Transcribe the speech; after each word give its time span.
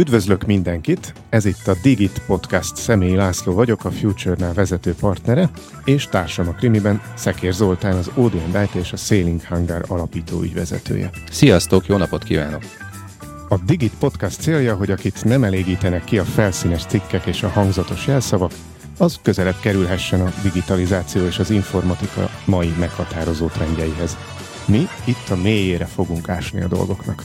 Üdvözlök 0.00 0.46
mindenkit! 0.46 1.12
Ez 1.28 1.44
itt 1.44 1.66
a 1.66 1.76
Digit 1.82 2.22
Podcast. 2.26 2.76
Személy 2.76 3.14
László 3.14 3.52
vagyok, 3.52 3.84
a 3.84 3.90
Future-nál 3.90 4.52
vezető 4.52 4.94
partnere, 4.94 5.50
és 5.84 6.06
társam 6.06 6.48
a 6.48 6.52
krimiben 6.52 7.02
Szekér 7.14 7.52
Zoltán, 7.52 7.96
az 7.96 8.10
Odeon 8.14 8.50
Light 8.52 8.74
és 8.74 8.92
a 8.92 8.96
Sailing 8.96 9.44
Hangar 9.44 9.84
alapító 9.88 10.42
ügyvezetője. 10.42 11.10
Sziasztok, 11.30 11.86
jó 11.86 11.96
napot 11.96 12.24
kívánok! 12.24 12.62
A 13.48 13.58
Digit 13.66 13.92
Podcast 13.98 14.40
célja, 14.40 14.74
hogy 14.74 14.90
akit 14.90 15.24
nem 15.24 15.44
elégítenek 15.44 16.04
ki 16.04 16.18
a 16.18 16.24
felszínes 16.24 16.84
cikkek 16.84 17.26
és 17.26 17.42
a 17.42 17.48
hangzatos 17.48 18.06
jelszavak, 18.06 18.52
az 18.98 19.18
közelebb 19.22 19.60
kerülhessen 19.60 20.20
a 20.20 20.32
digitalizáció 20.42 21.26
és 21.26 21.38
az 21.38 21.50
informatika 21.50 22.30
mai 22.44 22.72
meghatározó 22.78 23.46
trendjeihez. 23.46 24.16
Mi 24.66 24.88
itt 25.04 25.28
a 25.30 25.36
mélyére 25.36 25.84
fogunk 25.84 26.28
ásni 26.28 26.60
a 26.60 26.68
dolgoknak. 26.68 27.24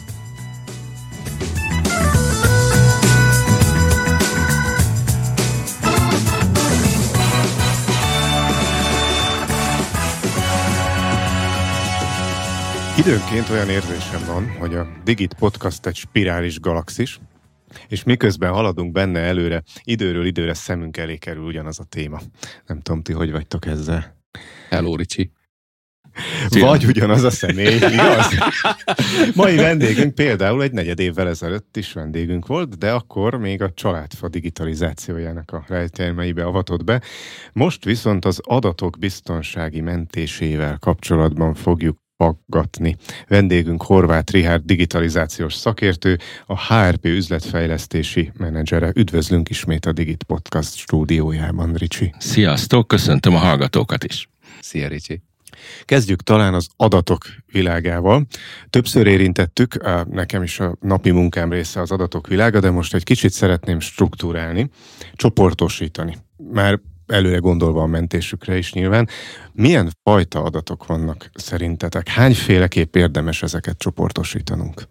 Időnként 12.97 13.49
olyan 13.49 13.69
érzésem 13.69 14.25
van, 14.25 14.49
hogy 14.59 14.75
a 14.75 14.87
Digit 15.03 15.33
Podcast 15.33 15.85
egy 15.85 15.95
spirális 15.95 16.59
galaxis, 16.59 17.19
és 17.87 18.03
miközben 18.03 18.51
haladunk 18.51 18.91
benne 18.91 19.19
előre, 19.19 19.63
időről 19.83 20.25
időre 20.25 20.53
szemünk 20.53 20.97
elé 20.97 21.17
kerül 21.17 21.43
ugyanaz 21.43 21.79
a 21.79 21.83
téma. 21.83 22.19
Nem 22.65 22.79
tudom, 22.81 23.01
ti 23.01 23.13
hogy 23.13 23.31
vagytok 23.31 23.65
ezzel? 23.65 24.17
Hello, 24.69 24.95
Ricsi. 24.95 25.31
Vagy 26.49 26.85
ugyanaz 26.85 27.23
a 27.23 27.29
személy, 27.29 27.75
igaz? 27.75 28.27
Mai 29.35 29.55
vendégünk 29.55 30.15
például 30.15 30.63
egy 30.63 30.71
negyed 30.71 30.99
évvel 30.99 31.27
ezelőtt 31.27 31.77
is 31.77 31.93
vendégünk 31.93 32.47
volt, 32.47 32.77
de 32.77 32.91
akkor 32.91 33.35
még 33.35 33.61
a 33.61 33.73
családfa 33.73 34.29
digitalizációjának 34.29 35.51
a 35.51 35.63
rejtelmeibe 35.67 36.43
avatott 36.43 36.83
be. 36.83 37.01
Most 37.53 37.83
viszont 37.83 38.25
az 38.25 38.41
adatok 38.43 38.97
biztonsági 38.99 39.81
mentésével 39.81 40.77
kapcsolatban 40.79 41.53
fogjuk 41.53 42.03
faggatni. 42.17 42.97
Vendégünk 43.27 43.83
Horváth 43.83 44.31
Rihárd 44.31 44.65
digitalizációs 44.65 45.53
szakértő, 45.53 46.17
a 46.45 46.73
HRP 46.73 47.05
üzletfejlesztési 47.05 48.31
menedzsere. 48.37 48.91
Üdvözlünk 48.95 49.49
ismét 49.49 49.85
a 49.85 49.91
Digit 49.91 50.23
Podcast 50.23 50.75
stúdiójában, 50.75 51.73
Ricsi. 51.73 52.13
Sziasztok, 52.17 52.87
köszöntöm 52.87 53.35
a 53.35 53.39
hallgatókat 53.39 54.03
is. 54.03 54.29
Szia, 54.61 54.87
Ricsi. 54.87 55.21
Kezdjük 55.85 56.21
talán 56.21 56.53
az 56.53 56.67
adatok 56.75 57.25
világával. 57.51 58.25
Többször 58.69 59.07
érintettük, 59.07 59.77
nekem 60.09 60.43
is 60.43 60.59
a 60.59 60.77
napi 60.79 61.11
munkám 61.11 61.51
része 61.51 61.81
az 61.81 61.91
adatok 61.91 62.27
világa, 62.27 62.59
de 62.59 62.69
most 62.69 62.93
egy 62.93 63.03
kicsit 63.03 63.31
szeretném 63.31 63.79
struktúrálni, 63.79 64.69
csoportosítani. 65.13 66.17
Már 66.51 66.79
előre 67.07 67.37
gondolva 67.37 67.81
a 67.81 67.85
mentésükre 67.85 68.57
is 68.57 68.73
nyilván. 68.73 69.09
Milyen 69.51 69.91
fajta 70.03 70.43
adatok 70.43 70.85
vannak 70.85 71.29
szerintetek? 71.33 72.07
Hányféleképp 72.07 72.95
érdemes 72.95 73.43
ezeket 73.43 73.77
csoportosítanunk? 73.77 74.81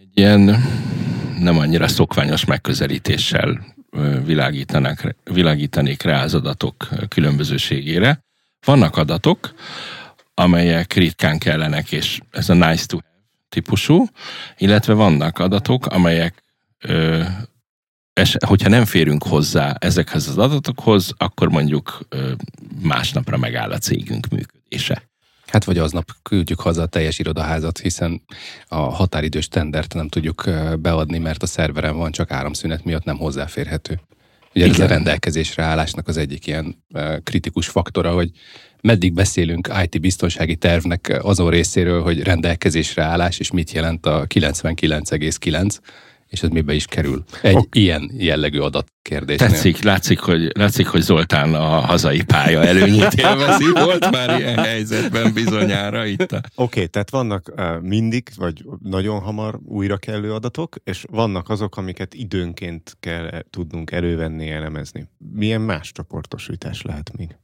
Egy 0.00 0.10
ilyen 0.14 0.40
nem 1.38 1.58
annyira 1.58 1.88
szokványos 1.88 2.44
megközelítéssel 2.44 3.74
világítanak, 4.24 5.14
világítanék 5.24 6.02
rá 6.02 6.22
az 6.22 6.34
adatok 6.34 6.88
különbözőségére. 7.08 8.24
Vannak 8.66 8.96
adatok, 8.96 9.54
amelyek 10.34 10.92
ritkán 10.92 11.38
kellenek, 11.38 11.92
és 11.92 12.20
ez 12.30 12.48
a 12.48 12.54
nice 12.54 12.86
to 12.86 12.96
have 12.96 13.08
típusú, 13.50 14.06
illetve 14.56 14.92
vannak 14.92 15.38
adatok, 15.38 15.86
amelyek 15.86 16.42
ö, 16.78 17.22
es, 18.12 18.36
hogyha 18.46 18.68
nem 18.68 18.84
férünk 18.84 19.24
hozzá 19.24 19.76
ezekhez 19.78 20.28
az 20.28 20.38
adatokhoz, 20.38 21.12
akkor 21.16 21.48
mondjuk 21.48 22.00
másnapra 22.82 23.36
megáll 23.36 23.70
a 23.70 23.78
cégünk 23.78 24.28
működése. 24.28 25.08
Hát 25.46 25.64
vagy 25.64 25.78
aznap 25.78 26.10
küldjük 26.22 26.60
haza 26.60 26.82
a 26.82 26.86
teljes 26.86 27.18
irodaházat, 27.18 27.78
hiszen 27.78 28.22
a 28.68 28.76
határidős 28.76 29.48
tendert 29.48 29.94
nem 29.94 30.08
tudjuk 30.08 30.50
beadni, 30.78 31.18
mert 31.18 31.42
a 31.42 31.46
szerveren 31.46 31.96
van, 31.96 32.10
csak 32.10 32.30
áramszünet 32.30 32.84
miatt 32.84 33.04
nem 33.04 33.16
hozzáférhető. 33.16 34.00
Ugye 34.54 34.64
Igen. 34.64 34.80
ez 34.80 34.80
a 34.80 34.86
rendelkezésre 34.86 35.62
állásnak 35.62 36.08
az 36.08 36.16
egyik 36.16 36.46
ilyen 36.46 36.84
kritikus 37.22 37.68
faktora, 37.68 38.12
hogy 38.12 38.30
meddig 38.80 39.12
beszélünk 39.12 39.72
IT 39.82 40.00
biztonsági 40.00 40.56
tervnek 40.56 41.18
azon 41.22 41.50
részéről, 41.50 42.02
hogy 42.02 42.22
rendelkezésre 42.22 43.02
állás, 43.02 43.38
és 43.38 43.50
mit 43.50 43.72
jelent 43.72 44.06
a 44.06 44.26
99,9, 44.26 45.78
és 46.30 46.42
ez 46.42 46.48
mibe 46.48 46.72
is 46.74 46.86
kerül. 46.86 47.24
Egy 47.42 47.56
okay. 47.56 47.82
ilyen 47.82 48.10
jellegű 48.16 48.58
adatkérdés. 48.58 49.36
Tetszik, 49.36 49.82
látszik 49.82 50.18
hogy, 50.18 50.50
látszik, 50.56 50.86
hogy 50.86 51.00
Zoltán 51.00 51.54
a 51.54 51.80
hazai 51.80 52.22
pálya 52.24 52.64
előnyét 52.64 53.12
élvezi. 53.12 53.70
Volt 53.84 54.10
már 54.10 54.38
ilyen 54.38 54.58
helyzetben 54.58 55.32
bizonyára 55.32 56.04
itt. 56.04 56.32
Oké, 56.32 56.42
okay, 56.54 56.86
tehát 56.86 57.10
vannak 57.10 57.52
mindig, 57.82 58.28
vagy 58.36 58.64
nagyon 58.82 59.20
hamar 59.20 59.58
újra 59.64 59.96
kellő 59.96 60.32
adatok, 60.32 60.76
és 60.84 61.04
vannak 61.10 61.48
azok, 61.48 61.76
amiket 61.76 62.14
időnként 62.14 62.96
kell 63.00 63.42
tudnunk 63.50 63.90
elővenni, 63.90 64.50
elemezni. 64.50 65.08
Milyen 65.32 65.60
más 65.60 65.92
csoportosítás 65.92 66.82
lehet 66.82 67.16
még? 67.16 67.36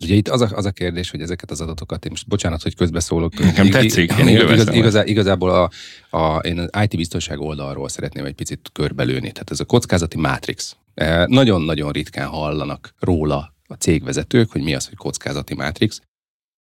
Ugye 0.00 0.14
itt 0.14 0.28
az 0.28 0.40
a, 0.40 0.48
az 0.52 0.64
a 0.64 0.70
kérdés, 0.70 1.10
hogy 1.10 1.20
ezeket 1.20 1.50
az 1.50 1.60
adatokat, 1.60 2.04
én 2.04 2.10
most 2.10 2.28
bocsánat, 2.28 2.62
hogy 2.62 2.74
közbeszólok. 2.74 3.38
Nekem 3.38 3.70
tetszik. 3.70 4.12
Én 4.12 4.28
igaz, 4.28 4.68
igaz, 4.68 4.98
igazából 5.04 5.50
a, 5.50 5.70
a, 6.18 6.38
én 6.38 6.58
az 6.58 6.82
IT 6.82 6.96
biztonság 6.96 7.40
oldalról 7.40 7.88
szeretném 7.88 8.24
egy 8.24 8.34
picit 8.34 8.70
körbelőni. 8.72 9.32
Tehát 9.32 9.50
ez 9.50 9.60
a 9.60 9.64
kockázati 9.64 10.18
mátrix. 10.18 10.76
E, 10.94 11.26
nagyon-nagyon 11.26 11.92
ritkán 11.92 12.28
hallanak 12.28 12.94
róla 12.98 13.54
a 13.66 13.74
cégvezetők, 13.74 14.52
hogy 14.52 14.62
mi 14.62 14.74
az, 14.74 14.86
hogy 14.86 14.96
kockázati 14.96 15.54
mátrix, 15.54 16.00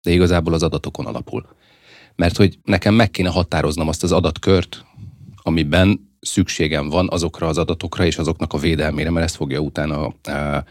de 0.01 0.11
igazából 0.11 0.53
az 0.53 0.63
adatokon 0.63 1.05
alapul. 1.05 1.47
Mert 2.15 2.37
hogy 2.37 2.59
nekem 2.63 2.93
meg 2.93 3.11
kéne 3.11 3.29
határoznom 3.29 3.87
azt 3.87 4.03
az 4.03 4.11
adatkört, 4.11 4.85
amiben 5.43 6.09
szükségem 6.19 6.89
van 6.89 7.07
azokra 7.11 7.47
az 7.47 7.57
adatokra 7.57 8.05
és 8.05 8.17
azoknak 8.17 8.53
a 8.53 8.57
védelmére, 8.57 9.09
mert 9.09 9.25
ezt 9.25 9.35
fogja 9.35 9.59
utána 9.59 10.13
e, 10.23 10.63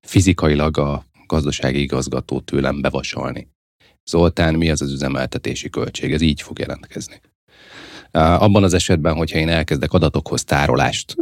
fizikailag 0.00 0.78
a 0.78 1.04
gazdasági 1.32 1.80
igazgató 1.80 2.40
tőlem 2.40 2.80
bevasalni. 2.80 3.48
Zoltán, 4.04 4.54
mi 4.54 4.70
az 4.70 4.82
az 4.82 4.92
üzemeltetési 4.92 5.70
költség? 5.70 6.12
Ez 6.12 6.20
így 6.20 6.42
fog 6.42 6.58
jelentkezni. 6.58 7.20
Abban 8.10 8.62
az 8.62 8.74
esetben, 8.74 9.14
hogyha 9.14 9.38
én 9.38 9.48
elkezdek 9.48 9.92
adatokhoz 9.92 10.44
tárolást 10.44 11.16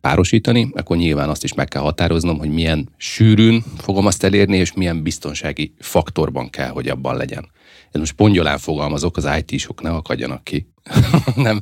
párosítani, 0.00 0.70
akkor 0.74 0.96
nyilván 0.96 1.28
azt 1.28 1.44
is 1.44 1.54
meg 1.54 1.68
kell 1.68 1.82
határoznom, 1.82 2.38
hogy 2.38 2.50
milyen 2.50 2.88
sűrűn 2.96 3.62
fogom 3.78 4.06
azt 4.06 4.24
elérni, 4.24 4.56
és 4.56 4.72
milyen 4.72 5.02
biztonsági 5.02 5.74
faktorban 5.78 6.50
kell, 6.50 6.70
hogy 6.70 6.88
abban 6.88 7.16
legyen. 7.16 7.50
Ez 7.90 8.00
most 8.00 8.12
pongyolán 8.12 8.58
fogalmazok, 8.58 9.16
az 9.16 9.28
IT-sok 9.38 9.82
ne 9.82 9.90
akadjanak 9.90 10.44
ki. 10.44 10.72
nem, 11.46 11.60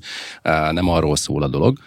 nem 0.72 0.88
arról 0.88 1.16
szól 1.16 1.42
a 1.42 1.48
dolog. 1.48 1.78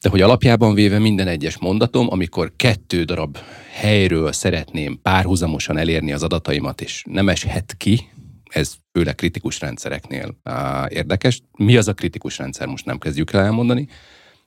De 0.00 0.08
hogy 0.08 0.20
alapjában 0.20 0.74
véve 0.74 0.98
minden 0.98 1.26
egyes 1.26 1.58
mondatom, 1.58 2.06
amikor 2.10 2.52
kettő 2.56 3.04
darab 3.04 3.38
helyről 3.72 4.32
szeretném 4.32 5.00
párhuzamosan 5.02 5.76
elérni 5.76 6.12
az 6.12 6.22
adataimat, 6.22 6.80
és 6.80 7.02
nem 7.06 7.28
eshet 7.28 7.74
ki, 7.76 8.08
ez 8.44 8.74
főleg 8.92 9.14
kritikus 9.14 9.60
rendszereknél 9.60 10.38
á, 10.42 10.86
érdekes. 10.88 11.42
Mi 11.56 11.76
az 11.76 11.88
a 11.88 11.94
kritikus 11.94 12.38
rendszer, 12.38 12.66
most 12.66 12.84
nem 12.84 12.98
kezdjük 12.98 13.32
el 13.32 13.44
elmondani, 13.44 13.88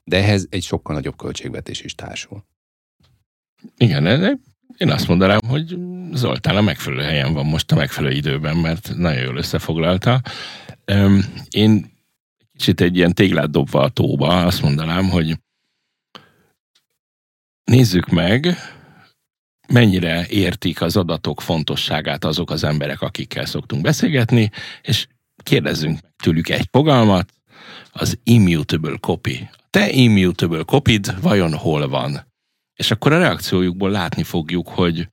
de 0.04 0.18
ehhez 0.18 0.48
egy 0.50 0.64
sokkal 0.64 0.96
nagyobb 0.96 1.18
költségvetés 1.18 1.82
is 1.82 1.96
társul. 1.96 2.46
Igen, 3.78 4.06
én 4.78 4.90
azt 4.90 5.08
mondanám, 5.08 5.40
hogy 5.48 5.78
Zoltán 6.14 6.56
a 6.56 6.62
megfelelő 6.62 7.04
helyen 7.04 7.34
van 7.34 7.46
most 7.46 7.72
a 7.72 7.76
megfelelő 7.76 8.16
időben, 8.16 8.58
mert 8.58 8.94
nagyon 8.98 9.24
jól 9.24 9.38
összefoglalta. 9.38 10.22
Én 11.50 11.92
kicsit 12.54 12.82
egy 12.82 12.96
ilyen 12.96 13.14
téglát 13.14 13.52
dobva 13.52 13.82
a 13.82 13.90
tóba, 13.90 14.46
azt 14.46 14.62
mondanám, 14.62 15.10
hogy 15.10 15.38
nézzük 17.64 18.08
meg, 18.08 18.56
mennyire 19.68 20.28
értik 20.28 20.82
az 20.82 20.98
adatok 20.98 21.42
fontosságát 21.42 22.26
azok 22.26 22.52
az 22.52 22.64
emberek, 22.64 23.02
akikkel 23.02 23.46
szoktunk 23.46 23.82
beszélgetni, 23.82 24.50
és 24.82 25.08
kérdezzünk 25.44 26.00
tőlük 26.24 26.50
egy 26.50 26.68
fogalmat, 26.72 27.34
az 27.92 28.20
immutable 28.24 28.98
copy. 28.98 29.50
Te 29.70 29.90
immutable 29.90 30.64
copy 30.64 31.00
vajon 31.22 31.54
hol 31.54 31.88
van? 31.88 32.32
És 32.76 32.92
akkor 32.92 33.14
a 33.14 33.18
reakciójukból 33.18 33.90
látni 33.90 34.24
fogjuk, 34.24 34.68
hogy 34.68 35.08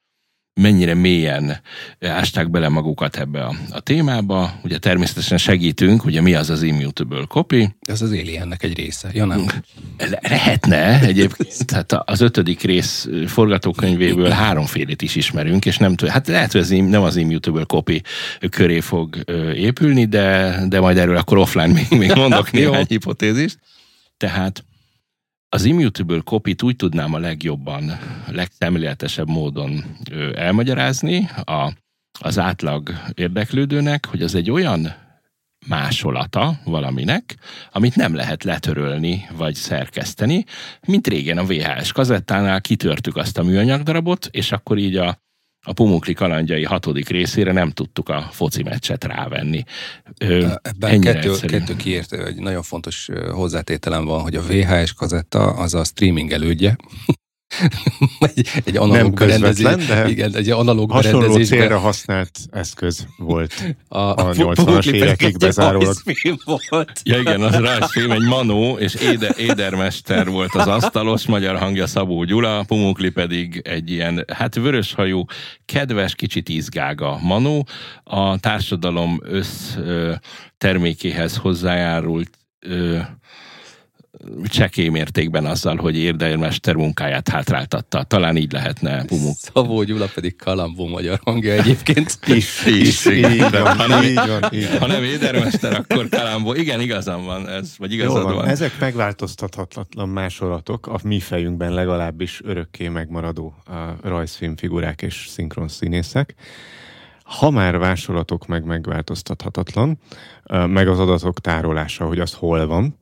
mennyire 0.61 0.95
mélyen 0.95 1.61
ásták 2.01 2.51
bele 2.51 2.69
magukat 2.69 3.17
ebbe 3.17 3.45
a, 3.45 3.55
a 3.71 3.81
témába. 3.81 4.53
Ugye 4.63 4.79
természetesen 4.79 5.39
segítünk, 5.39 6.05
ugye 6.05 6.21
mi 6.21 6.35
az 6.35 6.51
az 6.51 6.63
immutable 6.63 7.25
copy. 7.29 7.75
Ez 7.81 8.03
az 8.03 8.11
Aliennek 8.11 8.63
egy 8.63 8.77
része. 8.77 9.11
Ja, 9.13 9.25
nem. 9.25 9.47
Lehetne 10.21 11.01
egyébként, 11.01 11.67
tehát 11.67 11.93
az 11.93 12.21
ötödik 12.21 12.61
rész 12.61 13.09
forgatókönyvéből 13.27 14.31
háromfélét 14.31 15.03
is 15.03 15.15
ismerünk, 15.15 15.67
és 15.67 15.77
nem 15.77 15.95
hát 16.09 16.29
lehet, 16.29 16.53
hogy 16.53 16.61
ez 16.61 16.69
nem 16.69 17.03
az 17.03 17.17
immutable 17.17 17.65
copy 17.65 18.03
köré 18.51 18.81
fog 18.81 19.17
épülni, 19.55 20.05
de, 20.05 20.59
de 20.69 20.81
majd 20.81 20.97
erről 20.97 21.17
akkor 21.17 21.39
offline 21.39 21.73
még, 21.73 21.99
még 21.99 22.13
mondok 22.13 22.51
néhány 22.61 22.87
hipotézist. 22.89 23.59
Tehát 24.17 24.65
az 25.53 25.65
immutable 25.65 26.21
copy 26.21 26.55
úgy 26.63 26.77
tudnám 26.77 27.15
a 27.15 27.19
legjobban, 27.19 27.99
legszemléletesebb 28.29 29.29
módon 29.29 29.85
elmagyarázni 30.35 31.29
a, 31.45 31.73
az 32.21 32.39
átlag 32.39 32.91
érdeklődőnek, 33.15 34.07
hogy 34.07 34.23
az 34.23 34.35
egy 34.35 34.51
olyan 34.51 34.95
másolata 35.67 36.61
valaminek, 36.65 37.37
amit 37.73 37.97
nem 37.97 38.15
lehet 38.15 38.45
letörölni 38.45 39.27
vagy 39.37 39.55
szerkeszteni, 39.55 40.45
mint 40.87 41.07
régen 41.07 41.39
a 41.39 41.45
VHS 41.45 41.93
kazettánál 41.93 42.61
kitörtük 42.61 43.17
azt 43.17 43.39
a 43.39 43.43
műanyag 43.43 43.83
darabot, 43.83 44.29
és 44.31 44.53
akkor 44.53 44.79
így 44.79 44.97
a 44.97 45.19
a 45.63 45.73
Pumukli 45.73 46.13
kalandjai 46.13 46.65
hatodik 46.65 47.09
részére 47.09 47.53
nem 47.53 47.71
tudtuk 47.71 48.09
a 48.09 48.29
foci 48.31 48.63
meccset 48.63 49.05
rávenni. 49.05 49.65
Ebben 50.63 51.01
kettő, 51.01 51.35
kettő 51.47 51.77
kiért, 51.77 52.13
egy 52.13 52.41
nagyon 52.41 52.63
fontos 52.63 53.09
hozzátételem 53.33 54.05
van, 54.05 54.21
hogy 54.21 54.35
a 54.35 54.43
VHS 54.43 54.93
kazetta 54.93 55.53
az 55.53 55.75
a 55.75 55.85
streaming 55.85 56.33
elődje, 56.33 56.77
egy, 58.35 58.49
egy 58.65 58.77
analóg 58.77 59.15
berendezés, 59.15 59.87
de 59.87 60.09
igen, 60.09 60.37
egy 60.37 60.51
analóg 60.51 60.91
hasonló 60.91 61.43
célra 61.43 61.79
használt 61.79 62.39
eszköz 62.51 63.07
volt 63.17 63.55
a, 63.89 63.99
a 63.99 64.33
80-as 64.33 64.91
évekig 64.91 65.37
bezárólag. 65.37 65.95
Volt. 66.69 67.01
Ja 67.05 67.19
igen, 67.19 67.43
az 67.43 67.55
rajzfilm 67.55 68.11
egy 68.11 68.27
Manó, 68.27 68.79
és 68.79 68.95
Éde, 68.95 69.35
Édermester 69.37 70.29
volt 70.29 70.55
az 70.55 70.67
asztalos, 70.67 71.27
magyar 71.27 71.59
hangja 71.59 71.87
Szabó 71.87 72.25
Gyula, 72.25 72.65
Pumukli 72.67 73.11
pedig 73.11 73.61
egy 73.65 73.91
ilyen, 73.91 74.25
hát 74.33 74.55
vöröshajú, 74.55 75.25
kedves, 75.65 76.15
kicsit 76.15 76.49
izgága 76.49 77.19
Manó. 77.23 77.67
A 78.05 78.39
társadalom 78.39 79.21
össz 79.23 79.75
termékéhez 80.59 81.37
hozzájárult 81.37 82.31
csekély 84.45 84.89
mértékben 84.89 85.47
azzal, 85.47 85.77
hogy 85.77 85.97
érdelemester 85.97 86.75
munkáját 86.75 87.29
hátráltatta. 87.29 88.03
Talán 88.03 88.37
így 88.37 88.53
lehetne 88.53 89.05
Pumuk. 89.05 89.37
Szabó 89.37 89.83
Gyula 89.83 90.07
pedig 90.15 90.37
Kalambó 90.37 90.87
magyar 90.87 91.21
hangja 91.25 91.53
egyébként. 91.53 92.19
is, 92.27 92.67
is, 92.67 93.07
így, 93.07 93.51
van, 93.51 93.77
ha 93.77 93.87
nem, 93.87 94.03
így 94.03 94.15
van, 94.15 94.53
így 94.53 94.79
Ha 94.79 94.87
nem 94.87 95.03
Édermester, 95.03 95.75
akkor 95.75 96.09
Kalambó. 96.09 96.55
Igen, 96.55 96.81
igazam 96.81 97.25
van 97.25 97.49
ez, 97.49 97.75
vagy 97.79 97.93
igazad 97.93 98.23
van. 98.23 98.35
van. 98.35 98.49
Ezek 98.49 98.79
megváltoztathatatlan 98.81 100.09
másolatok, 100.09 100.87
a 100.87 100.99
mi 101.03 101.21
fejünkben 101.21 101.73
legalábbis 101.73 102.41
örökké 102.45 102.89
megmaradó 102.89 103.55
a 103.67 104.09
rajzfilm 104.09 104.57
figurák 104.57 105.03
és 105.03 105.27
szinkron 105.29 105.69
színészek. 105.69 106.35
Ha 107.23 107.51
már 107.51 107.79
vásolatok 107.79 108.47
meg 108.47 108.65
megváltoztathatatlan, 108.65 109.99
meg 110.67 110.89
az 110.89 110.99
adatok 110.99 111.41
tárolása, 111.41 112.07
hogy 112.07 112.19
az 112.19 112.33
hol 112.33 112.67
van, 112.67 112.99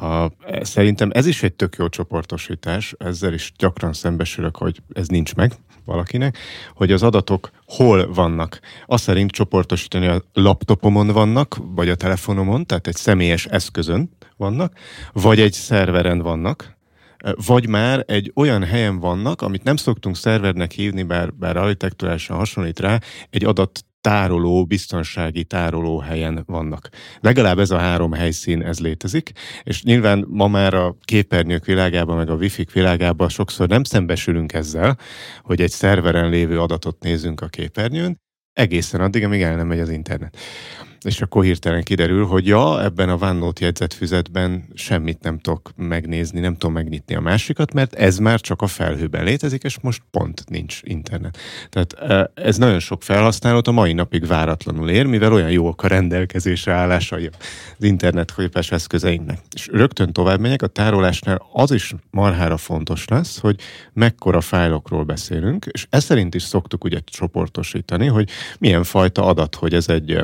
a, 0.00 0.32
szerintem 0.60 1.10
ez 1.12 1.26
is 1.26 1.42
egy 1.42 1.52
tök 1.52 1.76
jó 1.76 1.88
csoportosítás, 1.88 2.94
ezzel 2.98 3.32
is 3.32 3.52
gyakran 3.56 3.92
szembesülök, 3.92 4.56
hogy 4.56 4.82
ez 4.92 5.08
nincs 5.08 5.34
meg 5.34 5.52
valakinek, 5.84 6.38
hogy 6.74 6.92
az 6.92 7.02
adatok 7.02 7.50
hol 7.66 8.12
vannak. 8.12 8.60
Azt 8.86 9.02
szerint 9.02 9.30
csoportosítani 9.30 10.06
a 10.06 10.22
laptopomon 10.32 11.06
vannak, 11.06 11.56
vagy 11.60 11.88
a 11.88 11.94
telefonomon, 11.94 12.66
tehát 12.66 12.86
egy 12.86 12.96
személyes 12.96 13.46
eszközön 13.46 14.10
vannak, 14.36 14.72
vagy 15.12 15.40
egy 15.40 15.52
szerveren 15.52 16.18
vannak, 16.18 16.78
vagy 17.46 17.68
már 17.68 18.04
egy 18.06 18.32
olyan 18.34 18.64
helyen 18.64 18.98
vannak, 18.98 19.42
amit 19.42 19.62
nem 19.62 19.76
szoktunk 19.76 20.16
szervernek 20.16 20.72
hívni, 20.72 21.02
bár, 21.02 21.34
bár 21.34 21.56
architekturálisan 21.56 22.36
hasonlít 22.36 22.80
rá, 22.80 22.98
egy 23.30 23.44
adat 23.44 23.84
tároló, 24.00 24.64
biztonsági 24.64 25.44
tároló 25.44 25.98
helyen 25.98 26.42
vannak. 26.46 26.88
Legalább 27.20 27.58
ez 27.58 27.70
a 27.70 27.78
három 27.78 28.12
helyszín, 28.12 28.62
ez 28.62 28.80
létezik, 28.80 29.32
és 29.62 29.82
nyilván 29.82 30.24
ma 30.28 30.48
már 30.48 30.74
a 30.74 30.96
képernyők 31.04 31.64
világában, 31.64 32.16
meg 32.16 32.30
a 32.30 32.34
wifi 32.34 32.66
világában 32.72 33.28
sokszor 33.28 33.68
nem 33.68 33.84
szembesülünk 33.84 34.52
ezzel, 34.52 34.98
hogy 35.42 35.60
egy 35.60 35.70
szerveren 35.70 36.28
lévő 36.30 36.60
adatot 36.60 37.02
nézünk 37.02 37.40
a 37.40 37.48
képernyőn, 37.48 38.20
egészen 38.52 39.00
addig, 39.00 39.24
amíg 39.24 39.42
el 39.42 39.56
nem 39.56 39.66
megy 39.66 39.80
az 39.80 39.90
internet 39.90 40.36
és 41.04 41.20
akkor 41.20 41.44
hirtelen 41.44 41.82
kiderül, 41.82 42.26
hogy 42.26 42.46
ja, 42.46 42.82
ebben 42.82 43.08
a 43.08 43.14
OneNote 43.14 43.64
jegyzetfüzetben 43.64 44.64
semmit 44.74 45.22
nem 45.22 45.38
tudok 45.38 45.70
megnézni, 45.76 46.40
nem 46.40 46.52
tudom 46.52 46.72
megnyitni 46.72 47.14
a 47.14 47.20
másikat, 47.20 47.72
mert 47.72 47.94
ez 47.94 48.18
már 48.18 48.40
csak 48.40 48.62
a 48.62 48.66
felhőben 48.66 49.24
létezik, 49.24 49.62
és 49.62 49.78
most 49.80 50.02
pont 50.10 50.44
nincs 50.48 50.80
internet. 50.82 51.38
Tehát 51.68 51.96
ez 52.34 52.56
nagyon 52.56 52.78
sok 52.78 53.02
felhasználót 53.02 53.68
a 53.68 53.72
mai 53.72 53.92
napig 53.92 54.26
váratlanul 54.26 54.90
ér, 54.90 55.06
mivel 55.06 55.32
olyan 55.32 55.50
jók 55.50 55.82
a 55.82 55.86
rendelkezésre 55.86 56.72
állásai 56.72 57.30
az 57.78 57.84
internet 57.84 58.34
képes 58.34 58.70
eszközeinknek. 58.70 59.38
És 59.54 59.68
rögtön 59.72 60.12
tovább 60.12 60.40
megyek, 60.40 60.62
a 60.62 60.66
tárolásnál 60.66 61.42
az 61.52 61.70
is 61.70 61.94
marhára 62.10 62.56
fontos 62.56 63.08
lesz, 63.08 63.38
hogy 63.38 63.60
mekkora 63.92 64.40
fájlokról 64.40 65.04
beszélünk, 65.04 65.66
és 65.70 65.86
ez 65.90 66.04
szerint 66.04 66.34
is 66.34 66.42
szoktuk 66.42 66.84
ugye 66.84 66.98
csoportosítani, 67.04 68.06
hogy 68.06 68.28
milyen 68.58 68.84
fajta 68.84 69.24
adat, 69.24 69.54
hogy 69.54 69.74
ez 69.74 69.88
egy 69.88 70.18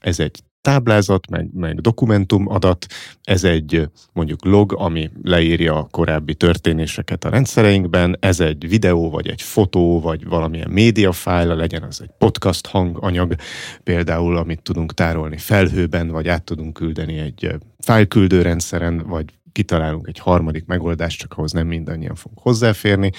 ez 0.00 0.20
egy 0.20 0.42
táblázat, 0.60 1.30
meg, 1.30 1.48
meg 1.54 1.80
dokumentum 1.80 2.48
adat, 2.48 2.86
ez 3.22 3.44
egy 3.44 3.88
mondjuk 4.12 4.44
log, 4.44 4.74
ami 4.76 5.10
leírja 5.22 5.76
a 5.76 5.88
korábbi 5.90 6.34
történéseket 6.34 7.24
a 7.24 7.28
rendszereinkben, 7.28 8.16
ez 8.20 8.40
egy 8.40 8.68
videó, 8.68 9.10
vagy 9.10 9.28
egy 9.28 9.42
fotó, 9.42 10.00
vagy 10.00 10.26
valamilyen 10.26 10.70
médiafájla, 10.70 11.54
legyen 11.54 11.82
az 11.82 12.00
egy 12.00 12.10
podcast 12.18 12.66
hanganyag, 12.66 13.34
például, 13.82 14.36
amit 14.36 14.62
tudunk 14.62 14.94
tárolni 14.94 15.36
felhőben, 15.36 16.08
vagy 16.08 16.28
át 16.28 16.44
tudunk 16.44 16.72
küldeni 16.72 17.18
egy 17.18 17.54
fájlküldő 17.78 18.42
rendszeren, 18.42 19.06
vagy 19.06 19.24
kitalálunk 19.52 20.08
egy 20.08 20.18
harmadik 20.18 20.66
megoldást, 20.66 21.18
csak 21.18 21.32
ahhoz 21.32 21.52
nem 21.52 21.66
mindannyian 21.66 22.14
fogunk 22.14 22.40
hozzáférni. 22.40 23.10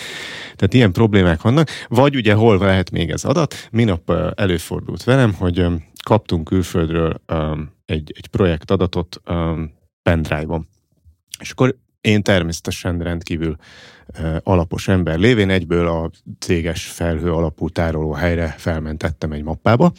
Tehát 0.55 0.73
ilyen 0.73 0.91
problémák 0.91 1.41
vannak. 1.41 1.69
Vagy 1.87 2.15
ugye 2.15 2.33
hol 2.33 2.57
lehet 2.57 2.91
még 2.91 3.09
ez 3.09 3.23
adat? 3.23 3.55
Minap 3.71 4.11
előfordult 4.35 5.03
velem, 5.03 5.33
hogy 5.33 5.65
kaptunk 6.03 6.47
külföldről 6.47 7.21
um, 7.33 7.71
egy, 7.85 8.11
egy 8.15 8.27
projekt 8.27 8.71
adatot 8.71 9.21
um, 9.29 9.73
pendrive-on. 10.01 10.67
És 11.39 11.51
akkor 11.51 11.75
én 12.01 12.23
természetesen 12.23 12.99
rendkívül 12.99 13.55
uh, 14.19 14.35
alapos 14.43 14.87
ember 14.87 15.17
lévén 15.17 15.49
egyből 15.49 15.87
a 15.87 16.11
céges 16.39 16.85
felhő 16.85 17.33
alapú 17.33 17.69
tároló 17.69 18.11
helyre 18.11 18.55
felmentettem 18.57 19.31
egy 19.31 19.43
mappába. 19.43 19.91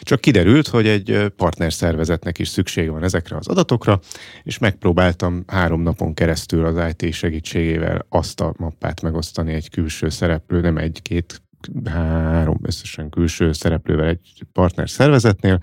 Csak 0.00 0.20
kiderült, 0.20 0.68
hogy 0.68 0.86
egy 0.86 1.32
partnerszervezetnek 1.36 2.38
is 2.38 2.48
szüksége 2.48 2.90
van 2.90 3.02
ezekre 3.02 3.36
az 3.36 3.48
adatokra, 3.48 4.00
és 4.42 4.58
megpróbáltam 4.58 5.44
három 5.46 5.82
napon 5.82 6.14
keresztül 6.14 6.64
az 6.64 6.94
IT 6.96 7.12
segítségével 7.12 8.06
azt 8.08 8.40
a 8.40 8.54
mappát 8.58 9.02
megosztani 9.02 9.52
egy 9.52 9.70
külső 9.70 10.08
szereplő, 10.08 10.60
nem 10.60 10.76
egy-két 10.76 11.42
három 11.84 12.58
összesen 12.62 13.10
külső 13.10 13.52
szereplővel 13.52 14.08
egy 14.08 14.46
partner 14.52 14.90
szervezetnél, 14.90 15.58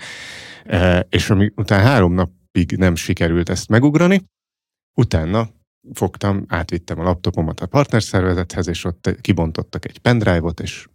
e, 0.66 1.08
és 1.10 1.30
ami 1.30 1.52
utána 1.56 1.84
három 1.84 2.14
napig 2.14 2.78
nem 2.78 2.96
sikerült 2.96 3.50
ezt 3.50 3.70
megugrani, 3.70 4.24
utána 4.94 5.50
fogtam, 5.94 6.46
átvittem 6.48 7.00
a 7.00 7.04
laptopomat 7.04 7.60
a 7.60 7.66
partnerszervezethez, 7.66 8.68
és 8.68 8.84
ott 8.84 9.16
kibontottak 9.22 9.86
egy 9.86 9.98
pendrive-ot, 9.98 10.60
és 10.60 10.88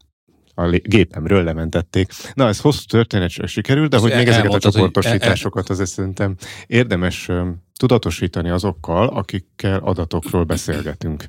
a 0.55 0.69
gépemről 0.71 1.45
lementették. 1.45 2.13
Na, 2.35 2.47
ez 2.47 2.61
hosszú 2.61 2.85
történet 2.85 3.31
sikerült, 3.31 3.91
de 3.91 3.97
és 3.97 4.03
hogy 4.03 4.15
még 4.15 4.29
ezeket 4.29 4.53
a 4.53 4.59
csoportosításokat 4.59 5.71
azért 5.71 5.89
szerintem 5.89 6.37
érdemes 6.67 7.31
tudatosítani 7.77 8.51
azokkal, 8.51 9.09
akikkel 9.09 9.79
adatokról 9.79 10.45
beszélgetünk. 10.45 11.25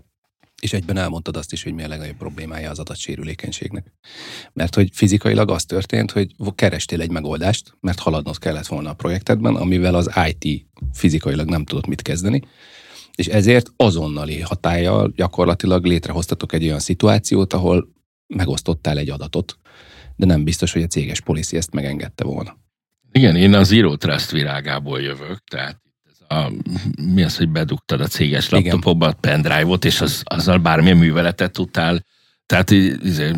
És 0.60 0.74
egyben 0.74 0.98
elmondtad 0.98 1.38
azt 1.38 1.52
is, 1.52 1.64
hogy 1.64 1.74
mi 1.74 1.84
a 1.84 1.88
legnagyobb 1.88 2.18
problémája 2.18 2.70
az 2.70 2.80
adatsérülékenységnek. 2.80 3.94
Mert 4.54 4.76
hogy 4.76 4.90
fizikailag 4.94 5.52
az 5.52 5.66
történt, 5.66 6.12
hogy 6.12 6.36
kerestél 6.56 7.02
egy 7.02 7.12
megoldást, 7.12 7.78
mert 7.80 8.00
haladnod 8.00 8.38
kellett 8.38 8.68
volna 8.68 8.90
a 8.90 8.94
projektedben, 8.94 9.56
amivel 9.56 9.96
az 9.96 10.12
IT 10.28 10.66
fizikailag 10.94 11.50
nem 11.50 11.66
tudott 11.66 11.88
mit 11.88 12.02
kezdeni, 12.02 12.42
és 13.16 13.28
ezért 13.28 13.72
azonnali 13.76 14.42
hatállyal 14.42 15.12
gyakorlatilag 15.16 15.86
létrehoztatok 15.86 16.54
egy 16.54 16.64
olyan 16.64 16.80
szituációt, 16.80 17.54
ahol 17.54 17.90
megosztottál 18.28 18.98
egy 18.98 19.10
adatot, 19.10 19.60
de 20.16 20.26
nem 20.26 20.44
biztos, 20.44 20.74
hogy 20.74 20.84
a 20.84 20.88
céges 20.88 21.22
policy 21.22 21.58
ezt 21.58 21.74
megengedte 21.74 22.24
volna. 22.24 22.58
Igen, 23.12 23.36
én 23.36 23.54
az 23.54 23.68
Zero 23.68 23.96
Trust 23.96 24.32
virágából 24.32 25.02
jövök, 25.02 25.44
tehát 25.44 25.82
a, 26.30 26.52
mi 27.14 27.24
az, 27.24 27.38
hogy 27.38 27.50
bedugtad 27.50 28.02
a 28.02 28.08
céges 28.08 28.50
laptopodba 28.50 29.08
a 29.08 29.16
pendrive-ot, 29.20 29.86
és 29.86 30.02
az, 30.02 30.22
azzal 30.24 30.58
bármilyen 30.58 30.98
műveletet 30.98 31.52
tudtál. 31.52 32.06
Tehát 32.46 32.72
izé, 32.72 33.32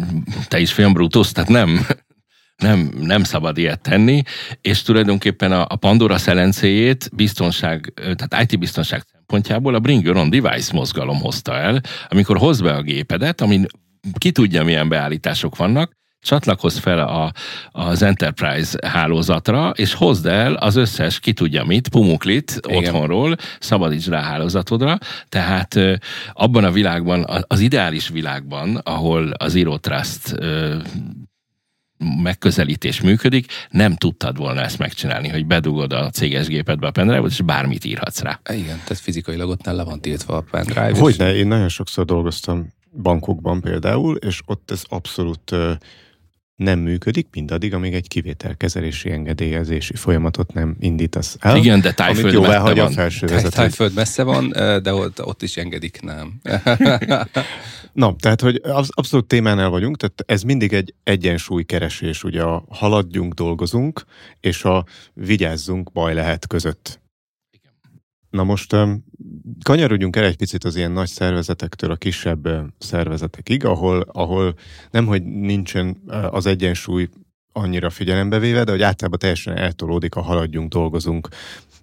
te 0.47 0.59
is 0.59 0.73
film 0.73 0.93
brutus, 0.93 1.31
tehát 1.31 1.49
nem, 1.49 1.87
nem, 2.55 2.91
nem 2.99 3.23
szabad 3.23 3.57
ilyet 3.57 3.81
tenni, 3.81 4.23
és 4.61 4.81
tulajdonképpen 4.81 5.51
a, 5.51 5.65
a 5.69 5.75
Pandora 5.75 6.17
szelencéjét 6.17 7.09
biztonság, 7.13 7.93
tehát 7.95 8.51
IT 8.51 8.59
biztonság 8.59 9.03
szempontjából 9.11 9.75
a 9.75 9.79
Bring 9.79 10.03
Your 10.03 10.17
Own 10.17 10.29
Device 10.29 10.73
mozgalom 10.73 11.19
hozta 11.19 11.55
el, 11.55 11.81
amikor 12.09 12.37
hoz 12.37 12.61
be 12.61 12.73
a 12.73 12.81
gépedet, 12.81 13.41
amin 13.41 13.65
ki 14.17 14.31
tudja, 14.31 14.63
milyen 14.63 14.89
beállítások 14.89 15.55
vannak, 15.55 15.97
csatlakozz 16.21 16.77
fel 16.77 16.99
a, 16.99 17.31
az 17.71 18.01
Enterprise 18.01 18.87
hálózatra, 18.87 19.69
és 19.75 19.93
hozd 19.93 20.25
el 20.25 20.53
az 20.53 20.75
összes, 20.75 21.19
ki 21.19 21.33
tudja 21.33 21.63
mit, 21.63 21.89
pumuklit 21.89 22.59
Igen. 22.67 22.77
otthonról, 22.77 23.35
szabadíts 23.59 24.07
rá 24.07 24.21
hálózatodra. 24.21 24.97
Tehát 25.29 25.79
abban 26.33 26.63
a 26.63 26.71
világban, 26.71 27.25
az 27.47 27.59
ideális 27.59 28.07
világban, 28.07 28.75
ahol 28.75 29.31
az 29.31 29.51
Zero 29.51 29.77
Trust 29.77 30.35
megközelítés 32.21 33.01
működik, 33.01 33.51
nem 33.69 33.95
tudtad 33.95 34.37
volna 34.37 34.61
ezt 34.61 34.77
megcsinálni, 34.77 35.27
hogy 35.27 35.45
bedugod 35.45 35.93
a 35.93 36.09
céges 36.09 36.47
gépedbe 36.47 36.87
a 36.87 36.91
pendrive 36.91 37.27
és 37.27 37.41
bármit 37.41 37.85
írhatsz 37.85 38.21
rá. 38.21 38.39
Igen, 38.49 38.79
tehát 38.83 38.99
fizikailag 38.99 39.49
ott 39.49 39.65
le 39.65 39.83
van 39.83 40.01
tiltva 40.01 40.37
a 40.37 40.43
pendrive. 40.51 40.99
Hogyne, 40.99 41.35
én 41.35 41.47
nagyon 41.47 41.69
sokszor 41.69 42.05
dolgoztam 42.05 42.67
bankokban 43.01 43.61
például, 43.61 44.15
és 44.15 44.41
ott 44.45 44.71
ez 44.71 44.83
abszolút 44.89 45.55
nem 46.61 46.79
működik, 46.79 47.27
mindaddig, 47.31 47.73
amíg 47.73 47.93
egy 47.93 48.07
kivételkezelési 48.07 49.11
engedélyezési 49.11 49.95
folyamatot 49.95 50.53
nem 50.53 50.75
indítasz 50.79 51.37
el. 51.39 51.55
Igen, 51.55 51.81
de 51.81 51.93
Tájföld 51.93 52.41
messze 52.41 52.59
van. 52.59 52.79
a 52.79 52.89
felső 52.89 53.27
Tájföld 53.27 53.93
messze 53.93 54.23
van, 54.23 54.49
de 54.83 54.93
ott, 54.93 55.25
ott 55.25 55.41
is 55.41 55.57
engedik, 55.57 56.01
nem. 56.01 56.41
Na, 57.93 58.15
tehát, 58.19 58.41
hogy 58.41 58.61
abszolút 58.87 59.27
témánál 59.27 59.69
vagyunk, 59.69 59.97
tehát 59.97 60.23
ez 60.25 60.41
mindig 60.41 60.73
egy 60.73 60.93
egyensúlykeresés, 61.03 62.23
ugye 62.23 62.41
a 62.41 62.63
haladjunk, 62.69 63.33
dolgozunk, 63.33 64.03
és 64.39 64.63
a 64.63 64.85
vigyázzunk, 65.13 65.91
baj 65.91 66.13
lehet 66.13 66.47
között. 66.47 67.01
Na 68.31 68.43
most 68.43 68.75
kanyarodjunk 69.63 70.15
el 70.15 70.23
egy 70.23 70.37
picit 70.37 70.63
az 70.63 70.75
ilyen 70.75 70.91
nagy 70.91 71.07
szervezetektől 71.07 71.91
a 71.91 71.95
kisebb 71.95 72.49
szervezetekig, 72.77 73.65
ahol, 73.65 74.01
ahol 74.11 74.55
nem, 74.91 75.05
hogy 75.05 75.23
nincsen 75.23 76.01
az 76.07 76.45
egyensúly 76.45 77.09
annyira 77.51 77.89
figyelembe 77.89 78.39
véve, 78.39 78.63
de 78.63 78.71
hogy 78.71 78.81
általában 78.81 79.19
teljesen 79.19 79.57
eltolódik 79.57 80.15
a 80.15 80.21
haladjunk, 80.21 80.71
dolgozunk, 80.71 81.27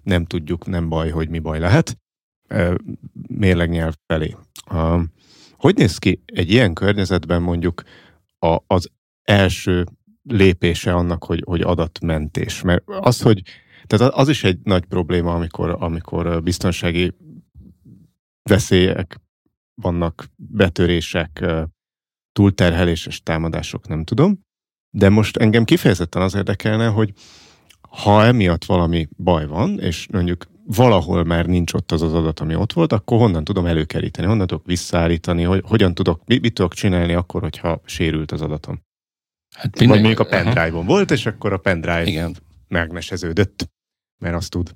nem 0.03 0.25
tudjuk, 0.25 0.65
nem 0.65 0.89
baj, 0.89 1.09
hogy 1.09 1.29
mi 1.29 1.39
baj 1.39 1.59
lehet, 1.59 1.97
mérlegnyelv 3.27 3.93
felé. 4.05 4.35
Hogy 5.57 5.75
néz 5.75 5.97
ki 5.97 6.21
egy 6.25 6.51
ilyen 6.51 6.73
környezetben 6.73 7.41
mondjuk 7.41 7.83
a, 8.39 8.57
az 8.67 8.89
első 9.23 9.85
lépése 10.23 10.93
annak, 10.93 11.23
hogy, 11.23 11.43
hogy 11.45 11.61
adatmentés? 11.61 12.61
Mert 12.61 12.83
az, 12.85 13.21
hogy 13.21 13.41
tehát 13.89 14.13
az 14.13 14.29
is 14.29 14.43
egy 14.43 14.59
nagy 14.63 14.85
probléma, 14.85 15.33
amikor, 15.33 15.75
amikor 15.79 16.43
biztonsági 16.43 17.15
veszélyek 18.49 19.19
vannak, 19.81 20.29
betörések, 20.35 21.45
túlterheléses 22.31 23.23
támadások, 23.23 23.87
nem 23.87 24.03
tudom. 24.03 24.39
De 24.89 25.09
most 25.09 25.37
engem 25.37 25.63
kifejezetten 25.63 26.21
az 26.21 26.35
érdekelne, 26.35 26.87
hogy 26.87 27.13
ha 27.89 28.25
emiatt 28.25 28.65
valami 28.65 29.07
baj 29.17 29.47
van, 29.47 29.79
és 29.79 30.07
mondjuk 30.11 30.45
valahol 30.65 31.23
már 31.23 31.45
nincs 31.45 31.73
ott 31.73 31.91
az 31.91 32.01
az 32.01 32.13
adat, 32.13 32.39
ami 32.39 32.55
ott 32.55 32.73
volt, 32.73 32.93
akkor 32.93 33.17
honnan 33.17 33.43
tudom 33.43 33.65
előkeríteni, 33.65 34.27
honnan 34.27 34.47
tudok 34.47 34.65
visszaállítani, 34.65 35.43
hogy 35.43 35.63
hogyan 35.65 35.93
tudok, 35.93 36.21
mit, 36.25 36.41
mit 36.41 36.53
tudok 36.53 36.73
csinálni 36.73 37.13
akkor, 37.13 37.41
hogyha 37.41 37.81
sérült 37.85 38.31
az 38.31 38.41
adatom. 38.41 38.81
Hát 39.55 39.77
Vagy 39.77 39.87
mondjuk 39.87 40.19
a 40.19 40.25
pendrive-on 40.25 40.85
volt, 40.85 41.11
és 41.11 41.25
akkor 41.25 41.53
a 41.53 41.57
pendrive 41.57 42.05
Igen. 42.05 42.35
megneseződött 42.67 43.69
mert 44.19 44.35
azt 44.35 44.49
tud. 44.49 44.71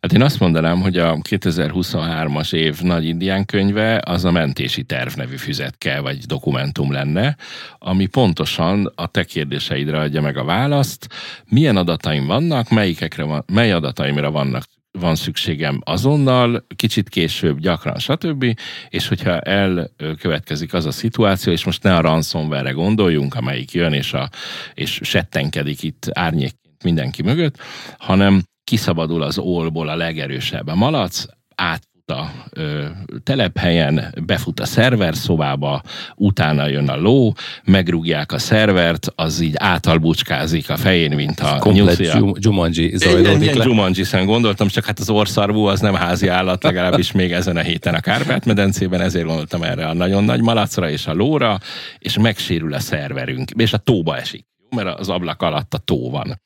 Hát 0.00 0.12
én 0.12 0.22
azt 0.22 0.40
mondanám, 0.40 0.80
hogy 0.80 0.96
a 0.96 1.14
2023-as 1.14 2.54
év 2.54 2.80
nagy 2.80 3.04
indián 3.04 3.44
könyve 3.44 4.02
az 4.04 4.24
a 4.24 4.30
mentési 4.30 4.82
terv 4.82 5.16
nevű 5.16 5.36
füzetke 5.36 6.00
vagy 6.00 6.18
dokumentum 6.18 6.92
lenne, 6.92 7.36
ami 7.78 8.06
pontosan 8.06 8.92
a 8.94 9.06
te 9.06 9.24
kérdéseidre 9.24 9.98
adja 9.98 10.20
meg 10.20 10.36
a 10.36 10.44
választ, 10.44 11.08
milyen 11.48 11.76
adataim 11.76 12.26
vannak, 12.26 12.70
melyikekre 12.70 13.22
van, 13.22 13.44
mely 13.52 13.72
adataimra 13.72 14.30
vannak 14.30 14.64
van 14.98 15.14
szükségem 15.14 15.80
azonnal, 15.84 16.66
kicsit 16.76 17.08
később, 17.08 17.58
gyakran, 17.58 17.98
stb. 17.98 18.58
És 18.88 19.08
hogyha 19.08 19.40
elkövetkezik 19.40 20.74
az 20.74 20.86
a 20.86 20.90
szituáció, 20.90 21.52
és 21.52 21.64
most 21.64 21.82
ne 21.82 21.96
a 21.96 22.00
ransomware 22.00 22.70
gondoljunk, 22.70 23.34
amelyik 23.34 23.72
jön 23.72 23.92
és, 23.92 24.12
a, 24.12 24.30
és 24.74 25.00
settenkedik 25.02 25.82
itt 25.82 26.06
árnyék 26.12 26.54
mindenki 26.84 27.22
mögött, 27.22 27.58
hanem 27.98 28.42
kiszabadul 28.64 29.22
az 29.22 29.38
ólból 29.38 29.88
a 29.88 29.96
legerősebb 29.96 30.66
a 30.66 30.74
malac, 30.74 31.24
átfut 31.54 31.90
a 32.10 32.30
ö, 32.50 32.86
telephelyen, 33.22 34.14
befut 34.26 34.60
a 34.60 34.64
szerver 34.64 35.14
szobába, 35.14 35.82
utána 36.16 36.68
jön 36.68 36.88
a 36.88 36.96
ló, 36.96 37.34
megrúgják 37.64 38.32
a 38.32 38.38
szervert, 38.38 39.12
az 39.14 39.40
így 39.40 39.54
átalbucskázik 39.56 40.70
a 40.70 40.76
fején, 40.76 41.14
mint 41.14 41.40
a 41.40 41.70
nyuszia. 41.72 42.34
Jumanji 42.38 42.96
zajlódik 42.96 43.54
le. 43.54 43.64
Jumanji 43.64 44.04
gondoltam, 44.24 44.68
csak 44.68 44.84
hát 44.84 44.98
az 44.98 45.10
orszarvú 45.10 45.64
az 45.64 45.80
nem 45.80 45.94
házi 45.94 46.28
állat, 46.28 46.62
legalábbis 46.62 47.12
még 47.12 47.32
ezen 47.32 47.56
a 47.56 47.60
héten 47.60 47.94
a 47.94 48.00
Kárpát-medencében, 48.00 49.00
ezért 49.00 49.26
gondoltam 49.26 49.62
erre 49.62 49.86
a 49.86 49.94
nagyon 49.94 50.24
nagy 50.24 50.40
malacra 50.40 50.90
és 50.90 51.06
a 51.06 51.14
lóra, 51.14 51.58
és 51.98 52.18
megsérül 52.18 52.74
a 52.74 52.80
szerverünk, 52.80 53.50
és 53.50 53.72
a 53.72 53.78
tóba 53.78 54.16
esik, 54.16 54.46
mert 54.70 54.98
az 54.98 55.08
ablak 55.08 55.42
alatt 55.42 55.74
a 55.74 55.78
tó 55.78 56.10
van. 56.10 56.40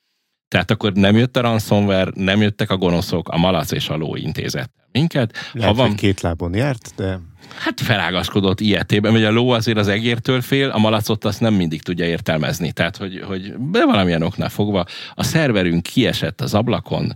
Tehát 0.49 0.71
akkor 0.71 0.93
nem 0.93 1.17
jött 1.17 1.37
a 1.37 1.41
ransomware, 1.41 2.11
nem 2.15 2.41
jöttek 2.41 2.71
a 2.71 2.77
gonoszok, 2.77 3.29
a 3.29 3.37
malac 3.37 3.71
és 3.71 3.89
a 3.89 3.97
ló 3.97 4.17
intézett 4.17 4.73
minket. 4.93 5.37
Lehet, 5.53 5.77
ha 5.77 5.83
van... 5.83 5.95
két 5.95 6.21
lábon 6.21 6.55
járt, 6.55 6.93
de... 6.97 7.19
Hát 7.59 7.81
felágaskodott 7.81 8.61
ilyetében, 8.61 9.13
hogy 9.13 9.25
a 9.25 9.31
ló 9.31 9.51
azért 9.51 9.79
az 9.79 9.89
egértől 9.89 10.41
fél, 10.41 10.69
a 10.69 10.79
malacot 10.79 11.25
azt 11.25 11.41
nem 11.41 11.55
mindig 11.55 11.83
tudja 11.83 12.07
értelmezni. 12.07 12.73
Tehát, 12.73 12.97
hogy, 12.97 13.21
hogy 13.21 13.59
be 13.59 13.85
valamilyen 13.85 14.23
oknál 14.23 14.49
fogva 14.49 14.85
a 15.15 15.23
szerverünk 15.23 15.83
kiesett 15.83 16.41
az 16.41 16.55
ablakon, 16.55 17.15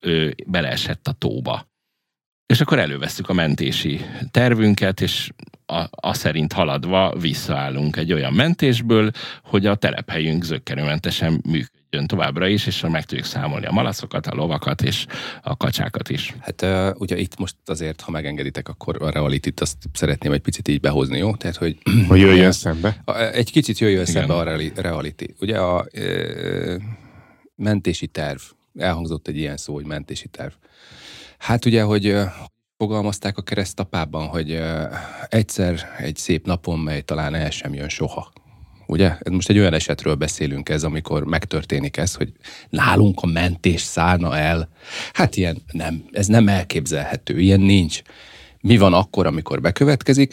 ő 0.00 0.34
beleesett 0.46 1.06
a 1.06 1.12
tóba. 1.12 1.68
És 2.46 2.60
akkor 2.60 2.78
előveszük 2.78 3.28
a 3.28 3.32
mentési 3.32 4.00
tervünket, 4.30 5.00
és 5.00 5.30
a, 5.66 5.84
a 5.90 6.14
szerint 6.14 6.52
haladva 6.52 7.14
visszaállunk 7.18 7.96
egy 7.96 8.12
olyan 8.12 8.32
mentésből, 8.32 9.10
hogy 9.42 9.66
a 9.66 9.74
telephelyünk 9.74 10.44
zöggenőmentesen 10.44 11.42
működjön 11.90 12.06
továbbra 12.06 12.48
is, 12.48 12.66
és 12.66 12.84
meg 12.88 13.04
tudjuk 13.04 13.26
számolni 13.26 13.66
a 13.66 13.72
malacokat, 13.72 14.26
a 14.26 14.34
lovakat 14.34 14.82
és 14.82 15.06
a 15.42 15.56
kacsákat 15.56 16.08
is. 16.08 16.34
Hát 16.40 16.66
ugye 16.98 17.16
itt 17.16 17.38
most 17.38 17.54
azért, 17.64 18.00
ha 18.00 18.10
megengeditek, 18.10 18.68
akkor 18.68 19.02
a 19.02 19.10
reality 19.10 19.52
azt 19.56 19.76
szeretném 19.92 20.32
egy 20.32 20.40
picit 20.40 20.68
így 20.68 20.80
behozni, 20.80 21.18
jó? 21.18 21.34
Tehát, 21.34 21.56
hogy... 21.56 21.78
Hogy 22.08 22.20
jöjjön 22.26 22.52
szembe? 22.52 23.02
A, 23.04 23.16
egy 23.16 23.50
kicsit 23.50 23.78
jöjjön 23.78 24.06
Igen. 24.06 24.14
szembe 24.14 24.34
a 24.34 24.42
reality. 24.74 25.24
Ugye 25.40 25.58
a 25.58 25.86
uh, 25.94 26.74
mentési 27.56 28.06
terv, 28.06 28.40
elhangzott 28.78 29.28
egy 29.28 29.36
ilyen 29.36 29.56
szó, 29.56 29.74
hogy 29.74 29.86
mentési 29.86 30.28
terv. 30.28 30.52
Hát 31.38 31.64
ugye, 31.64 31.82
hogy 31.82 32.16
fogalmazták 32.76 33.38
a 33.38 33.42
keresztapában, 33.42 34.26
hogy 34.26 34.62
egyszer 35.28 35.80
egy 35.98 36.16
szép 36.16 36.46
napon, 36.46 36.78
mely 36.78 37.00
talán 37.00 37.34
el 37.34 37.50
sem 37.50 37.74
jön 37.74 37.88
soha. 37.88 38.32
Ugye? 38.90 39.16
Most 39.30 39.48
egy 39.48 39.58
olyan 39.58 39.74
esetről 39.74 40.14
beszélünk 40.14 40.68
ez, 40.68 40.84
amikor 40.84 41.24
megtörténik 41.24 41.96
ez, 41.96 42.14
hogy 42.14 42.32
nálunk 42.68 43.20
a 43.20 43.26
mentés 43.26 43.80
szállna 43.80 44.36
el. 44.36 44.68
Hát 45.12 45.36
ilyen 45.36 45.62
nem, 45.72 46.04
ez 46.12 46.26
nem 46.26 46.48
elképzelhető, 46.48 47.40
ilyen 47.40 47.60
nincs. 47.60 48.02
Mi 48.60 48.76
van 48.76 48.92
akkor, 48.94 49.26
amikor 49.26 49.60
bekövetkezik? 49.60 50.32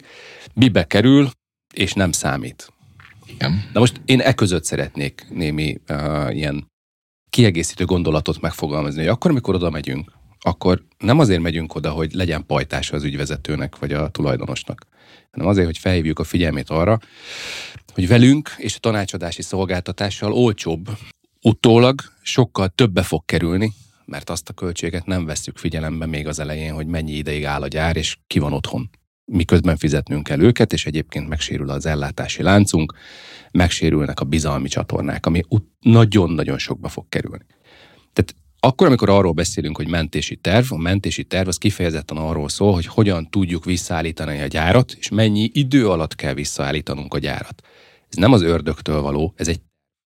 Mibe 0.54 0.86
kerül, 0.86 1.30
és 1.74 1.92
nem 1.92 2.12
számít. 2.12 2.72
Igen. 3.26 3.64
Na 3.72 3.80
most 3.80 4.00
én 4.04 4.20
e 4.20 4.32
között 4.32 4.64
szeretnék 4.64 5.26
némi 5.30 5.80
uh, 5.88 6.36
ilyen 6.36 6.66
kiegészítő 7.30 7.84
gondolatot 7.84 8.40
megfogalmazni, 8.40 9.00
hogy 9.00 9.08
akkor, 9.08 9.30
amikor 9.30 9.54
oda 9.54 9.70
megyünk, 9.70 10.12
akkor 10.40 10.82
nem 10.98 11.18
azért 11.18 11.40
megyünk 11.40 11.74
oda, 11.74 11.90
hogy 11.90 12.12
legyen 12.12 12.46
pajtása 12.46 12.96
az 12.96 13.04
ügyvezetőnek 13.04 13.78
vagy 13.78 13.92
a 13.92 14.08
tulajdonosnak, 14.08 14.86
hanem 15.30 15.48
azért, 15.48 15.66
hogy 15.66 15.78
felhívjuk 15.78 16.18
a 16.18 16.24
figyelmét 16.24 16.70
arra, 16.70 16.98
hogy 17.98 18.08
velünk 18.08 18.54
és 18.56 18.74
a 18.74 18.78
tanácsadási 18.78 19.42
szolgáltatással 19.42 20.32
olcsóbb, 20.32 20.88
utólag 21.42 22.00
sokkal 22.22 22.68
többe 22.68 23.02
fog 23.02 23.24
kerülni, 23.24 23.72
mert 24.04 24.30
azt 24.30 24.48
a 24.48 24.52
költséget 24.52 25.06
nem 25.06 25.24
vesszük 25.24 25.58
figyelembe 25.58 26.06
még 26.06 26.26
az 26.26 26.38
elején, 26.38 26.74
hogy 26.74 26.86
mennyi 26.86 27.12
ideig 27.12 27.44
áll 27.44 27.62
a 27.62 27.68
gyár, 27.68 27.96
és 27.96 28.16
ki 28.26 28.38
van 28.38 28.52
otthon. 28.52 28.90
Miközben 29.24 29.76
fizetnünk 29.76 30.22
kell 30.22 30.40
őket, 30.40 30.72
és 30.72 30.86
egyébként 30.86 31.28
megsérül 31.28 31.70
az 31.70 31.86
ellátási 31.86 32.42
láncunk, 32.42 32.94
megsérülnek 33.50 34.20
a 34.20 34.24
bizalmi 34.24 34.68
csatornák, 34.68 35.26
ami 35.26 35.42
nagyon-nagyon 35.80 36.58
sokba 36.58 36.88
fog 36.88 37.08
kerülni. 37.08 37.46
Tehát 38.12 38.34
akkor, 38.60 38.86
amikor 38.86 39.08
arról 39.08 39.32
beszélünk, 39.32 39.76
hogy 39.76 39.88
mentési 39.88 40.36
terv, 40.36 40.72
a 40.72 40.76
mentési 40.76 41.24
terv 41.24 41.48
az 41.48 41.56
kifejezetten 41.56 42.16
arról 42.16 42.48
szól, 42.48 42.72
hogy 42.72 42.86
hogyan 42.86 43.30
tudjuk 43.30 43.64
visszaállítani 43.64 44.40
a 44.40 44.46
gyárat, 44.46 44.92
és 44.98 45.08
mennyi 45.08 45.50
idő 45.52 45.88
alatt 45.88 46.14
kell 46.14 46.34
visszaállítanunk 46.34 47.14
a 47.14 47.18
gyárat. 47.18 47.62
Ez 48.10 48.16
nem 48.16 48.32
az 48.32 48.42
ördögtől 48.42 49.00
való, 49.00 49.32
ez 49.36 49.48
egy 49.48 49.60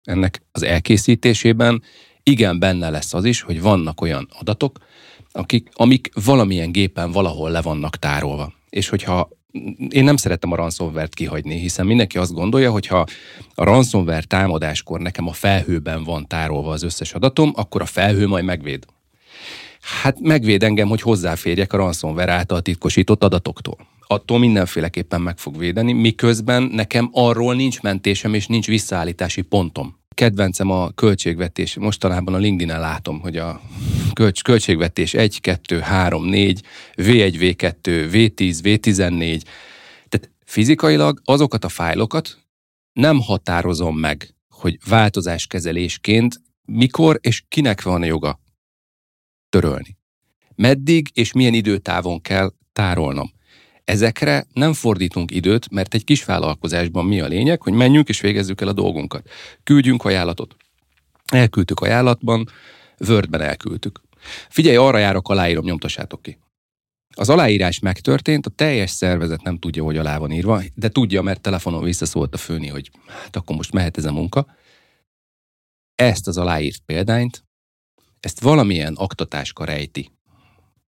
ennek 0.04 0.42
az 0.52 0.64
elkészítésében 0.64 1.84
igen 2.24 2.60
benne 2.60 2.90
lesz 2.90 3.14
az 3.14 3.26
is, 3.26 3.42
hogy 3.42 3.62
vannak 3.62 4.02
olyan 4.02 4.28
adatok, 4.40 4.78
akik, 5.32 5.70
amik 5.74 6.12
valamilyen 6.26 6.72
gépen 6.72 7.12
valahol 7.12 7.50
le 7.52 7.62
vannak 7.62 7.98
tárolva. 7.98 8.54
És 8.70 8.90
hogyha 8.90 9.30
én 9.90 10.04
nem 10.04 10.16
szeretem 10.16 10.52
a 10.52 10.56
ransomware-t 10.56 11.14
kihagyni, 11.14 11.60
hiszen 11.60 11.86
mindenki 11.86 12.18
azt 12.18 12.34
gondolja, 12.34 12.72
hogy 12.72 12.88
ha 12.88 13.06
a 13.56 13.64
ransomware 13.64 14.24
támadáskor 14.24 15.00
nekem 15.00 15.28
a 15.28 15.34
felhőben 15.34 16.04
van 16.04 16.28
tárolva 16.28 16.72
az 16.72 16.84
összes 16.84 17.14
adatom, 17.14 17.52
akkor 17.56 17.82
a 17.82 17.86
felhő 17.86 18.28
majd 18.28 18.44
megvéd. 18.44 18.86
Hát 19.82 20.20
megvéd 20.20 20.64
engem, 20.64 20.88
hogy 20.88 21.02
hozzáférjek 21.02 21.74
a 21.74 21.78
ransomware 21.78 22.32
által 22.32 22.62
titkosított 22.62 23.24
adatoktól. 23.24 23.78
Attól 24.12 24.40
mindenféleképpen 24.40 25.22
meg 25.22 25.38
fog 25.38 25.58
védeni, 25.58 25.94
miközben 25.94 26.64
nekem 26.64 27.10
arról 27.12 27.56
nincs 27.56 27.82
mentésem 27.82 28.34
és 28.34 28.48
nincs 28.48 28.68
visszaállítási 28.68 29.42
pontom 29.42 30.00
kedvencem 30.16 30.70
a 30.70 30.92
költségvetés. 30.92 31.76
Mostanában 31.76 32.34
a 32.34 32.38
LinkedIn-en 32.38 32.80
látom, 32.80 33.20
hogy 33.20 33.38
a 33.38 33.62
költs- 34.14 34.42
költségvetés 34.42 35.14
1, 35.14 35.40
2, 35.42 35.80
3, 35.80 36.26
4, 36.26 36.62
V1, 36.96 37.36
V2, 37.40 38.10
V10, 38.12 38.60
V14. 38.64 39.42
Tehát 40.10 40.32
fizikailag 40.46 41.22
azokat 41.24 41.64
a 41.64 41.70
fájlokat 41.70 42.38
nem 42.94 43.20
határozom 43.20 43.98
meg, 43.98 44.36
hogy 44.50 44.78
változáskezelésként 44.88 46.42
mikor 46.66 47.20
és 47.22 47.44
kinek 47.48 47.82
van 47.82 48.02
a 48.02 48.06
joga 48.06 48.40
törölni. 49.50 49.98
Meddig 50.56 51.08
és 51.14 51.32
milyen 51.32 51.54
időtávon 51.54 52.22
kell 52.22 52.52
tárolnom. 52.74 53.32
Ezekre 53.92 54.48
nem 54.54 54.74
fordítunk 54.74 55.32
időt, 55.32 55.72
mert 55.72 55.94
egy 55.94 56.04
kis 56.04 56.26
vállalkozásban 56.26 57.06
mi 57.06 57.20
a 57.20 57.28
lényeg, 57.28 57.62
hogy 57.62 57.74
menjünk 57.74 58.10
és 58.10 58.22
végezzük 58.22 58.62
el 58.62 58.68
a 58.68 58.74
dolgunkat. 58.74 59.30
Küldjünk 59.64 60.04
ajánlatot. 60.04 60.56
Elküldtük 61.32 61.80
ajánlatban, 61.80 62.50
Wordben 63.08 63.42
elküldtük. 63.42 64.02
Figyelj, 64.50 64.76
arra 64.76 64.98
járok, 64.98 65.30
aláírom, 65.30 65.64
nyomtassátok 65.64 66.22
ki. 66.22 66.38
Az 67.16 67.30
aláírás 67.30 67.80
megtörtént, 67.80 68.46
a 68.46 68.50
teljes 68.50 68.90
szervezet 68.90 69.42
nem 69.42 69.60
tudja, 69.60 69.84
hogy 69.84 69.98
alá 69.98 70.18
van 70.18 70.32
írva, 70.32 70.62
de 70.76 70.90
tudja, 70.90 71.22
mert 71.22 71.42
telefonon 71.42 71.84
visszaszólt 71.84 72.34
a 72.34 72.38
főni, 72.38 72.68
hogy 72.68 72.92
hát 73.06 73.36
akkor 73.36 73.56
most 73.56 73.74
mehet 73.74 73.98
ez 73.98 74.06
a 74.06 74.12
munka. 74.12 74.46
Ezt 75.96 76.28
az 76.28 76.38
aláírt 76.38 76.82
példányt, 76.86 77.44
ezt 78.20 78.40
valamilyen 78.40 78.94
aktatáska 78.94 79.66
rejti, 79.66 80.12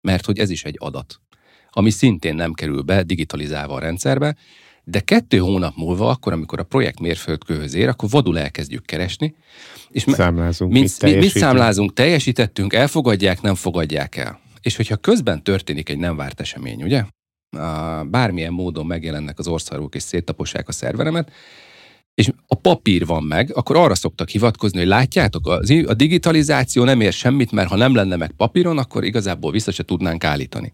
mert 0.01 0.25
hogy 0.25 0.39
ez 0.39 0.50
is 0.50 0.63
egy 0.63 0.75
adat 0.79 1.22
ami 1.71 1.89
szintén 1.89 2.35
nem 2.35 2.53
kerül 2.53 2.81
be 2.81 3.03
digitalizálva 3.03 3.73
a 3.73 3.79
rendszerbe, 3.79 4.35
de 4.83 4.99
kettő 4.99 5.37
hónap 5.37 5.75
múlva, 5.75 6.09
akkor, 6.09 6.33
amikor 6.33 6.59
a 6.59 6.63
projekt 6.63 6.99
mérföldkőhöz 6.99 7.73
ér, 7.73 7.87
akkor 7.87 8.09
vadul 8.09 8.39
elkezdjük 8.39 8.85
keresni. 8.85 9.35
És 9.89 10.05
számlázunk, 10.07 10.71
mit, 10.71 11.01
mit, 11.01 11.19
mit 11.19 11.29
számlázunk, 11.29 11.93
teljesítettünk, 11.93 12.73
elfogadják, 12.73 13.41
nem 13.41 13.55
fogadják 13.55 14.15
el. 14.15 14.39
És 14.61 14.75
hogyha 14.75 14.95
közben 14.95 15.43
történik 15.43 15.89
egy 15.89 15.97
nem 15.97 16.15
várt 16.15 16.39
esemény, 16.39 16.83
ugye? 16.83 17.03
Bármilyen 18.09 18.53
módon 18.53 18.85
megjelennek 18.85 19.39
az 19.39 19.47
országok 19.47 19.95
és 19.95 20.01
széttapossák 20.01 20.67
a 20.67 20.71
szerveremet, 20.71 21.31
és 22.13 22.29
a 22.47 22.55
papír 22.55 23.05
van 23.05 23.23
meg, 23.23 23.51
akkor 23.55 23.75
arra 23.75 23.95
szoktak 23.95 24.29
hivatkozni, 24.29 24.77
hogy 24.77 24.87
látjátok, 24.87 25.47
a 25.85 25.93
digitalizáció 25.93 26.83
nem 26.83 27.01
ér 27.01 27.13
semmit, 27.13 27.51
mert 27.51 27.69
ha 27.69 27.75
nem 27.75 27.95
lenne 27.95 28.15
meg 28.15 28.31
papíron, 28.31 28.77
akkor 28.77 29.03
igazából 29.03 29.51
vissza 29.51 29.71
se 29.71 29.83
tudnánk 29.83 30.23
állítani. 30.23 30.73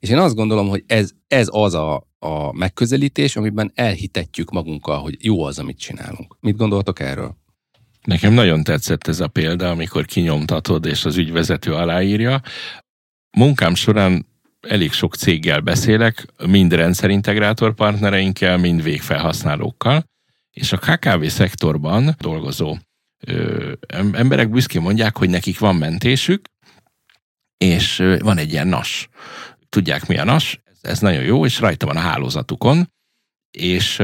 És 0.00 0.08
én 0.08 0.18
azt 0.18 0.34
gondolom, 0.34 0.68
hogy 0.68 0.84
ez, 0.86 1.10
ez 1.28 1.48
az 1.50 1.74
a, 1.74 2.08
a 2.18 2.52
megközelítés, 2.52 3.36
amiben 3.36 3.72
elhitetjük 3.74 4.50
magunkkal, 4.50 4.98
hogy 4.98 5.16
jó 5.24 5.42
az, 5.42 5.58
amit 5.58 5.78
csinálunk. 5.78 6.36
Mit 6.40 6.56
gondoltok 6.56 7.00
erről? 7.00 7.36
Nekem 8.04 8.32
nagyon 8.32 8.62
tetszett 8.62 9.06
ez 9.06 9.20
a 9.20 9.28
példa, 9.28 9.70
amikor 9.70 10.04
kinyomtatod, 10.04 10.86
és 10.86 11.04
az 11.04 11.16
ügyvezető 11.16 11.74
aláírja. 11.74 12.40
Munkám 13.36 13.74
során 13.74 14.26
elég 14.60 14.92
sok 14.92 15.14
céggel 15.14 15.60
beszélek, 15.60 16.26
mind 16.46 16.72
rendszerintegrátor 16.72 17.74
partnereinkkel, 17.74 18.58
mind 18.58 18.82
végfelhasználókkal, 18.82 20.04
és 20.50 20.72
a 20.72 20.78
KKV 20.78 21.24
szektorban 21.24 22.14
dolgozó 22.18 22.76
ö, 23.26 23.72
emberek 24.12 24.50
büszkén 24.50 24.82
mondják, 24.82 25.16
hogy 25.16 25.30
nekik 25.30 25.58
van 25.58 25.76
mentésük, 25.76 26.44
és 27.56 28.02
van 28.18 28.38
egy 28.38 28.52
ilyen 28.52 28.68
NAS 28.68 29.08
tudják 29.70 30.06
mi 30.06 30.18
a 30.18 30.24
NAS, 30.24 30.60
ez 30.80 30.98
nagyon 31.00 31.22
jó, 31.22 31.44
és 31.44 31.60
rajta 31.60 31.86
van 31.86 31.96
a 31.96 32.00
hálózatukon, 32.00 32.92
és 33.50 34.02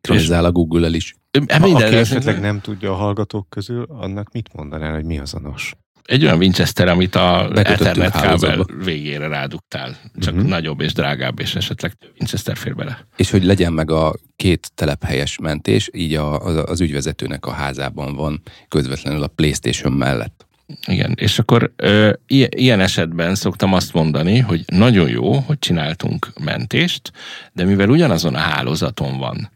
Közzál 0.00 0.44
a 0.44 0.52
Google-el 0.52 0.94
is. 0.94 1.14
Ha, 1.48 1.58
minden 1.58 1.86
aki 1.86 1.96
esetleg 1.96 2.40
nem 2.40 2.60
tudja 2.60 2.92
a 2.92 2.94
hallgatók 2.94 3.48
közül, 3.48 3.86
annak 3.88 4.32
mit 4.32 4.52
mondanál, 4.52 4.94
hogy 4.94 5.04
mi 5.04 5.18
az 5.18 5.34
a 5.34 5.40
NAS? 5.40 5.74
Egy 6.04 6.24
olyan 6.24 6.38
Winchester, 6.38 6.88
amit 6.88 7.14
a 7.14 7.50
Ethernet 7.54 8.12
kábel 8.12 8.66
végére 8.84 9.28
rádugtál. 9.28 9.96
Csak 10.18 10.34
uh-huh. 10.34 10.48
nagyobb 10.48 10.80
és 10.80 10.92
drágább, 10.92 11.40
és 11.40 11.54
esetleg 11.54 11.92
több 11.92 12.10
Winchester 12.18 12.56
fér 12.56 12.74
bele. 12.74 13.06
És 13.16 13.30
hogy 13.30 13.44
legyen 13.44 13.72
meg 13.72 13.90
a 13.90 14.14
két 14.36 14.70
telephelyes 14.74 15.38
mentés, 15.38 15.90
így 15.92 16.14
a, 16.14 16.38
az, 16.38 16.70
az 16.70 16.80
ügyvezetőnek 16.80 17.46
a 17.46 17.50
házában 17.50 18.14
van 18.14 18.42
közvetlenül 18.68 19.22
a 19.22 19.26
Playstation 19.26 19.92
mellett. 19.92 20.46
Igen, 20.86 21.14
és 21.16 21.38
akkor 21.38 21.72
ö, 21.76 22.12
ilyen 22.48 22.80
esetben 22.80 23.34
szoktam 23.34 23.72
azt 23.72 23.92
mondani, 23.92 24.38
hogy 24.38 24.64
nagyon 24.66 25.08
jó, 25.08 25.32
hogy 25.32 25.58
csináltunk 25.58 26.32
mentést, 26.40 27.12
de 27.52 27.64
mivel 27.64 27.88
ugyanazon 27.88 28.34
a 28.34 28.38
hálózaton 28.38 29.18
van, 29.18 29.50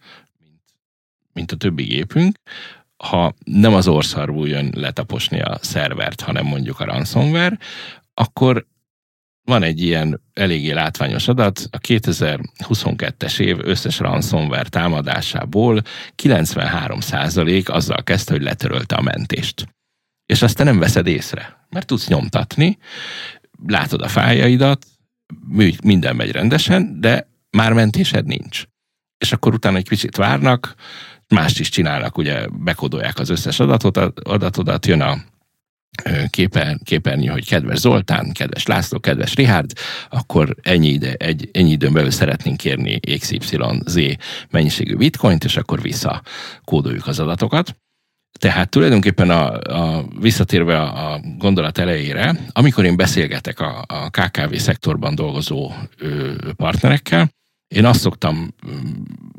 mint, 1.33 1.53
a 1.53 1.57
többi 1.57 1.83
gépünk, 1.83 2.39
ha 2.97 3.35
nem 3.45 3.75
az 3.75 3.89
orszarvú 3.89 4.45
jön 4.45 4.73
letaposni 4.77 5.41
a 5.41 5.59
szervert, 5.61 6.21
hanem 6.21 6.45
mondjuk 6.47 6.81
a 6.81 6.85
ransomware, 6.85 7.59
akkor 8.15 8.67
van 9.45 9.63
egy 9.63 9.83
ilyen 9.83 10.21
eléggé 10.33 10.71
látványos 10.71 11.29
adat, 11.29 11.69
a 11.71 11.79
2022-es 11.79 13.41
év 13.41 13.59
összes 13.61 13.99
ransomware 13.99 14.69
támadásából 14.69 15.83
93% 16.23 17.71
azzal 17.71 18.03
kezdte, 18.03 18.33
hogy 18.33 18.43
letörölte 18.43 18.95
a 18.95 19.03
mentést 19.03 19.67
és 20.27 20.43
azt 20.43 20.57
te 20.57 20.65
nem 20.65 20.79
veszed 20.79 21.07
észre, 21.07 21.67
mert 21.71 21.87
tudsz 21.87 22.09
nyomtatni, 22.09 22.79
látod 23.67 24.03
a 24.03 24.09
fájaidat, 24.09 24.87
minden 25.83 26.17
megy 26.17 26.31
rendesen, 26.31 27.01
de 27.01 27.29
már 27.51 27.73
mentésed 27.73 28.25
nincs. 28.25 28.65
És 29.19 29.33
akkor 29.33 29.55
utána 29.55 29.77
egy 29.77 29.89
kicsit 29.89 30.17
várnak, 30.17 30.75
mást 31.29 31.61
is 31.61 31.69
csinálnak, 31.69 32.19
ugye 32.19 32.47
bekodolják 32.49 33.19
az 33.19 33.29
összes 33.29 33.61
adatot, 33.61 33.97
adatodat, 34.21 34.87
jön 34.87 35.01
a 35.01 35.17
képer, 36.31 36.79
képernyő, 36.85 37.31
hogy 37.31 37.47
kedves 37.47 37.79
Zoltán, 37.79 38.33
kedves 38.33 38.67
László, 38.67 39.01
kedves 39.01 39.35
Rihárd, 39.35 39.73
akkor 40.11 40.55
ennyi, 40.63 40.89
ide, 40.89 41.13
egy, 41.13 41.49
ennyi 41.53 41.71
időn 41.71 41.93
belül 41.93 42.11
szeretnénk 42.11 42.57
kérni 42.57 43.01
XYZ 43.01 43.57
mennyiségű 44.51 44.97
bitcoint, 44.97 45.45
és 45.45 45.57
akkor 45.57 45.83
vissza 45.83 46.23
kódoljuk 46.65 47.07
az 47.07 47.21
adatokat. 47.21 47.77
Tehát 48.39 48.69
tulajdonképpen 48.69 49.31
a, 49.31 49.61
a, 49.61 50.05
visszatérve 50.21 50.81
a, 50.81 51.13
a 51.13 51.21
gondolat 51.39 51.79
elejére, 51.79 52.41
amikor 52.53 52.85
én 52.85 52.97
beszélgetek 52.97 53.61
a, 53.61 53.85
a 53.87 54.11
KKV 54.11 54.55
szektorban 54.55 55.15
dolgozó 55.15 55.73
ö, 55.99 56.33
partnerekkel, 56.57 57.31
én 57.75 57.85
azt 57.85 58.01
szoktam 58.01 58.55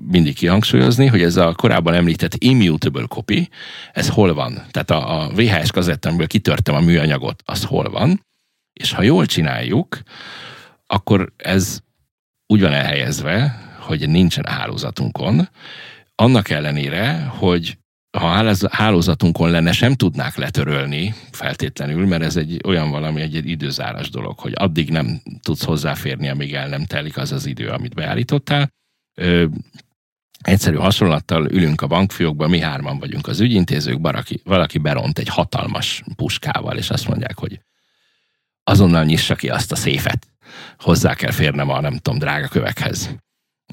mindig 0.07 0.35
kihangsúlyozni, 0.35 1.05
hogy 1.05 1.21
ez 1.21 1.35
a 1.35 1.53
korábban 1.53 1.93
említett 1.93 2.33
immutable 2.35 3.05
copy, 3.05 3.49
ez 3.93 4.09
hol 4.09 4.33
van? 4.33 4.53
Tehát 4.71 4.91
a, 4.91 5.21
a 5.21 5.29
VHS 5.29 5.71
kazettemből 5.71 6.27
kitörtem 6.27 6.75
a 6.75 6.79
műanyagot, 6.79 7.43
az 7.45 7.63
hol 7.63 7.89
van? 7.89 8.25
És 8.73 8.91
ha 8.91 9.01
jól 9.01 9.25
csináljuk, 9.25 9.99
akkor 10.87 11.33
ez 11.37 11.79
úgy 12.47 12.61
van 12.61 12.73
elhelyezve, 12.73 13.61
hogy 13.79 14.09
nincsen 14.09 14.43
a 14.43 14.51
hálózatunkon, 14.51 15.49
annak 16.15 16.49
ellenére, 16.49 17.25
hogy 17.37 17.77
ha 18.15 18.67
hálózatunkon 18.69 19.49
lenne, 19.49 19.71
sem 19.71 19.93
tudnák 19.93 20.35
letörölni 20.35 21.13
feltétlenül, 21.31 22.07
mert 22.07 22.23
ez 22.23 22.35
egy 22.35 22.61
olyan 22.65 22.89
valami, 22.89 23.21
egy, 23.21 23.35
egy 23.35 23.47
időzáras 23.47 24.09
dolog, 24.09 24.39
hogy 24.39 24.53
addig 24.55 24.89
nem 24.89 25.21
tudsz 25.41 25.63
hozzáférni, 25.63 26.29
amíg 26.29 26.53
el 26.53 26.67
nem 26.67 26.85
telik 26.85 27.17
az 27.17 27.31
az 27.31 27.45
idő, 27.45 27.67
amit 27.67 27.93
beállítottál. 27.93 28.71
Ö, 29.13 29.45
egyszerű 30.41 30.75
hasonlattal 30.75 31.51
ülünk 31.51 31.81
a 31.81 31.87
bankfiókban, 31.87 32.49
mi 32.49 32.59
hárman 32.59 32.99
vagyunk 32.99 33.27
az 33.27 33.39
ügyintézők, 33.39 33.99
valaki, 34.01 34.41
valaki 34.43 34.77
beront 34.77 35.19
egy 35.19 35.29
hatalmas 35.29 36.03
puskával, 36.15 36.77
és 36.77 36.89
azt 36.89 37.07
mondják, 37.07 37.37
hogy 37.37 37.59
azonnal 38.63 39.03
nyissa 39.03 39.35
ki 39.35 39.49
azt 39.49 39.71
a 39.71 39.75
széfet. 39.75 40.27
Hozzá 40.77 41.13
kell 41.13 41.31
férnem 41.31 41.69
a 41.69 41.81
nem 41.81 41.97
tudom, 41.97 42.19
drága 42.19 42.47
kövekhez 42.47 43.15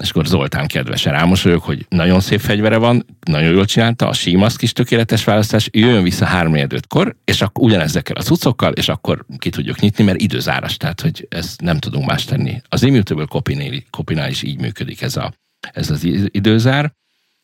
És 0.01 0.09
akkor 0.09 0.25
Zoltán 0.25 0.67
kedvesen 0.67 1.13
rámosolyog, 1.13 1.61
hogy 1.61 1.85
nagyon 1.89 2.19
szép 2.19 2.39
fegyvere 2.39 2.77
van, 2.77 3.05
nagyon 3.25 3.51
jól 3.51 3.65
csinálta, 3.65 4.07
a 4.07 4.13
símaszk 4.13 4.61
is 4.61 4.73
tökéletes 4.73 5.23
választás, 5.23 5.69
jöjjön 5.71 6.03
vissza 6.03 6.25
3 6.25 6.55
kor 6.87 7.15
és 7.23 7.41
akkor 7.41 7.63
ugyanezekkel 7.63 8.15
a 8.15 8.21
cuccokkal, 8.21 8.71
és 8.71 8.89
akkor 8.89 9.25
ki 9.37 9.49
tudjuk 9.49 9.79
nyitni, 9.79 10.03
mert 10.03 10.21
időzáras, 10.21 10.77
tehát 10.77 11.01
hogy 11.01 11.27
ezt 11.29 11.61
nem 11.61 11.79
tudunk 11.79 12.05
más 12.05 12.25
tenni. 12.25 12.61
Az 12.69 12.83
Immutable 12.83 13.25
copy 13.25 14.27
is 14.29 14.41
így 14.41 14.59
működik 14.59 15.01
ez, 15.01 15.15
a, 15.15 15.33
ez 15.71 15.89
az 15.89 16.03
időzár, 16.27 16.93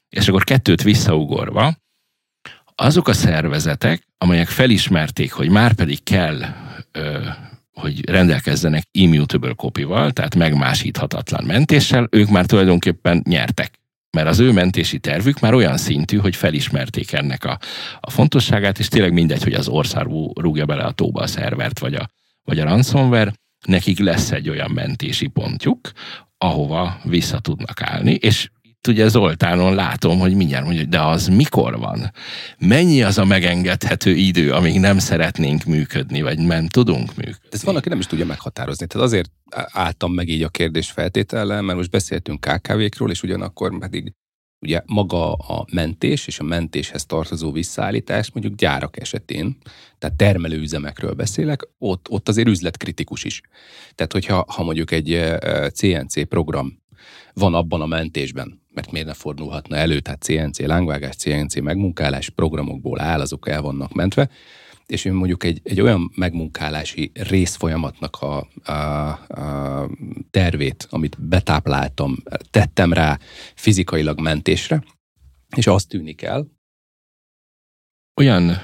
és 0.10 0.28
akkor 0.28 0.44
kettőt 0.44 0.84
visszaugorva, 0.84 1.78
azok 2.76 3.08
a 3.08 3.14
szervezetek, 3.14 4.08
amelyek 4.18 4.48
felismerték, 4.48 5.32
hogy 5.32 5.50
már 5.50 5.74
pedig 5.74 6.04
kell 6.04 6.40
ö, 6.92 7.28
hogy 7.80 8.10
rendelkezzenek 8.10 8.84
immutable 8.92 9.54
kopival, 9.54 10.12
tehát 10.12 10.36
megmásíthatatlan 10.36 11.44
mentéssel, 11.44 12.08
ők 12.12 12.30
már 12.30 12.46
tulajdonképpen 12.46 13.24
nyertek. 13.28 13.78
Mert 14.12 14.28
az 14.28 14.40
ő 14.40 14.52
mentési 14.52 15.00
tervük 15.00 15.40
már 15.40 15.54
olyan 15.54 15.78
szintű, 15.78 16.18
hogy 16.18 16.36
felismerték 16.36 17.12
ennek 17.12 17.46
a, 17.46 17.60
a 18.00 18.10
fontosságát, 18.10 18.80
és 18.80 18.88
tényleg 18.88 19.14
mindegy, 19.14 19.44
hogy 19.44 19.54
az 19.54 19.68
ország 19.68 20.06
rúgja 20.34 20.66
bele 20.66 20.84
a 20.84 20.92
tóba 20.92 21.22
a 21.22 21.28
szervert, 21.28 21.80
vagy 21.80 21.94
a, 21.94 22.10
vagy 22.44 22.60
a 22.60 22.64
ransomware, 22.64 23.34
nekik 23.66 24.00
lesz 24.00 24.32
egy 24.32 24.50
olyan 24.50 24.72
mentési 24.72 25.28
pontjuk, 25.28 25.92
ahova 26.38 27.00
vissza 27.04 27.40
tudnak 27.40 27.82
állni, 27.82 28.14
és 28.14 28.50
ugye 28.88 29.08
Zoltánon 29.08 29.76
látom, 29.76 30.20
hogy 30.20 30.36
mindjárt 30.36 30.66
mondja, 30.66 30.86
de 30.86 31.02
az 31.02 31.28
mikor 31.28 31.78
van? 31.78 32.12
Mennyi 32.58 33.04
az 33.04 33.18
a 33.18 33.26
megengedhető 33.26 34.12
idő, 34.12 34.52
amíg 34.52 34.80
nem 34.80 35.00
szeretnénk 35.00 35.64
működni, 35.64 36.22
vagy 36.22 36.40
nem 36.40 36.68
tudunk 36.68 37.16
működni? 37.16 37.48
Ez 37.50 37.64
van, 37.64 37.76
aki 37.76 37.90
nem 37.90 38.00
is 38.00 38.06
tudja 38.06 38.26
meghatározni. 38.26 38.88
Tehát 38.88 39.08
azért 39.08 39.32
álltam 39.72 40.14
meg 40.14 40.28
így 40.28 40.44
a 40.44 40.50
kérdés 40.50 40.92
feltétellel, 40.92 41.62
mert 41.62 41.78
most 41.78 41.90
beszéltünk 41.90 42.40
KKV-król, 42.46 43.12
és 43.12 43.24
ugyanakkor 43.24 43.78
pedig 43.80 44.14
ugye 44.62 44.82
maga 44.86 45.34
a 45.34 45.66
mentés 45.72 46.28
és 46.28 46.40
a 46.40 46.44
mentéshez 46.44 47.06
tartozó 47.06 47.52
visszaállítás 47.52 48.32
mondjuk 48.32 48.56
gyárak 48.56 49.00
esetén, 49.00 49.58
tehát 49.98 50.16
termelőüzemekről 50.16 51.14
beszélek, 51.14 51.68
ott, 51.78 52.10
ott 52.10 52.30
azért 52.30 52.48
üzletkritikus 52.48 53.24
is. 53.24 53.42
Tehát, 53.96 54.12
hogyha 54.12 54.46
ha 54.48 54.64
mondjuk 54.64 54.92
egy 54.92 55.20
CNC 55.74 56.28
program 56.28 56.82
van 57.34 57.54
abban 57.54 57.82
a 57.82 57.86
mentésben, 57.86 58.59
mert 58.74 58.92
miért 58.92 59.08
ne 59.08 59.14
fordulhatna 59.14 59.76
elő, 59.76 60.00
tehát 60.00 60.22
CNC 60.22 60.60
lángvágás, 60.60 61.16
CNC 61.16 61.60
megmunkálás 61.60 62.30
programokból 62.30 63.02
áll, 63.02 63.22
azok 63.22 63.50
el 63.50 63.62
vannak 63.62 63.94
mentve, 63.94 64.30
és 64.86 65.06
én 65.06 65.14
mondjuk 65.14 65.44
egy, 65.44 65.62
egy 65.64 65.82
olyan 65.82 66.12
megmunkálási 66.16 67.12
részfolyamatnak 67.14 68.16
a, 68.16 68.48
a, 68.72 68.74
a 69.28 69.90
tervét, 70.32 70.88
amit 70.90 71.22
betápláltam, 71.22 72.18
tettem 72.52 72.94
rá 72.94 73.20
fizikailag 73.56 74.20
mentésre, 74.20 74.84
és 75.56 75.68
azt 75.68 75.88
tűnik 75.88 76.22
el. 76.22 76.48
Olyan 78.16 78.58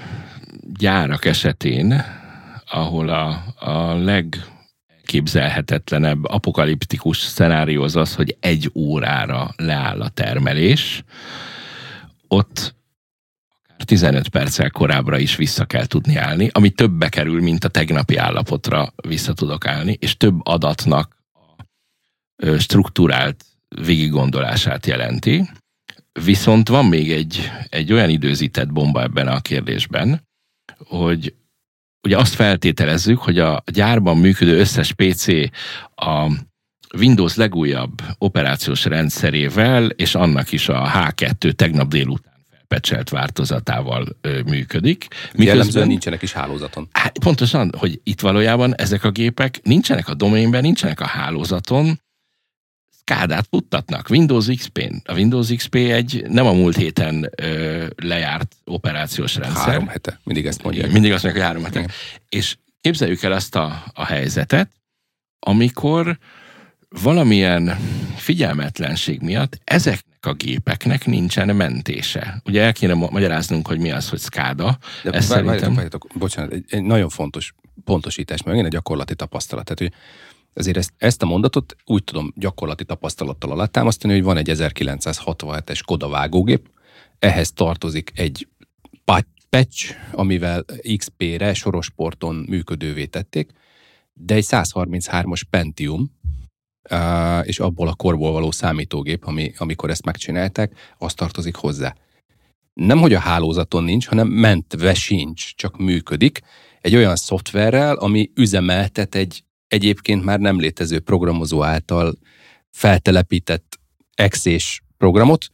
gyárak 0.77 1.25
esetén, 1.25 2.03
ahol 2.65 3.09
a, 3.09 3.43
a 3.59 3.93
leg 3.93 4.35
legképzelhetetlenebb 5.05 6.23
apokaliptikus 6.23 7.17
szenárió 7.17 7.83
az 7.83 7.95
az, 7.95 8.15
hogy 8.15 8.37
egy 8.39 8.71
órára 8.73 9.53
leáll 9.57 10.01
a 10.01 10.09
termelés, 10.09 11.03
ott 12.27 12.75
akár 13.63 13.83
15 13.85 14.27
perccel 14.27 14.69
korábbra 14.69 15.17
is 15.17 15.35
vissza 15.35 15.65
kell 15.65 15.85
tudni 15.85 16.15
állni, 16.15 16.49
ami 16.51 16.69
többbe 16.69 17.09
kerül, 17.09 17.41
mint 17.41 17.63
a 17.63 17.67
tegnapi 17.67 18.15
állapotra 18.15 18.93
vissza 19.07 19.33
tudok 19.33 19.67
állni, 19.67 19.97
és 19.99 20.17
több 20.17 20.45
adatnak 20.45 21.17
a 22.35 22.57
struktúrált 22.57 23.45
végiggondolását 23.85 24.85
jelenti. 24.85 25.49
Viszont 26.23 26.67
van 26.67 26.85
még 26.85 27.11
egy, 27.11 27.51
egy 27.69 27.93
olyan 27.93 28.09
időzített 28.09 28.71
bomba 28.71 29.01
ebben 29.01 29.27
a 29.27 29.41
kérdésben, 29.41 30.27
hogy 30.77 31.33
ugye 32.05 32.17
azt 32.17 32.33
feltételezzük, 32.33 33.17
hogy 33.17 33.39
a 33.39 33.63
gyárban 33.71 34.17
működő 34.17 34.59
összes 34.59 34.93
PC 34.93 35.27
a 35.95 36.31
Windows 36.97 37.35
legújabb 37.35 38.01
operációs 38.17 38.85
rendszerével, 38.85 39.85
és 39.85 40.15
annak 40.15 40.51
is 40.51 40.69
a 40.69 40.91
H2 40.93 41.51
tegnap 41.51 41.87
délután 41.87 42.33
felpecselt 42.67 43.09
változatával 43.09 44.05
ö, 44.21 44.41
működik. 44.45 45.07
Miközben 45.33 45.87
nincsenek 45.87 46.21
is 46.21 46.33
hálózaton. 46.33 46.87
Hát, 46.91 47.19
pontosan, 47.19 47.71
hogy 47.77 47.99
itt 48.03 48.21
valójában 48.21 48.75
ezek 48.75 49.03
a 49.03 49.11
gépek 49.11 49.59
nincsenek 49.63 50.07
a 50.07 50.13
domainben, 50.13 50.61
nincsenek 50.61 50.99
a 50.99 51.05
hálózaton, 51.05 51.99
Kádát 53.05 53.47
futtatnak 53.49 54.09
Windows 54.09 54.47
XP-n. 54.55 54.95
A 55.03 55.13
Windows 55.13 55.53
XP 55.55 55.75
egy 55.75 56.25
nem 56.27 56.45
a 56.45 56.53
múlt 56.53 56.75
héten 56.75 57.29
ö, 57.35 57.85
lejárt 57.95 58.55
operációs 58.63 59.35
rendszer. 59.35 59.65
Három 59.65 59.87
hete, 59.87 60.19
mindig 60.23 60.45
ezt 60.45 60.63
mondják. 60.63 60.91
Mindig 60.91 61.11
azt 61.11 61.23
mondják, 61.23 61.45
hogy 61.45 61.53
három 61.53 61.63
hete. 61.63 61.79
Igen. 61.79 61.91
És 62.29 62.57
képzeljük 62.81 63.23
el 63.23 63.31
azt 63.31 63.55
a, 63.55 63.83
a 63.93 64.05
helyzetet, 64.05 64.69
amikor 65.39 66.17
valamilyen 66.89 67.77
figyelmetlenség 68.15 69.21
miatt 69.21 69.59
ezeknek 69.63 70.25
a 70.25 70.33
gépeknek 70.33 71.05
nincsen 71.05 71.55
mentése. 71.55 72.41
Ugye 72.45 72.61
el 72.61 72.73
kéne 72.73 72.93
magyaráznunk, 72.93 73.67
hogy 73.67 73.79
mi 73.79 73.91
az, 73.91 74.09
hogy 74.09 74.19
SCADA. 74.19 74.77
De 75.03 75.11
Ez 75.11 75.27
vár, 75.27 75.37
szerintem... 75.37 75.73
várjátok, 75.73 76.07
bocsánat, 76.15 76.51
egy, 76.51 76.65
egy 76.69 76.83
nagyon 76.83 77.09
fontos 77.09 77.53
pontosítás, 77.83 78.37
mert 78.37 78.47
megint 78.47 78.65
egy 78.65 78.71
gyakorlati 78.71 79.15
tapasztalat. 79.15 79.65
Tehát, 79.65 79.79
hogy 79.79 80.01
ezért 80.55 80.77
ezt, 80.77 80.93
ezt 80.97 81.21
a 81.21 81.25
mondatot 81.25 81.75
úgy 81.85 82.03
tudom 82.03 82.33
gyakorlati 82.35 82.85
tapasztalattal 82.85 83.51
alátámasztani, 83.51 84.13
hogy 84.13 84.23
van 84.23 84.37
egy 84.37 84.49
1967-es 84.53 85.79
Koda 85.85 86.07
vágógép, 86.07 86.69
ehhez 87.19 87.51
tartozik 87.51 88.11
egy 88.15 88.47
patch, 89.49 89.95
amivel 90.11 90.65
XP-re 90.97 91.53
sorosporton 91.53 92.35
működővé 92.35 93.05
tették, 93.05 93.51
de 94.13 94.35
egy 94.35 94.45
133-as 94.47 95.41
Pentium, 95.49 96.11
és 97.43 97.59
abból 97.59 97.87
a 97.87 97.93
korból 97.93 98.31
való 98.31 98.51
számítógép, 98.51 99.25
ami, 99.25 99.53
amikor 99.57 99.89
ezt 99.89 100.05
megcsinálták, 100.05 100.95
az 100.97 101.13
tartozik 101.13 101.55
hozzá. 101.55 101.95
Nem, 102.73 102.99
hogy 102.99 103.13
a 103.13 103.19
hálózaton 103.19 103.83
nincs, 103.83 104.07
hanem 104.07 104.27
mentve 104.27 104.93
sincs, 104.93 105.55
csak 105.55 105.77
működik, 105.77 106.41
egy 106.81 106.95
olyan 106.95 107.15
szoftverrel, 107.15 107.95
ami 107.95 108.31
üzemeltet 108.35 109.15
egy 109.15 109.43
egyébként 109.67 110.23
már 110.23 110.39
nem 110.39 110.59
létező 110.59 110.99
programozó 110.99 111.63
által 111.63 112.17
feltelepített 112.71 113.79
exés 114.15 114.83
programot. 114.97 115.47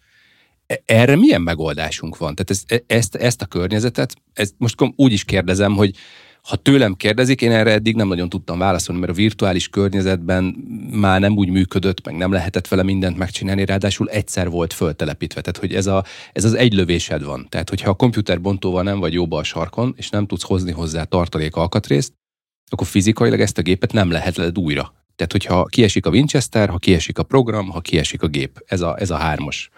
E, 0.67 0.81
erre 0.85 1.15
milyen 1.15 1.41
megoldásunk 1.41 2.17
van? 2.17 2.35
Tehát 2.35 2.49
ezt, 2.49 2.71
e, 2.71 2.95
ezt, 2.95 3.15
ezt 3.15 3.41
a 3.41 3.45
környezetet, 3.45 4.15
ezt 4.33 4.53
most 4.57 4.75
úgy 4.95 5.11
is 5.11 5.23
kérdezem, 5.23 5.73
hogy 5.73 5.95
ha 6.41 6.55
tőlem 6.55 6.93
kérdezik, 6.93 7.41
én 7.41 7.51
erre 7.51 7.71
eddig 7.71 7.95
nem 7.95 8.07
nagyon 8.07 8.29
tudtam 8.29 8.59
válaszolni, 8.59 9.01
mert 9.01 9.11
a 9.11 9.15
virtuális 9.15 9.67
környezetben 9.67 10.43
már 10.91 11.19
nem 11.19 11.37
úgy 11.37 11.49
működött, 11.49 12.05
meg 12.05 12.15
nem 12.15 12.31
lehetett 12.31 12.67
vele 12.67 12.83
mindent 12.83 13.17
megcsinálni, 13.17 13.65
ráadásul 13.65 14.09
egyszer 14.09 14.49
volt 14.49 14.73
föltelepítve. 14.73 15.41
Tehát, 15.41 15.57
hogy 15.57 15.73
ez, 15.73 15.87
a, 15.87 16.03
ez 16.33 16.43
az 16.43 16.53
egy 16.53 16.73
lövésed 16.73 17.23
van. 17.23 17.47
Tehát, 17.49 17.69
hogyha 17.69 17.89
a 17.89 17.93
komputer 17.93 18.41
bontóval 18.41 18.83
nem 18.83 18.99
vagy 18.99 19.13
jóba 19.13 19.37
a 19.37 19.43
sarkon, 19.43 19.93
és 19.97 20.09
nem 20.09 20.25
tudsz 20.25 20.43
hozni 20.43 20.71
hozzá 20.71 21.03
tartalék 21.03 21.55
alkatrészt, 21.55 22.13
akkor 22.71 22.87
fizikailag 22.87 23.39
ezt 23.39 23.57
a 23.57 23.61
gépet 23.61 23.93
nem 23.93 24.11
lehet 24.11 24.57
újra. 24.57 24.93
Tehát, 25.15 25.31
hogyha 25.31 25.65
kiesik 25.65 26.05
a 26.05 26.09
Winchester, 26.09 26.69
ha 26.69 26.77
kiesik 26.77 27.17
a 27.17 27.23
program, 27.23 27.69
ha 27.69 27.79
kiesik 27.79 28.21
a 28.21 28.27
gép. 28.27 28.63
Ez 28.65 28.81
a, 28.81 28.95
ez 28.99 29.09
a 29.09 29.15
hármas, 29.15 29.69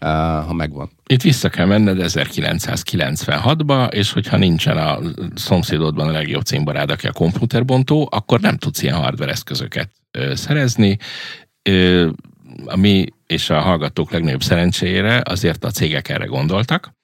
uh, 0.00 0.08
ha 0.46 0.52
megvan. 0.52 0.90
Itt 1.06 1.22
vissza 1.22 1.48
kell 1.48 1.66
menned 1.66 1.98
1996-ba, 2.00 3.92
és 3.92 4.12
hogyha 4.12 4.36
nincsen 4.36 4.76
a 4.76 4.98
szomszédodban 5.34 6.08
a 6.08 6.12
legjobb 6.12 6.42
címbarád, 6.42 6.90
aki 6.90 7.06
a 7.06 7.12
komputerbontó, 7.12 8.08
akkor 8.10 8.40
nem 8.40 8.56
tudsz 8.56 8.82
ilyen 8.82 8.96
hardware 8.96 9.30
eszközöket 9.30 9.90
uh, 10.18 10.34
szerezni. 10.34 10.98
Uh, 11.70 12.08
mi 12.76 13.06
és 13.26 13.50
a 13.50 13.60
hallgatók 13.60 14.10
legnagyobb 14.10 14.42
szerencsére 14.42 15.22
azért 15.24 15.64
a 15.64 15.70
cégek 15.70 16.08
erre 16.08 16.24
gondoltak, 16.24 16.96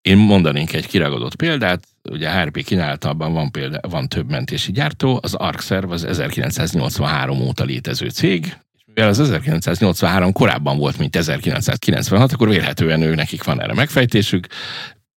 én 0.00 0.16
mondanék 0.16 0.72
egy 0.72 0.86
kiragadott 0.86 1.34
példát, 1.34 1.86
ugye 2.10 2.30
HRP 2.30 2.64
kínálatában 2.64 3.32
van, 3.32 3.50
példa, 3.50 3.80
van 3.88 4.08
több 4.08 4.30
mentési 4.30 4.72
gyártó, 4.72 5.18
az 5.22 5.34
ArcServe 5.34 5.94
az 5.94 6.04
1983 6.04 7.40
óta 7.40 7.64
létező 7.64 8.08
cég, 8.08 8.44
és 8.76 8.82
mivel 8.86 9.08
az 9.08 9.20
1983 9.20 10.32
korábban 10.32 10.78
volt, 10.78 10.98
mint 10.98 11.16
1996, 11.16 12.32
akkor 12.32 12.48
vélhetően 12.48 13.02
ő 13.02 13.14
nekik 13.14 13.44
van 13.44 13.62
erre 13.62 13.74
megfejtésük, 13.74 14.46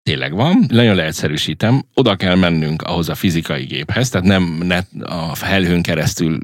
tényleg 0.04 0.34
van, 0.34 0.66
nagyon 0.68 0.96
leegyszerűsítem, 0.96 1.84
oda 1.94 2.16
kell 2.16 2.36
mennünk 2.36 2.82
ahhoz 2.82 3.10
a 3.10 3.16
fizikai 3.16 3.64
géphez, 3.64 4.10
tehát 4.10 4.28
nem 4.28 4.44
net, 4.44 4.88
a 5.02 5.36
felhőn 5.36 5.82
keresztül 5.82 6.38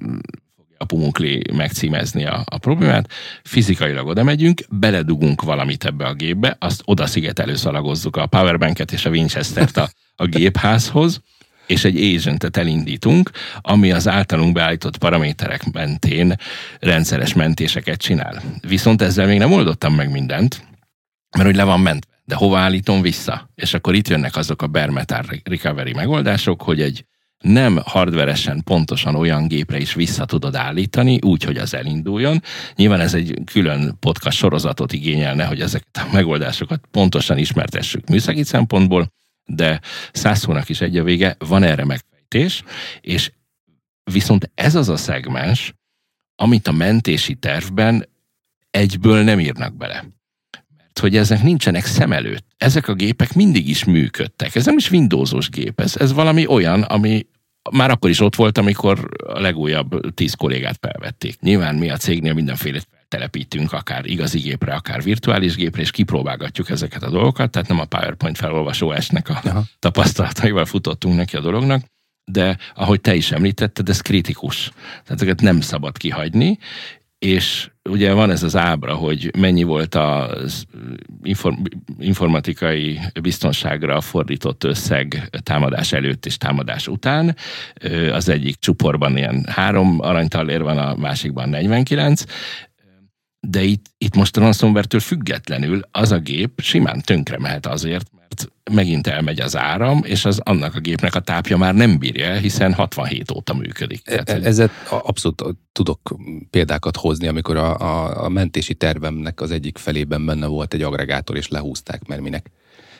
a 0.78 0.86
Pumunkli 0.86 1.44
megcímezni 1.54 2.26
a, 2.26 2.44
a 2.46 2.58
problémát, 2.58 3.12
fizikailag 3.44 4.08
oda 4.08 4.24
megyünk, 4.24 4.62
beledugunk 4.70 5.42
valamit 5.42 5.86
ebbe 5.86 6.06
a 6.06 6.14
gépbe, 6.14 6.56
azt 6.60 6.82
oda 6.86 7.06
szigetelő 7.06 7.56
szalagozzuk 7.56 8.16
a 8.16 8.26
powerbanket 8.26 8.92
és 8.92 9.06
a 9.06 9.10
Winchester-t 9.10 9.78
a, 9.78 9.90
a 10.18 10.26
gépházhoz, 10.26 11.22
és 11.68 11.84
egy 11.84 12.16
agentet 12.16 12.58
elindítunk, 12.58 13.32
ami 13.62 13.92
az 13.92 14.08
általunk 14.08 14.54
beállított 14.54 14.98
paraméterek 14.98 15.72
mentén 15.72 16.36
rendszeres 16.80 17.34
mentéseket 17.34 18.00
csinál. 18.00 18.42
Viszont 18.68 19.02
ezzel 19.02 19.28
még 19.28 19.38
nem 19.38 19.52
oldottam 19.52 19.96
meg 19.96 20.12
mindent, 20.12 20.66
mert 21.32 21.46
hogy 21.46 21.56
le 21.56 21.64
van 21.64 21.80
mentve. 21.80 22.16
De 22.26 22.36
hova 22.36 22.58
állítom 22.58 23.02
vissza? 23.02 23.50
És 23.56 23.74
akkor 23.74 23.96
itt 23.96 24.08
jönnek 24.08 24.36
azok 24.36 24.62
a 24.62 24.68
bare 24.68 24.92
metal 24.92 25.26
recovery 25.44 25.94
megoldások, 25.94 26.62
hogy 26.62 26.82
egy 26.82 27.06
nem 27.38 27.80
hardveresen 27.84 28.64
pontosan 28.64 29.16
olyan 29.16 29.48
gépre 29.48 29.78
is 29.78 29.94
vissza 29.94 30.26
tudod 30.26 30.56
állítani, 30.56 31.20
úgy, 31.22 31.44
hogy 31.44 31.58
az 31.58 31.74
elinduljon. 31.74 32.42
Nyilván 32.76 33.00
ez 33.00 33.14
egy 33.14 33.42
külön 33.46 33.98
podcast 34.00 34.38
sorozatot 34.38 34.94
igényelne, 34.94 35.46
hogy 35.46 35.62
ezeket 35.62 35.98
a 35.98 36.14
megoldásokat 36.14 36.82
pontosan 36.92 37.38
ismertessük 37.38 38.08
műszaki 38.08 38.44
szempontból, 38.44 39.12
de 39.48 39.82
száz 40.12 40.40
szónak 40.40 40.70
is 40.70 40.82
egy 40.82 40.98
a 40.98 41.04
vége, 41.04 41.36
van 41.40 41.64
erre 41.64 41.86
megfejtés, 41.86 42.64
és 43.02 43.32
viszont 44.04 44.52
ez 44.56 44.76
az 44.76 44.90
a 44.90 44.98
szegmens, 44.98 45.74
amit 46.36 46.68
a 46.68 46.72
mentési 46.72 47.36
tervben 47.36 48.10
egyből 48.72 49.24
nem 49.24 49.40
írnak 49.40 49.78
bele. 49.78 50.06
Mert 50.78 51.00
hogy 51.00 51.18
ezek 51.18 51.44
nincsenek 51.44 51.86
szem 51.86 52.12
előtt. 52.12 52.46
Ezek 52.58 52.88
a 52.88 52.94
gépek 52.94 53.34
mindig 53.34 53.70
is 53.70 53.84
működtek. 53.84 54.56
Ez 54.56 54.66
nem 54.66 54.78
is 54.78 54.92
Windowsos 54.92 55.50
gép, 55.50 55.80
ez, 55.80 55.96
ez 55.96 56.14
valami 56.14 56.48
olyan, 56.48 56.82
ami 56.82 57.28
már 57.72 57.90
akkor 57.90 58.10
is 58.10 58.20
ott 58.20 58.36
volt, 58.36 58.58
amikor 58.58 59.10
a 59.28 59.40
legújabb 59.40 60.14
tíz 60.14 60.34
kollégát 60.34 60.78
felvették. 60.82 61.40
Nyilván 61.40 61.76
mi 61.76 61.90
a 61.90 61.98
cégnél 61.98 62.34
mindenféle 62.34 62.82
telepítünk, 63.08 63.74
akár 63.74 64.06
igazi 64.06 64.40
gépre, 64.40 64.74
akár 64.74 65.04
virtuális 65.04 65.56
gépre, 65.56 65.82
és 65.82 65.92
kipróbálgatjuk 65.92 66.70
ezeket 66.70 67.04
a 67.04 67.10
dolgokat, 67.10 67.52
tehát 67.52 67.68
nem 67.68 67.80
a 67.80 67.86
PowerPoint 67.86 68.38
felolvasó 68.38 68.92
esnek 68.92 69.30
a 69.30 69.40
Aha. 69.44 69.64
tapasztalataival 69.80 70.66
futottunk 70.66 71.16
neki 71.16 71.36
a 71.36 71.42
dolognak, 71.42 71.84
de 72.32 72.58
ahogy 72.76 73.02
te 73.02 73.16
is 73.16 73.32
említetted, 73.32 73.90
ez 73.90 74.02
kritikus. 74.02 74.72
Tehát 74.90 75.22
ezeket 75.22 75.42
nem 75.42 75.62
szabad 75.62 75.98
kihagyni, 75.98 76.58
és 77.20 77.70
ugye 77.90 78.14
van 78.14 78.32
ez 78.32 78.44
az 78.44 78.56
ábra, 78.56 78.96
hogy 78.96 79.32
mennyi 79.38 79.64
volt 79.64 79.96
az 79.96 80.66
inform, 81.24 81.56
informatikai 82.00 83.00
biztonságra 83.22 84.02
fordított 84.02 84.64
összeg 84.64 85.30
támadás 85.44 85.94
előtt 85.94 86.26
és 86.26 86.38
támadás 86.38 86.88
után. 86.88 87.36
Az 88.12 88.30
egyik 88.30 88.56
csuporban 88.60 89.18
ilyen 89.18 89.46
három 89.50 90.00
aranytallér 90.02 90.62
van, 90.62 90.78
a 90.78 90.96
másikban 90.96 91.50
49 91.50 92.24
de 93.50 93.64
itt, 93.64 93.86
itt 93.98 94.16
most 94.16 94.38
a 94.38 94.40
ransomware 94.40 95.00
függetlenül 95.00 95.82
az 95.92 96.12
a 96.12 96.18
gép 96.20 96.62
simán 96.62 97.02
tönkre 97.02 97.38
mehet 97.40 97.66
azért, 97.66 98.12
mert 98.20 98.52
megint 98.72 99.08
elmegy 99.08 99.40
az 99.40 99.58
áram, 99.58 100.02
és 100.04 100.26
az 100.26 100.40
annak 100.44 100.76
a 100.76 100.80
gépnek 100.80 101.16
a 101.16 101.20
tápja 101.20 101.58
már 101.58 101.76
nem 101.76 101.98
bírja 101.98 102.34
hiszen 102.34 102.74
67 102.74 103.32
óta 103.32 103.54
működik. 103.54 104.02
E, 104.04 104.24
Tehát, 104.24 104.46
Ezzel 104.46 104.72
abszolút 104.90 105.44
tudok 105.72 106.16
példákat 106.50 106.98
hozni, 106.98 107.28
amikor 107.28 107.56
a, 107.56 107.80
a, 107.80 108.24
a 108.24 108.30
mentési 108.30 108.74
tervemnek 108.74 109.42
az 109.42 109.52
egyik 109.52 109.78
felében 109.78 110.26
benne 110.26 110.46
volt 110.46 110.74
egy 110.74 110.82
agregátor, 110.82 111.36
és 111.36 111.48
lehúzták, 111.48 112.08
mert 112.08 112.22
minek 112.22 112.52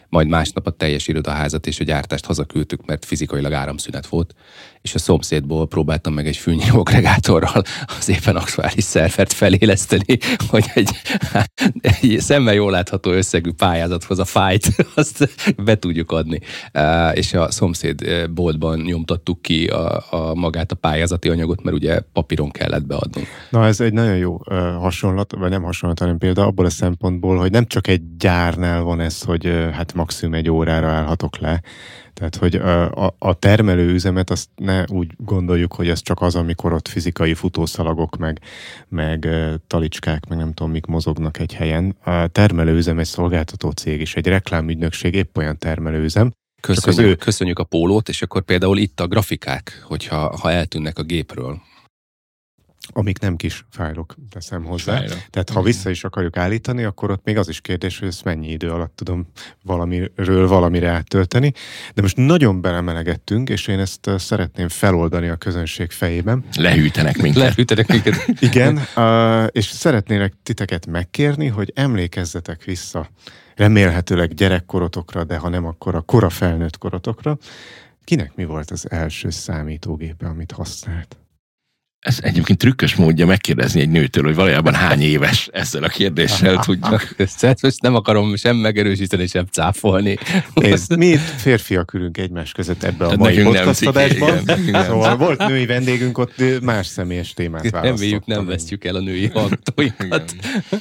majd 0.10 0.28
másnap 0.28 0.68
a 0.68 0.72
teljes 0.72 1.08
irodaházat 1.08 1.68
és 1.68 1.80
a 1.80 1.84
gyártást 1.84 2.26
hazaküldtük, 2.26 2.86
mert 2.86 3.06
fizikailag 3.06 3.54
áramszünet 3.54 4.08
volt, 4.08 4.34
és 4.82 4.96
a 4.96 5.00
szomszédból 5.00 5.68
próbáltam 5.68 6.14
meg 6.14 6.28
egy 6.28 6.38
fűnyíró 6.38 6.80
agregátorral 6.80 7.64
az 8.00 8.10
éppen 8.10 8.36
aktuális 8.36 8.84
szervert 8.84 9.34
feléleszteni, 9.34 10.18
hogy 10.50 10.66
egy, 10.74 10.90
egy 11.82 12.18
szemmel 12.20 12.54
jól 12.54 12.72
látható 12.72 13.12
összegű 13.12 13.52
pályázathoz 13.52 14.20
a 14.20 14.26
fájt, 14.26 14.68
azt 14.96 15.30
be 15.64 15.76
tudjuk 15.76 16.12
adni. 16.12 16.40
És 17.14 17.34
a 17.34 17.52
szomszéd 17.52 18.30
boltban 18.30 18.80
nyomtattuk 18.80 19.42
ki 19.42 19.68
a, 19.68 20.04
a 20.10 20.34
magát 20.34 20.72
a 20.72 20.76
pályázati 20.76 21.30
anyagot, 21.30 21.64
mert 21.64 21.76
ugye 21.76 22.00
papíron 22.14 22.52
kellett 22.52 22.86
beadni. 22.86 23.24
Na 23.50 23.66
ez 23.66 23.80
egy 23.80 23.94
nagyon 23.94 24.18
jó 24.18 24.38
hasonlat, 24.80 25.34
vagy 25.38 25.50
nem 25.50 25.64
hasonlat, 25.64 26.00
hanem 26.00 26.18
példa 26.18 26.46
abból 26.46 26.66
a 26.66 26.70
szempontból, 26.70 27.38
hogy 27.38 27.52
nem 27.52 27.66
csak 27.66 27.88
egy 27.88 28.18
gyárnál 28.18 28.82
van 28.82 29.00
ez, 29.00 29.22
hogy 29.22 29.46
hát 29.72 29.94
maximum 29.94 30.34
egy 30.34 30.50
órára 30.50 30.88
állhatok 30.88 31.38
le, 31.38 31.62
tehát, 32.18 32.36
hogy 32.36 32.56
a, 32.56 33.14
a, 33.18 33.34
termelő 33.34 33.94
üzemet 33.94 34.30
azt 34.30 34.50
ne 34.56 34.84
úgy 34.84 35.12
gondoljuk, 35.18 35.74
hogy 35.74 35.90
ez 35.90 36.02
csak 36.02 36.22
az, 36.22 36.36
amikor 36.36 36.74
ott 36.74 36.88
fizikai 36.88 37.34
futószalagok, 37.34 38.18
meg, 38.18 38.40
meg 38.88 39.28
talicskák, 39.68 40.28
meg 40.28 40.38
nem 40.38 40.54
tudom, 40.54 40.72
mik 40.72 40.86
mozognak 40.86 41.40
egy 41.40 41.54
helyen. 41.54 41.96
A 42.04 42.28
termelőüzem 42.28 43.00
egy 43.00 43.06
szolgáltató 43.06 43.70
cég, 43.70 44.00
és 44.00 44.16
egy 44.16 44.28
reklámügynökség 44.28 45.14
épp 45.14 45.38
olyan 45.38 45.58
termelőüzem. 45.58 46.32
Köszönjük, 46.62 47.06
ő... 47.06 47.16
köszönjük 47.16 47.60
a 47.60 47.64
pólót, 47.64 48.10
és 48.10 48.22
akkor 48.22 48.42
például 48.42 48.78
itt 48.78 49.00
a 49.00 49.08
grafikák, 49.08 49.84
hogyha 49.84 50.38
ha 50.38 50.52
eltűnnek 50.52 50.98
a 50.98 51.04
gépről, 51.04 51.62
amik 52.94 53.20
nem 53.20 53.36
kis 53.36 53.66
fájlok, 53.70 54.16
teszem 54.30 54.64
hozzá. 54.64 54.96
Fájlok. 54.96 55.18
Tehát 55.30 55.50
ha 55.50 55.62
vissza 55.62 55.90
is 55.90 56.04
akarjuk 56.04 56.38
állítani, 56.38 56.84
akkor 56.84 57.12
ott 57.12 57.24
még 57.24 57.38
az 57.38 57.50
is 57.50 57.62
kérdés, 57.62 58.00
hogy 58.00 58.08
ezt 58.08 58.24
mennyi 58.24 58.52
idő 58.52 58.72
alatt 58.72 58.96
tudom 58.96 59.28
valamiről 59.64 60.48
valamire 60.48 60.90
áttölteni. 60.90 61.54
De 61.94 62.02
most 62.02 62.18
nagyon 62.18 62.62
belemelegettünk, 62.62 63.50
és 63.50 63.68
én 63.68 63.80
ezt 63.80 64.10
szeretném 64.18 64.68
feloldani 64.70 65.28
a 65.28 65.36
közönség 65.36 65.92
fejében. 65.92 66.44
Lehűtenek 66.58 67.18
minket. 67.18 67.42
Lehűtenek 67.42 67.88
minket. 67.88 68.16
Igen, 68.50 68.80
és 69.52 69.66
szeretnélek 69.66 70.34
titeket 70.44 70.86
megkérni, 70.86 71.48
hogy 71.48 71.72
emlékezzetek 71.76 72.64
vissza 72.64 73.10
remélhetőleg 73.58 74.34
gyerekkorotokra, 74.34 75.24
de 75.24 75.38
ha 75.38 75.50
nem, 75.50 75.66
akkor 75.66 75.96
a 75.96 76.02
kora 76.02 76.30
felnőtt 76.30 76.78
korotokra. 76.78 77.38
Kinek 78.04 78.36
mi 78.36 78.46
volt 78.46 78.72
az 78.72 78.92
első 78.92 79.30
számítógépe, 79.30 80.28
amit 80.28 80.52
használt? 80.52 81.18
Ez 82.08 82.20
egyébként 82.22 82.58
trükkös 82.58 82.96
módja 82.96 83.26
megkérdezni 83.26 83.82
egy 83.82 83.90
nőtől, 83.90 84.24
hogy 84.24 84.36
valójában 84.36 84.74
hány 84.74 85.02
éves 85.02 85.50
ezzel 85.52 85.84
a 85.84 85.88
kérdéssel 85.88 86.60
tudja. 86.66 87.02
Most 87.62 87.82
nem 87.82 87.96
akarom 87.96 88.36
sem 88.36 88.56
megerősíteni, 88.56 89.28
sem 89.28 89.46
cáfolni. 89.46 90.18
Nézd, 90.54 90.98
mi 90.98 91.06
itt 91.06 91.20
férfiak 91.20 91.94
ülünk 91.94 92.18
egymás 92.18 92.52
között 92.52 92.84
ebbe 92.84 93.06
a 93.06 93.16
mai 93.16 93.42
podcastadásban. 93.44 94.40
Szóval 94.86 95.18
volt 95.18 95.48
női 95.48 95.66
vendégünk, 95.66 96.18
ott 96.18 96.62
más 96.62 96.88
személyes 96.88 97.34
témát 97.34 97.70
választott. 97.70 97.98
Reméljük 97.98 98.26
nem 98.26 98.46
vesztjük 98.46 98.86
el 98.86 98.96
a 98.96 99.00
női 99.00 99.28
hallgatóinkat. 99.28 100.36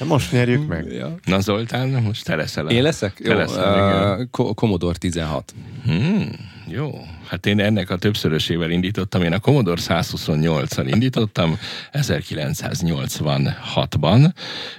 Most 0.05 0.31
nyerjük 0.31 0.67
meg. 0.67 0.91
Ja. 0.91 1.15
Na 1.25 1.39
Zoltán, 1.39 1.89
most 1.89 2.23
te 2.23 2.35
leszel. 2.35 2.69
Én 2.69 2.81
leszek? 2.81 3.13
Te 3.13 3.31
Jó, 3.31 3.37
leszel, 3.37 4.29
uh, 4.37 4.53
Commodore 4.53 4.97
16. 4.97 5.53
Hmm. 5.85 6.55
Jó, 6.69 7.05
hát 7.27 7.45
én 7.45 7.59
ennek 7.59 7.89
a 7.89 7.97
többszörösével 7.97 8.69
indítottam. 8.69 9.23
Én 9.23 9.33
a 9.33 9.39
Commodore 9.39 9.81
128-an 9.83 10.85
indítottam 10.87 11.57
1986-ban, 11.91 14.33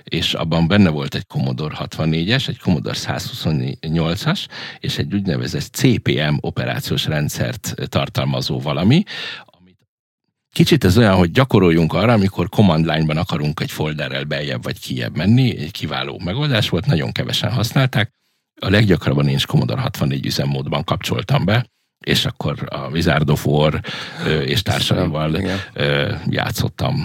és 0.05 0.35
abban 0.35 0.67
benne 0.67 0.91
volt 0.91 1.15
egy 1.15 1.27
Commodore 1.27 1.77
64-es, 1.79 2.49
egy 2.49 2.59
Commodore 2.59 2.99
128-as, 2.99 4.47
és 4.79 4.99
egy 4.99 5.15
úgynevezett 5.15 5.75
CPM 5.75 6.37
operációs 6.41 7.07
rendszert 7.07 7.75
tartalmazó 7.89 8.61
valami, 8.61 9.03
Kicsit 10.53 10.85
ez 10.85 10.99
olyan, 10.99 11.15
hogy 11.15 11.31
gyakoroljunk 11.31 11.93
arra, 11.93 12.13
amikor 12.13 12.49
command 12.49 12.87
line-ban 12.87 13.17
akarunk 13.17 13.61
egy 13.61 13.71
folderrel 13.71 14.25
beljebb 14.25 14.63
vagy 14.63 14.81
kijebb 14.81 15.17
menni, 15.17 15.59
egy 15.59 15.71
kiváló 15.71 16.21
megoldás 16.25 16.69
volt, 16.69 16.87
nagyon 16.87 17.13
kevesen 17.13 17.53
használták. 17.53 18.13
A 18.61 18.69
leggyakrabban 18.69 19.29
én 19.29 19.35
is 19.35 19.47
Commodore 19.47 19.81
64 19.81 20.27
üzemmódban 20.27 20.85
kapcsoltam 20.85 21.45
be, 21.45 21.67
és 21.99 22.25
akkor 22.25 22.69
a 22.71 22.89
Wizard 22.89 23.31
of 23.31 23.47
War 23.47 23.81
és 24.45 24.63
társaival 24.63 25.41
játszottam. 26.27 27.05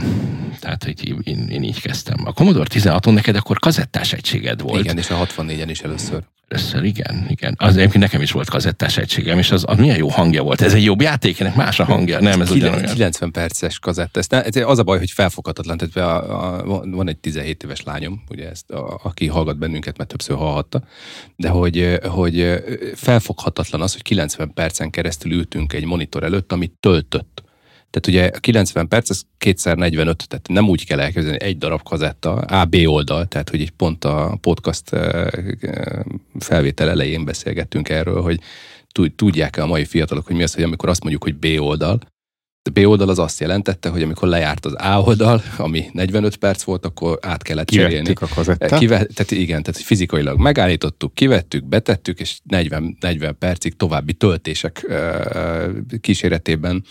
Tehát, 0.59 0.83
hogy 0.83 1.27
én, 1.27 1.47
én 1.47 1.63
így 1.63 1.81
kezdtem. 1.81 2.17
A 2.25 2.33
Commodore 2.33 2.69
16-on 2.73 3.13
neked 3.13 3.35
akkor 3.35 3.59
kazettás 3.59 4.13
egységed 4.13 4.61
volt. 4.61 4.83
Igen, 4.83 4.97
és 4.97 5.09
a 5.09 5.25
64-en 5.25 5.67
is 5.67 5.79
először. 5.79 6.23
Először 6.53 6.83
igen, 6.83 7.25
igen. 7.29 7.55
Az 7.57 7.77
egyébként 7.77 8.03
nekem 8.03 8.21
is 8.21 8.31
volt 8.31 8.49
kazettás 8.49 8.97
egységem, 8.97 9.37
és 9.37 9.51
az, 9.51 9.63
az 9.67 9.77
milyen 9.77 9.97
jó 9.97 10.07
hangja 10.07 10.43
volt. 10.43 10.61
Ez 10.61 10.73
egy 10.73 10.83
jobb 10.83 11.01
játék, 11.01 11.39
ennek 11.39 11.55
más 11.55 11.79
a 11.79 11.83
hangja. 11.83 12.19
Nem, 12.19 12.41
ez 12.41 12.49
90, 12.49 12.93
90 12.93 13.31
perces 13.31 13.79
kazetta. 13.79 14.19
Ez, 14.29 14.55
az 14.55 14.79
a 14.79 14.83
baj, 14.83 14.97
hogy 14.97 15.11
felfoghatatlan. 15.11 15.77
Tehát 15.77 15.95
a, 15.95 16.59
a, 16.59 16.85
van 16.85 17.07
egy 17.07 17.17
17 17.17 17.63
éves 17.63 17.83
lányom, 17.83 18.23
ugye 18.29 18.49
ezt, 18.49 18.71
a, 18.71 18.99
aki 19.03 19.27
hallgat 19.27 19.57
bennünket, 19.57 19.97
mert 19.97 20.09
többször 20.09 20.37
hallhatta, 20.37 20.83
de 21.35 21.49
hogy, 21.49 21.99
hogy 22.03 22.63
felfoghatatlan 22.95 23.81
az, 23.81 23.93
hogy 23.93 24.01
90 24.01 24.53
percen 24.53 24.89
keresztül 24.89 25.31
ültünk 25.31 25.73
egy 25.73 25.85
monitor 25.85 26.23
előtt, 26.23 26.51
amit 26.51 26.73
töltött 26.79 27.43
tehát 27.93 28.07
ugye 28.07 28.37
a 28.37 28.39
90 28.39 28.87
perc, 28.87 29.09
ez 29.09 29.21
kétszer 29.37 29.77
45, 29.77 30.27
tehát 30.27 30.47
nem 30.47 30.69
úgy 30.69 30.85
kell 30.85 30.99
elkezdeni 30.99 31.41
egy 31.41 31.57
darab 31.57 31.83
kazetta, 31.83 32.33
A, 32.33 32.65
B 32.65 32.75
oldal, 32.85 33.25
tehát 33.25 33.49
hogy 33.49 33.61
így 33.61 33.71
pont 33.71 34.05
a 34.05 34.37
podcast 34.41 34.89
felvétel 36.39 36.89
elején 36.89 37.25
beszélgettünk 37.25 37.89
erről, 37.89 38.21
hogy 38.21 38.39
tudják-e 39.15 39.61
a 39.61 39.65
mai 39.65 39.85
fiatalok, 39.85 40.25
hogy 40.25 40.35
mi 40.35 40.43
az, 40.43 40.53
hogy 40.53 40.63
amikor 40.63 40.89
azt 40.89 41.01
mondjuk, 41.01 41.23
hogy 41.23 41.35
B 41.35 41.61
oldal, 41.61 41.99
A 42.65 42.79
B 42.79 42.85
oldal 42.85 43.09
az 43.09 43.19
azt 43.19 43.39
jelentette, 43.39 43.89
hogy 43.89 44.01
amikor 44.01 44.27
lejárt 44.27 44.65
az 44.65 44.73
A 44.73 45.01
oldal, 45.01 45.41
ami 45.57 45.85
45 45.91 46.35
perc 46.35 46.63
volt, 46.63 46.85
akkor 46.85 47.17
át 47.21 47.43
kellett 47.43 47.69
cserélni. 47.69 48.13
a 48.19 48.27
kazettát. 48.27 48.79
Kive, 48.79 48.95
tehát 48.97 49.31
igen, 49.31 49.63
tehát 49.63 49.81
fizikailag 49.81 50.39
megállítottuk, 50.39 51.13
kivettük, 51.13 51.65
betettük, 51.65 52.19
és 52.19 52.39
40, 52.43 52.97
40 52.99 53.37
percig 53.37 53.75
további 53.75 54.13
töltések 54.13 54.85
kíséretében 56.01 56.83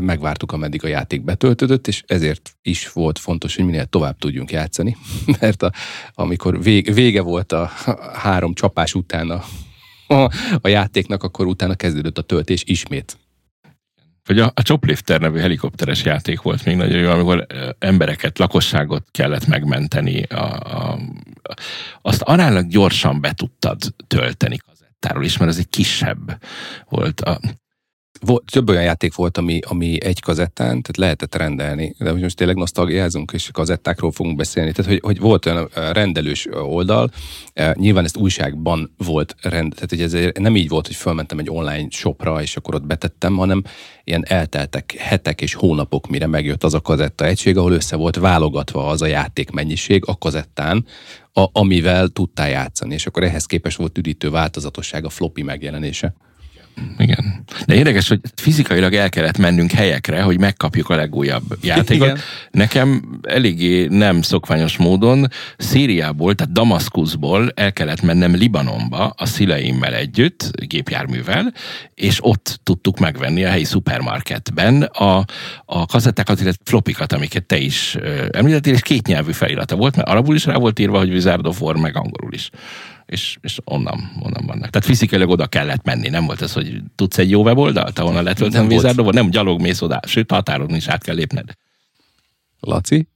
megvártuk, 0.00 0.52
ameddig 0.52 0.84
a 0.84 0.88
játék 0.88 1.24
betöltődött, 1.24 1.88
és 1.88 2.02
ezért 2.06 2.56
is 2.62 2.92
volt 2.92 3.18
fontos, 3.18 3.56
hogy 3.56 3.64
minél 3.64 3.84
tovább 3.84 4.18
tudjunk 4.18 4.50
játszani, 4.50 4.96
mert 5.40 5.62
a, 5.62 5.72
amikor 6.14 6.62
vég, 6.62 6.94
vége 6.94 7.20
volt 7.20 7.52
a 7.52 7.70
három 8.12 8.54
csapás 8.54 8.94
után 8.94 9.30
a, 9.30 9.44
a, 10.14 10.30
a 10.60 10.68
játéknak, 10.68 11.22
akkor 11.22 11.46
utána 11.46 11.74
kezdődött 11.74 12.18
a 12.18 12.22
töltés 12.22 12.62
ismét 12.66 13.16
vagy 14.26 14.38
a, 14.38 14.52
a 14.54 14.62
Choplifter 14.62 15.20
nevű 15.20 15.38
helikopteres 15.38 16.04
játék 16.04 16.40
volt 16.40 16.64
még 16.64 16.76
nagyon 16.76 16.98
jó, 16.98 17.10
amikor 17.10 17.46
embereket, 17.78 18.38
lakosságot 18.38 19.08
kellett 19.10 19.46
megmenteni. 19.46 20.22
A, 20.22 20.44
a, 20.44 20.98
azt 22.02 22.22
aránylag 22.22 22.68
gyorsan 22.68 23.20
be 23.20 23.32
tudtad 23.32 23.78
tölteni 24.06 24.56
kazettáról 24.56 25.24
is, 25.24 25.36
mert 25.36 25.50
ez 25.50 25.58
egy 25.58 25.68
kisebb 25.68 26.38
volt. 26.88 27.20
A, 27.20 27.40
volt, 28.20 28.42
több 28.50 28.68
olyan 28.68 28.82
játék 28.82 29.14
volt, 29.14 29.38
ami, 29.38 29.58
ami 29.66 30.04
egy 30.04 30.20
kazettán, 30.20 30.68
tehát 30.68 30.96
lehetett 30.96 31.34
rendelni, 31.34 31.94
de 31.98 32.12
most 32.12 32.36
tényleg 32.36 32.56
nosztalgiázunk, 32.56 33.30
és 33.32 33.50
kazettákról 33.52 34.12
fogunk 34.12 34.36
beszélni. 34.36 34.72
Tehát, 34.72 34.90
hogy, 34.90 35.00
hogy 35.02 35.18
volt 35.18 35.46
olyan 35.46 35.68
rendelős 35.92 36.48
oldal, 36.50 37.10
nyilván 37.72 38.04
ezt 38.04 38.16
újságban 38.16 38.94
volt 38.96 39.34
rend, 39.42 39.74
tehát 39.74 39.90
hogy 39.90 40.02
ez 40.02 40.32
nem 40.38 40.56
így 40.56 40.68
volt, 40.68 40.86
hogy 40.86 40.96
fölmentem 40.96 41.38
egy 41.38 41.50
online 41.50 41.86
shopra, 41.90 42.42
és 42.42 42.56
akkor 42.56 42.74
ott 42.74 42.86
betettem, 42.86 43.36
hanem 43.36 43.62
ilyen 44.04 44.24
elteltek 44.28 44.94
hetek 44.98 45.40
és 45.40 45.54
hónapok, 45.54 46.08
mire 46.08 46.26
megjött 46.26 46.64
az 46.64 46.74
a 46.74 46.80
kazetta 46.80 47.24
egység, 47.24 47.56
ahol 47.56 47.72
össze 47.72 47.96
volt 47.96 48.16
válogatva 48.16 48.86
az 48.86 49.02
a 49.02 49.06
játék 49.06 49.50
mennyiség 49.50 50.02
a 50.06 50.18
kazettán, 50.18 50.86
a, 51.32 51.46
amivel 51.52 52.08
tudtál 52.08 52.48
játszani, 52.48 52.94
és 52.94 53.06
akkor 53.06 53.22
ehhez 53.22 53.46
képest 53.46 53.76
volt 53.76 53.98
üdítő 53.98 54.30
változatosság 54.30 55.04
a 55.04 55.08
floppy 55.08 55.42
megjelenése. 55.42 56.14
Igen. 56.98 57.44
De 57.66 57.74
érdekes, 57.74 58.08
hogy 58.08 58.20
fizikailag 58.34 58.94
el 58.94 59.08
kellett 59.08 59.38
mennünk 59.38 59.70
helyekre, 59.70 60.22
hogy 60.22 60.38
megkapjuk 60.38 60.88
a 60.88 60.94
legújabb 60.94 61.42
játékot. 61.62 62.06
Igen. 62.06 62.18
Nekem 62.50 63.18
eléggé 63.22 63.86
nem 63.86 64.22
szokványos 64.22 64.76
módon 64.76 65.28
Szíriából, 65.56 66.34
tehát 66.34 66.52
Damaszkuszból 66.52 67.50
el 67.54 67.72
kellett 67.72 68.02
mennem 68.02 68.34
Libanonba 68.34 69.14
a 69.16 69.26
szüleimmel 69.26 69.94
együtt, 69.94 70.50
gépjárművel, 70.66 71.52
és 71.94 72.18
ott 72.20 72.60
tudtuk 72.62 72.98
megvenni 72.98 73.44
a 73.44 73.50
helyi 73.50 73.64
szupermarketben 73.64 74.82
a, 74.82 75.24
a 75.64 75.86
kazettákat, 75.86 76.40
illetve 76.40 76.62
flopikat, 76.64 77.12
amiket 77.12 77.44
te 77.44 77.56
is 77.56 77.96
említettél, 78.30 78.72
és 78.72 78.82
két 78.82 79.06
nyelvű 79.06 79.32
felirata 79.32 79.76
volt, 79.76 79.96
mert 79.96 80.08
arabul 80.08 80.34
is 80.34 80.44
rá 80.44 80.56
volt 80.56 80.78
írva, 80.78 80.98
hogy 80.98 81.12
Wizard 81.12 81.46
of 81.46 81.60
War, 81.60 81.76
meg 81.76 81.96
angolul 81.96 82.32
is 82.32 82.50
és, 83.12 83.38
és 83.40 83.58
onnan, 83.64 84.10
onnan 84.20 84.46
vannak. 84.46 84.70
Tehát 84.70 84.84
fizikailag 84.84 85.28
oda 85.28 85.46
kellett 85.46 85.84
menni, 85.84 86.08
nem 86.08 86.26
volt 86.26 86.42
ez, 86.42 86.52
hogy 86.52 86.82
tudsz 86.94 87.18
egy 87.18 87.30
jó 87.30 87.42
weboldalt, 87.42 87.98
ahonnan 87.98 88.24
letöltem 88.24 88.68
vízárdóval, 88.68 89.12
nem 89.12 89.30
gyalog 89.30 89.60
mész 89.60 89.82
oda, 89.82 90.00
sőt 90.06 90.30
határon 90.30 90.74
is 90.74 90.88
át 90.88 91.02
kell 91.02 91.14
lépned. 91.14 91.50
Laci? 92.60 93.08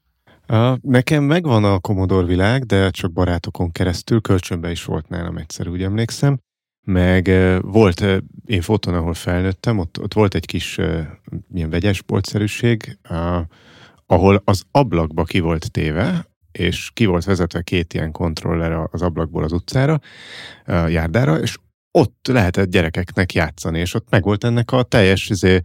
Nekem 0.80 1.24
megvan 1.24 1.64
a 1.64 1.78
Commodore 1.78 2.26
világ, 2.26 2.64
de 2.64 2.90
csak 2.90 3.12
barátokon 3.12 3.72
keresztül, 3.72 4.20
kölcsönbe 4.20 4.70
is 4.70 4.84
volt 4.84 5.08
nálam 5.08 5.36
egyszer, 5.36 5.68
úgy 5.68 5.82
emlékszem. 5.82 6.38
Meg 6.82 7.30
volt, 7.60 8.04
én 8.46 8.60
foton, 8.60 8.94
ahol 8.94 9.14
felnőttem, 9.14 9.78
ott, 9.78 10.00
ott 10.00 10.14
volt 10.14 10.34
egy 10.34 10.46
kis 10.46 10.78
milyen 11.48 11.70
vegyes 11.70 12.02
boltszerűség, 12.02 12.98
ahol 14.06 14.42
az 14.44 14.62
ablakba 14.70 15.24
ki 15.24 15.40
volt 15.40 15.70
téve, 15.70 16.26
és 16.56 16.90
ki 16.92 17.04
volt 17.04 17.24
vezetve 17.24 17.62
két 17.62 17.94
ilyen 17.94 18.12
kontroller 18.12 18.88
az 18.90 19.02
ablakból 19.02 19.44
az 19.44 19.52
utcára, 19.52 20.00
a 20.64 20.72
járdára, 20.72 21.40
és 21.40 21.56
ott 21.90 22.26
lehetett 22.28 22.70
gyerekeknek 22.70 23.32
játszani, 23.32 23.78
és 23.78 23.94
ott 23.94 24.06
megvolt 24.10 24.44
ennek 24.44 24.72
a 24.72 24.82
teljes 24.82 25.28
izé, 25.28 25.60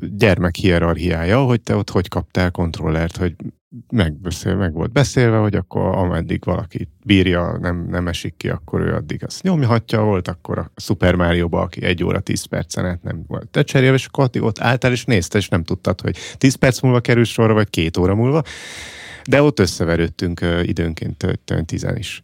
gyermek 0.00 0.54
hierarchiája, 0.54 1.42
hogy 1.44 1.60
te 1.60 1.76
ott 1.76 1.90
hogy 1.90 2.08
kaptál 2.08 2.50
kontrollert, 2.50 3.16
hogy 3.16 3.34
megbeszél, 3.90 4.56
meg 4.56 4.72
volt 4.72 4.92
beszélve, 4.92 5.36
hogy 5.36 5.54
akkor 5.54 5.82
ameddig 5.82 6.44
valaki 6.44 6.88
bírja, 7.04 7.58
nem, 7.60 7.86
nem 7.90 8.08
esik 8.08 8.36
ki, 8.36 8.48
akkor 8.48 8.80
ő 8.80 8.94
addig 8.94 9.24
azt 9.24 9.42
nyomhatja, 9.42 10.02
volt 10.02 10.28
akkor 10.28 10.58
a 10.58 10.70
Super 10.76 11.14
mario 11.14 11.48
aki 11.50 11.84
egy 11.84 12.04
óra, 12.04 12.20
tíz 12.20 12.44
percen 12.44 12.84
át 12.84 13.02
nem 13.02 13.24
volt 13.26 13.48
tecserélve, 13.48 13.96
és 13.96 14.06
akkor 14.06 14.30
ott 14.40 14.60
álltál 14.60 14.92
és 14.92 15.04
nézte, 15.04 15.38
és 15.38 15.48
nem 15.48 15.64
tudtad, 15.64 16.00
hogy 16.00 16.16
tíz 16.38 16.54
perc 16.54 16.80
múlva 16.80 17.00
kerül 17.00 17.24
sorra, 17.24 17.54
vagy 17.54 17.70
két 17.70 17.96
óra 17.96 18.14
múlva. 18.14 18.42
De 19.28 19.42
ott 19.42 19.58
összeverődtünk 19.58 20.40
időnként 20.62 21.26
tizen 21.64 21.96
is. 21.96 22.20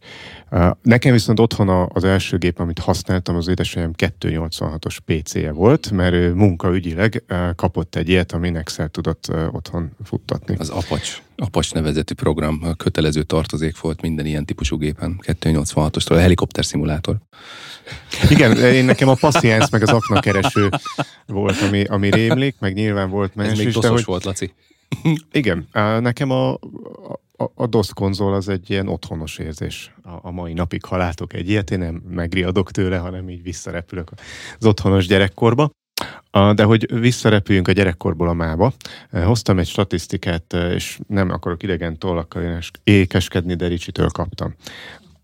Nekem 0.81 1.11
viszont 1.11 1.39
otthon 1.39 1.89
az 1.93 2.03
első 2.03 2.37
gép, 2.37 2.59
amit 2.59 2.79
használtam, 2.79 3.35
az 3.35 3.47
édesanyám 3.47 3.91
286-os 3.97 4.97
PC-je 5.05 5.51
volt, 5.51 5.91
mert 5.91 6.33
munkaügyileg 6.33 7.23
kapott 7.55 7.95
egy 7.95 8.09
ilyet, 8.09 8.31
ami 8.31 8.55
Excel 8.55 8.87
tudott 8.89 9.31
otthon 9.51 9.91
futtatni. 10.03 10.55
Az 10.59 10.69
Apache, 10.69 11.17
Apache 11.35 11.79
nevezetű 11.79 12.13
program 12.13 12.75
kötelező 12.77 13.23
tartozék 13.23 13.79
volt 13.79 14.01
minden 14.01 14.25
ilyen 14.25 14.45
típusú 14.45 14.77
gépen, 14.77 15.19
286-ostól, 15.21 16.11
a 16.11 16.17
helikopter 16.17 16.65
szimulátor. 16.65 17.17
Igen, 18.29 18.57
én 18.57 18.85
nekem 18.85 19.07
a 19.07 19.13
passziánsz 19.13 19.69
meg 19.69 19.81
az 19.81 19.89
aknakereső 19.89 20.69
volt, 21.25 21.61
ami, 21.61 21.83
ami 21.83 22.09
rémlik, 22.09 22.55
meg 22.59 22.73
nyilván 22.73 23.09
volt 23.09 23.35
más 23.35 23.47
Ez 23.47 23.57
még 23.57 23.67
is, 23.67 23.75
de 23.75 23.87
hogy... 23.87 24.05
volt, 24.05 24.23
Laci. 24.23 24.53
Igen, 25.31 25.67
nekem 25.99 26.31
a, 26.31 26.53
a, 26.53 27.51
a 27.55 27.67
DOS 27.67 27.93
konzol 27.93 28.33
az 28.33 28.49
egy 28.49 28.69
ilyen 28.69 28.87
otthonos 28.87 29.37
érzés. 29.37 29.93
A, 30.03 30.09
a 30.21 30.31
mai 30.31 30.53
napig, 30.53 30.85
ha 30.85 30.97
látok 30.97 31.33
egy 31.33 31.49
ilyet, 31.49 31.71
én 31.71 31.79
nem 31.79 31.95
megriadok 32.09 32.71
tőle, 32.71 32.97
hanem 32.97 33.29
így 33.29 33.43
visszarepülök 33.43 34.11
az 34.59 34.65
otthonos 34.65 35.07
gyerekkorba. 35.07 35.69
De 36.53 36.63
hogy 36.63 36.99
visszarepüljünk 36.99 37.67
a 37.67 37.71
gyerekkorból 37.71 38.27
a 38.27 38.33
mába, 38.33 38.73
hoztam 39.11 39.59
egy 39.59 39.67
statisztikát, 39.67 40.53
és 40.53 40.99
nem 41.07 41.29
akarok 41.29 41.63
idegen 41.63 41.97
tollakkal 41.97 42.59
ékeskedni, 42.83 43.55
de 43.55 43.67
Ricsitől 43.67 44.09
kaptam 44.09 44.55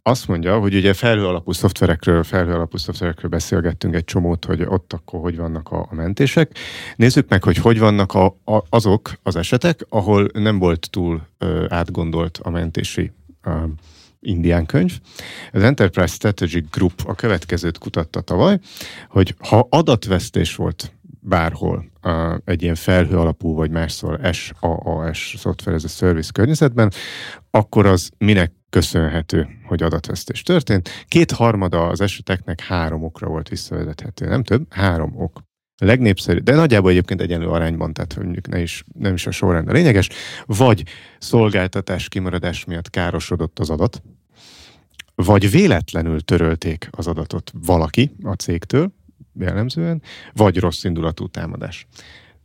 azt 0.07 0.27
mondja, 0.27 0.59
hogy 0.59 0.75
ugye 0.75 0.93
felhő 0.93 1.25
alapú 1.25 1.51
szoftverekről, 1.51 2.23
felhő 2.23 2.53
alapú 2.53 2.77
szoftverekről 2.77 3.29
beszélgettünk 3.29 3.95
egy 3.95 4.03
csomót, 4.03 4.45
hogy 4.45 4.61
ott 4.67 4.93
akkor 4.93 5.19
hogy 5.19 5.37
vannak 5.37 5.71
a, 5.71 5.87
a 5.89 5.95
mentések. 5.95 6.57
Nézzük 6.95 7.29
meg, 7.29 7.43
hogy 7.43 7.57
hogy 7.57 7.79
vannak 7.79 8.13
a, 8.13 8.25
a, 8.25 8.63
azok 8.69 9.11
az 9.23 9.35
esetek, 9.35 9.85
ahol 9.89 10.29
nem 10.33 10.59
volt 10.59 10.87
túl 10.89 11.27
ö, 11.37 11.65
átgondolt 11.69 12.39
a 12.43 12.49
mentési 12.49 13.11
ö, 13.43 13.51
indián 14.19 14.65
könyv. 14.65 14.99
Az 15.51 15.63
Enterprise 15.63 16.13
Strategy 16.13 16.65
Group 16.71 17.01
a 17.05 17.15
következőt 17.15 17.77
kutatta 17.77 18.21
tavaly, 18.21 18.59
hogy 19.09 19.35
ha 19.49 19.67
adatvesztés 19.69 20.55
volt 20.55 20.93
bárhol 21.19 21.85
uh, 22.03 22.35
egy 22.43 22.61
ilyen 22.61 22.75
felhő 22.75 23.17
alapú, 23.17 23.53
vagy 23.53 23.71
másszor 23.71 24.19
SAAS, 24.33 25.35
Software 25.37 25.75
as 25.75 25.83
a 25.83 25.87
Service 25.87 26.29
környezetben, 26.33 26.91
akkor 27.51 27.85
az 27.85 28.09
minek 28.17 28.51
köszönhető, 28.75 29.47
hogy 29.65 29.83
adatvesztés 29.83 30.41
történt. 30.41 30.89
Két 31.07 31.31
harmada 31.31 31.88
az 31.88 32.01
eseteknek 32.01 32.61
három 32.61 33.03
okra 33.03 33.27
volt 33.27 33.49
visszavezethető, 33.49 34.27
nem 34.27 34.43
több, 34.43 34.73
három 34.73 35.13
ok. 35.15 35.43
A 35.81 35.85
legnépszerűbb, 35.85 36.43
de 36.43 36.55
nagyjából 36.55 36.91
egyébként 36.91 37.21
egyenlő 37.21 37.47
arányban, 37.47 37.93
tehát 37.93 38.15
mondjuk 38.15 38.47
ne 38.47 38.59
is, 38.59 38.83
nem 38.99 39.13
is 39.13 39.27
a 39.27 39.31
sorrend 39.31 39.69
a 39.69 39.71
lényeges, 39.71 40.09
vagy 40.45 40.83
szolgáltatás 41.19 42.07
kimaradás 42.07 42.65
miatt 42.65 42.89
károsodott 42.89 43.59
az 43.59 43.69
adat, 43.69 44.01
vagy 45.15 45.51
véletlenül 45.51 46.21
törölték 46.21 46.88
az 46.91 47.07
adatot 47.07 47.51
valaki 47.53 48.15
a 48.23 48.33
cégtől, 48.33 48.93
jellemzően, 49.39 50.01
vagy 50.33 50.59
rossz 50.59 50.83
indulatú 50.83 51.27
támadás. 51.27 51.88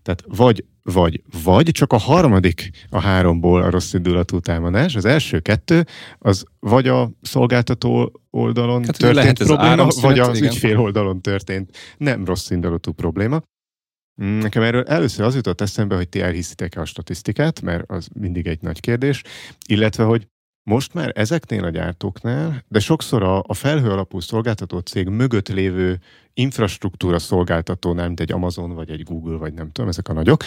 Tehát 0.02 0.24
vagy, 0.26 0.64
vagy, 0.82 1.22
vagy, 1.44 1.70
csak 1.70 1.92
a 1.92 1.96
harmadik 1.96 2.70
a 2.88 3.00
háromból 3.00 3.62
a 3.62 3.70
rossz 3.70 3.92
indulatú 3.92 4.38
támadás. 4.38 4.94
Az 4.94 5.04
első 5.04 5.40
kettő, 5.40 5.86
az 6.18 6.44
vagy 6.58 6.88
a 6.88 7.10
szolgáltató 7.22 8.20
oldalon 8.30 8.84
hát, 8.84 8.98
történt 8.98 9.14
lehet 9.14 9.38
probléma, 9.38 9.88
vagy 10.00 10.18
az 10.18 10.36
igen. 10.36 10.50
ügyfél 10.50 10.78
oldalon 10.78 11.20
történt 11.20 11.76
nem 11.96 12.24
rossz 12.24 12.50
indulatú 12.50 12.92
probléma. 12.92 13.42
Mm, 14.22 14.38
nekem 14.38 14.62
erről 14.62 14.82
először 14.82 15.24
az 15.24 15.34
jutott 15.34 15.60
eszembe, 15.60 15.96
hogy 15.96 16.08
ti 16.08 16.20
elhiszitek-e 16.20 16.80
a 16.80 16.84
statisztikát, 16.84 17.60
mert 17.60 17.90
az 17.90 18.08
mindig 18.14 18.46
egy 18.46 18.62
nagy 18.62 18.80
kérdés, 18.80 19.22
illetve, 19.66 20.04
hogy 20.04 20.26
most 20.62 20.94
már 20.94 21.12
ezeknél 21.14 21.64
a 21.64 21.70
gyártóknál, 21.70 22.64
de 22.68 22.78
sokszor 22.78 23.22
a, 23.22 23.42
a 23.46 23.54
felhő 23.54 23.90
alapú 23.90 24.20
szolgáltató 24.20 24.78
cég 24.78 25.08
mögött 25.08 25.48
lévő 25.48 26.00
infrastruktúra 26.34 27.18
szolgáltatónál, 27.18 28.06
mint 28.06 28.20
egy 28.20 28.32
Amazon, 28.32 28.74
vagy 28.74 28.90
egy 28.90 29.02
Google, 29.02 29.36
vagy 29.36 29.52
nem 29.52 29.70
tudom, 29.70 29.90
ezek 29.90 30.08
a 30.08 30.12
nagyok, 30.12 30.42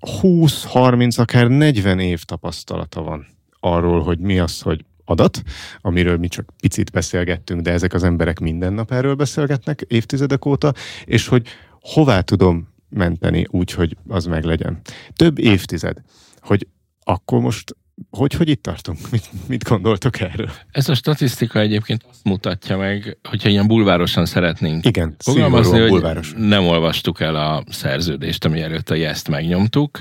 20-30, 0.00 1.18
akár 1.18 1.48
40 1.48 1.98
év 1.98 2.22
tapasztalata 2.22 3.02
van 3.02 3.26
arról, 3.60 4.02
hogy 4.02 4.18
mi 4.18 4.38
az, 4.38 4.60
hogy 4.60 4.84
adat, 5.04 5.42
amiről 5.80 6.16
mi 6.16 6.28
csak 6.28 6.52
picit 6.60 6.90
beszélgettünk, 6.90 7.60
de 7.60 7.72
ezek 7.72 7.92
az 7.92 8.02
emberek 8.02 8.38
minden 8.38 8.72
nap 8.72 8.92
erről 8.92 9.14
beszélgetnek 9.14 9.80
évtizedek 9.80 10.44
óta, 10.44 10.72
és 11.04 11.26
hogy 11.26 11.46
hová 11.80 12.20
tudom 12.20 12.68
menteni 12.88 13.46
úgy, 13.50 13.72
hogy 13.72 13.96
az 14.08 14.24
meglegyen. 14.24 14.80
Több 15.12 15.38
évtized, 15.38 15.96
hogy 16.40 16.66
akkor 17.04 17.40
most 17.40 17.76
hogy, 18.10 18.34
hogy 18.34 18.48
itt 18.48 18.62
tartunk? 18.62 18.98
Mit, 19.10 19.30
mit 19.46 19.64
gondoltok 19.64 20.20
erről? 20.20 20.50
Ez 20.70 20.88
a 20.88 20.94
statisztika 20.94 21.60
egyébként 21.60 22.04
azt 22.10 22.24
mutatja 22.24 22.76
meg, 22.76 23.18
hogyha 23.28 23.48
ilyen 23.48 23.66
bulvárosan 23.66 24.26
szeretnénk 24.26 24.84
Igen, 24.84 25.14
fogalmazni, 25.18 25.78
hogy 25.80 25.88
bulváros. 25.88 26.32
nem 26.36 26.66
olvastuk 26.66 27.20
el 27.20 27.34
a 27.34 27.64
szerződést, 27.68 28.44
ami 28.44 28.60
előtt 28.60 28.90
a 28.90 28.94
yes 28.94 29.28
megnyomtuk, 29.28 30.00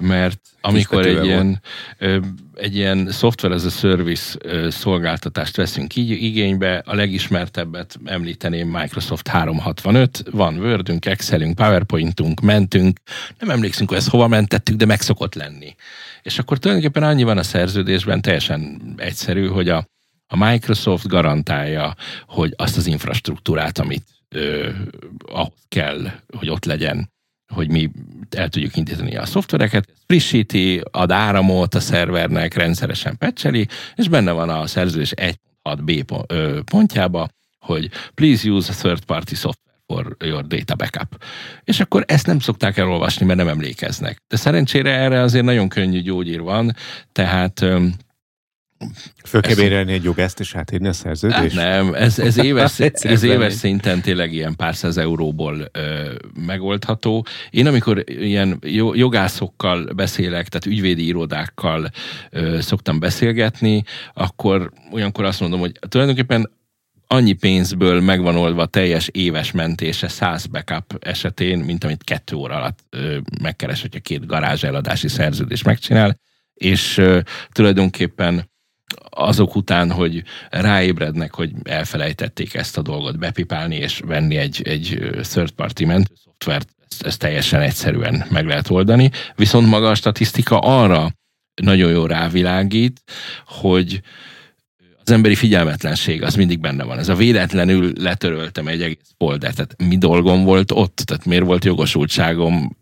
mert 0.00 0.40
amikor 0.66 1.06
egy 1.06 1.24
ilyen, 1.24 1.60
egy 2.54 2.76
ilyen 2.76 3.08
software 3.12 3.54
as 3.54 3.64
a 3.64 3.70
service 3.70 4.38
szolgáltatást 4.70 5.56
veszünk 5.56 5.96
így 5.96 6.10
igénybe, 6.10 6.82
a 6.86 6.94
legismertebbet 6.94 7.98
említeném 8.04 8.68
Microsoft 8.68 9.28
365, 9.28 10.24
van 10.30 10.58
Wordünk, 10.58 11.06
Excelünk, 11.06 11.54
PowerPointunk, 11.54 12.40
mentünk, 12.40 13.00
nem 13.38 13.50
emlékszünk, 13.50 13.88
hogy 13.88 13.98
ezt 13.98 14.08
hova 14.08 14.26
mentettük, 14.26 14.76
de 14.76 14.86
meg 14.86 15.00
szokott 15.00 15.34
lenni. 15.34 15.74
És 16.22 16.38
akkor 16.38 16.58
tulajdonképpen 16.58 17.08
annyi 17.08 17.22
van 17.22 17.38
a 17.38 17.42
szerződésben, 17.42 18.20
teljesen 18.20 18.80
egyszerű, 18.96 19.46
hogy 19.46 19.68
a, 19.68 19.86
a 20.26 20.36
Microsoft 20.36 21.06
garantálja, 21.06 21.94
hogy 22.26 22.52
azt 22.56 22.76
az 22.76 22.86
infrastruktúrát, 22.86 23.78
amit 23.78 24.04
ö, 24.28 24.68
ahhoz 25.26 25.52
kell, 25.68 26.10
hogy 26.36 26.48
ott 26.48 26.64
legyen, 26.64 27.14
hogy 27.54 27.70
mi 27.70 27.90
el 28.30 28.48
tudjuk 28.48 28.76
indítani 28.76 29.16
a 29.16 29.26
szoftvereket, 29.26 29.88
frissíti, 30.06 30.80
ad 30.90 31.10
áramot 31.10 31.74
a 31.74 31.80
szervernek, 31.80 32.54
rendszeresen 32.54 33.18
pecseli, 33.18 33.68
és 33.94 34.08
benne 34.08 34.30
van 34.30 34.48
a 34.48 34.66
szerződés 34.66 35.12
1.6b 35.16 36.62
pontjába, 36.64 37.28
hogy 37.58 37.90
please 38.14 38.48
use 38.48 38.72
a 38.72 38.74
third 38.74 39.04
party 39.04 39.34
software 39.34 39.64
for 39.86 40.16
your 40.18 40.46
data 40.46 40.74
backup. 40.74 41.24
És 41.64 41.80
akkor 41.80 42.04
ezt 42.06 42.26
nem 42.26 42.38
szokták 42.38 42.76
elolvasni, 42.76 43.26
mert 43.26 43.38
nem 43.38 43.48
emlékeznek. 43.48 44.22
De 44.28 44.36
szerencsére 44.36 44.90
erre 44.90 45.20
azért 45.20 45.44
nagyon 45.44 45.68
könnyű 45.68 46.00
gyógyír 46.00 46.40
van, 46.40 46.74
tehát 47.12 47.64
Föl 49.24 49.40
kell 49.40 49.54
bérelni 49.54 49.92
egy 49.92 50.04
jogást 50.04 50.40
és 50.40 50.54
átírni 50.54 50.88
a 50.88 50.92
szerződést? 50.92 51.56
Hát 51.56 51.70
nem, 51.70 51.94
ez, 51.94 52.18
ez 52.18 52.38
éves, 52.44 52.80
ez 52.80 53.22
éves 53.22 53.52
szinten 53.52 54.00
tényleg 54.00 54.32
ilyen 54.32 54.56
pár 54.56 54.74
száz 54.74 54.96
euróból 54.96 55.68
ö, 55.72 56.12
megoldható. 56.46 57.26
Én 57.50 57.66
amikor 57.66 58.04
ilyen 58.06 58.58
jogászokkal 58.92 59.92
beszélek, 59.94 60.48
tehát 60.48 60.66
ügyvédi 60.66 61.06
irodákkal 61.06 61.90
ö, 62.30 62.60
szoktam 62.60 62.98
beszélgetni, 62.98 63.82
akkor 64.14 64.72
olyankor 64.92 65.24
azt 65.24 65.40
mondom, 65.40 65.60
hogy 65.60 65.72
tulajdonképpen 65.88 66.50
annyi 67.06 67.32
pénzből 67.32 68.00
megvan 68.00 68.36
oldva 68.36 68.66
teljes 68.66 69.08
éves 69.08 69.52
mentése 69.52 70.08
100 70.08 70.46
backup 70.46 70.96
esetén, 71.00 71.58
mint 71.58 71.84
amit 71.84 72.04
kettő 72.04 72.36
óra 72.36 72.54
alatt 72.54 72.78
ö, 72.90 73.18
megkeres, 73.42 73.80
hogyha 73.80 74.00
két 74.00 74.26
garázs 74.26 74.64
eladási 74.64 75.08
szerződés 75.08 75.62
megcsinál, 75.62 76.18
és 76.54 76.98
ö, 76.98 77.20
tulajdonképpen 77.52 78.54
azok 79.10 79.56
után, 79.56 79.90
hogy 79.90 80.22
ráébrednek, 80.50 81.34
hogy 81.34 81.50
elfelejtették 81.62 82.54
ezt 82.54 82.78
a 82.78 82.82
dolgot 82.82 83.18
bepipálni 83.18 83.76
és 83.76 84.00
venni 84.06 84.36
egy, 84.36 84.62
egy 84.64 84.98
third 85.22 85.50
party 85.50 85.84
mentőszoftvert, 85.84 86.68
ezt, 86.88 87.02
ezt 87.02 87.18
teljesen 87.18 87.60
egyszerűen 87.60 88.24
meg 88.30 88.46
lehet 88.46 88.70
oldani. 88.70 89.10
Viszont 89.34 89.68
maga 89.68 89.88
a 89.88 89.94
statisztika 89.94 90.58
arra 90.58 91.12
nagyon 91.62 91.90
jó 91.90 92.06
rávilágít, 92.06 93.02
hogy 93.46 94.02
az 95.04 95.12
emberi 95.12 95.34
figyelmetlenség 95.34 96.22
az 96.22 96.34
mindig 96.34 96.60
benne 96.60 96.84
van. 96.84 96.98
Ez 96.98 97.08
a 97.08 97.14
véletlenül 97.14 97.92
letöröltem 97.98 98.68
egy 98.68 98.82
egész 98.82 99.14
folder, 99.18 99.54
tehát 99.54 99.74
mi 99.88 99.98
dolgom 99.98 100.44
volt 100.44 100.70
ott, 100.70 100.96
tehát 100.96 101.24
miért 101.24 101.44
volt 101.44 101.64
jogosultságom, 101.64 102.76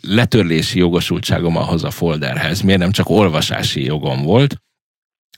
letörlési 0.00 0.78
jogosultságom 0.78 1.56
ahhoz 1.56 1.84
a 1.84 1.90
folderhez, 1.90 2.60
miért 2.60 2.80
nem 2.80 2.90
csak 2.90 3.08
olvasási 3.08 3.84
jogom 3.84 4.22
volt, 4.22 4.56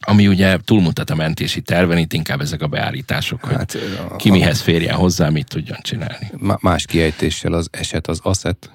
ami 0.05 0.29
ugye 0.29 0.59
túlmutat 0.65 1.11
a 1.11 1.15
mentési 1.15 1.61
terven, 1.61 1.99
itt 1.99 2.13
inkább 2.13 2.41
ezek 2.41 2.63
a 2.63 2.67
beállítások, 2.67 3.47
hát, 3.47 3.73
hogy 3.73 3.99
a, 4.11 4.17
ki 4.17 4.31
mihez 4.31 4.61
férjen 4.61 4.95
hozzá, 4.95 5.29
mit 5.29 5.49
tudjon 5.49 5.79
csinálni. 5.83 6.31
Más 6.61 6.87
kiejtéssel 6.87 7.53
az 7.53 7.69
eset 7.71 8.07
az 8.07 8.21
asset, 8.23 8.71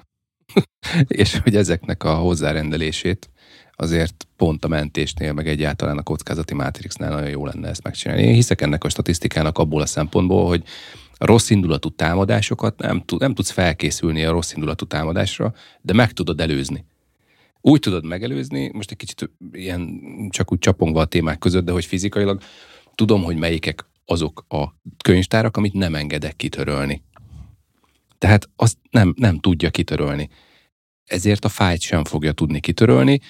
és 1.08 1.38
hogy 1.42 1.56
ezeknek 1.56 2.04
a 2.04 2.14
hozzárendelését 2.14 3.30
azért 3.76 4.26
pont 4.36 4.64
a 4.64 4.68
mentésnél, 4.68 5.32
meg 5.32 5.48
egyáltalán 5.48 5.98
a 5.98 6.02
kockázati 6.02 6.54
mátrixnál 6.54 7.10
nagyon 7.10 7.28
jó 7.28 7.46
lenne 7.46 7.68
ezt 7.68 7.82
megcsinálni. 7.82 8.22
Én 8.22 8.34
hiszek 8.34 8.60
ennek 8.60 8.84
a 8.84 8.88
statisztikának 8.88 9.58
abból 9.58 9.80
a 9.80 9.86
szempontból, 9.86 10.46
hogy 10.46 10.62
a 11.22 11.26
rossz 11.26 11.50
indulatú 11.50 11.88
támadásokat 11.88 12.78
nem, 12.78 13.02
tud, 13.04 13.20
nem 13.20 13.34
tudsz 13.34 13.50
felkészülni 13.50 14.24
a 14.24 14.30
rossz 14.30 14.52
indulatú 14.52 14.84
támadásra, 14.84 15.54
de 15.80 15.92
meg 15.92 16.12
tudod 16.12 16.40
előzni. 16.40 16.84
Úgy 17.60 17.80
tudod 17.80 18.04
megelőzni, 18.04 18.70
most 18.72 18.90
egy 18.90 18.96
kicsit 18.96 19.30
ilyen 19.52 20.00
csak 20.30 20.52
úgy 20.52 20.58
csapongva 20.58 21.00
a 21.00 21.04
témák 21.04 21.38
között, 21.38 21.64
de 21.64 21.72
hogy 21.72 21.84
fizikailag 21.84 22.40
tudom, 22.94 23.22
hogy 23.22 23.36
melyikek 23.36 23.84
azok 24.04 24.44
a 24.48 24.74
könyvtárak, 25.04 25.56
amit 25.56 25.72
nem 25.72 25.94
engedek 25.94 26.36
kitörölni. 26.36 27.02
Tehát 28.18 28.48
azt 28.56 28.76
nem, 28.90 29.14
nem 29.16 29.38
tudja 29.38 29.70
kitörölni 29.70 30.30
ezért 31.10 31.44
a 31.44 31.48
fájt 31.48 31.80
sem 31.80 32.04
fogja 32.04 32.32
tudni 32.32 32.60
kitörölni. 32.60 33.20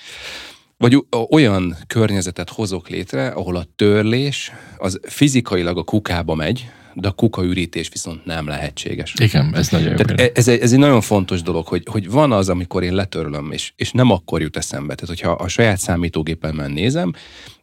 Vagy 0.77 1.05
olyan 1.31 1.77
környezetet 1.87 2.51
hozok 2.51 2.89
létre, 2.89 3.29
ahol 3.29 3.57
a 3.57 3.67
törlés 3.77 4.53
az 4.79 5.01
fizikailag 5.03 5.79
a 5.79 5.83
kukába 5.83 6.35
megy, 6.35 6.71
de 6.95 7.09
a 7.09 7.13
kukaürítés 7.13 7.89
viszont 7.89 8.25
nem 8.25 8.47
lehetséges. 8.47 9.15
Igen, 9.21 9.55
ez 9.55 9.69
nagyon 9.69 9.97
Tehát 9.97 10.21
jó. 10.21 10.27
ez, 10.35 10.49
egy, 10.49 10.61
ez 10.61 10.73
egy 10.73 10.79
nagyon 10.79 11.01
fontos 11.01 11.43
dolog, 11.43 11.67
hogy, 11.67 11.83
hogy 11.91 12.11
van 12.11 12.33
az, 12.33 12.49
amikor 12.49 12.83
én 12.83 12.95
letörlöm, 12.95 13.53
és, 13.53 13.73
és 13.77 13.91
nem 13.93 14.11
akkor 14.11 14.41
jut 14.41 14.57
eszembe. 14.57 14.95
Tehát, 14.95 15.21
hogyha 15.21 15.45
a 15.45 15.49
saját 15.49 15.79
számítógépemmel 15.79 16.69
nézem, 16.69 17.13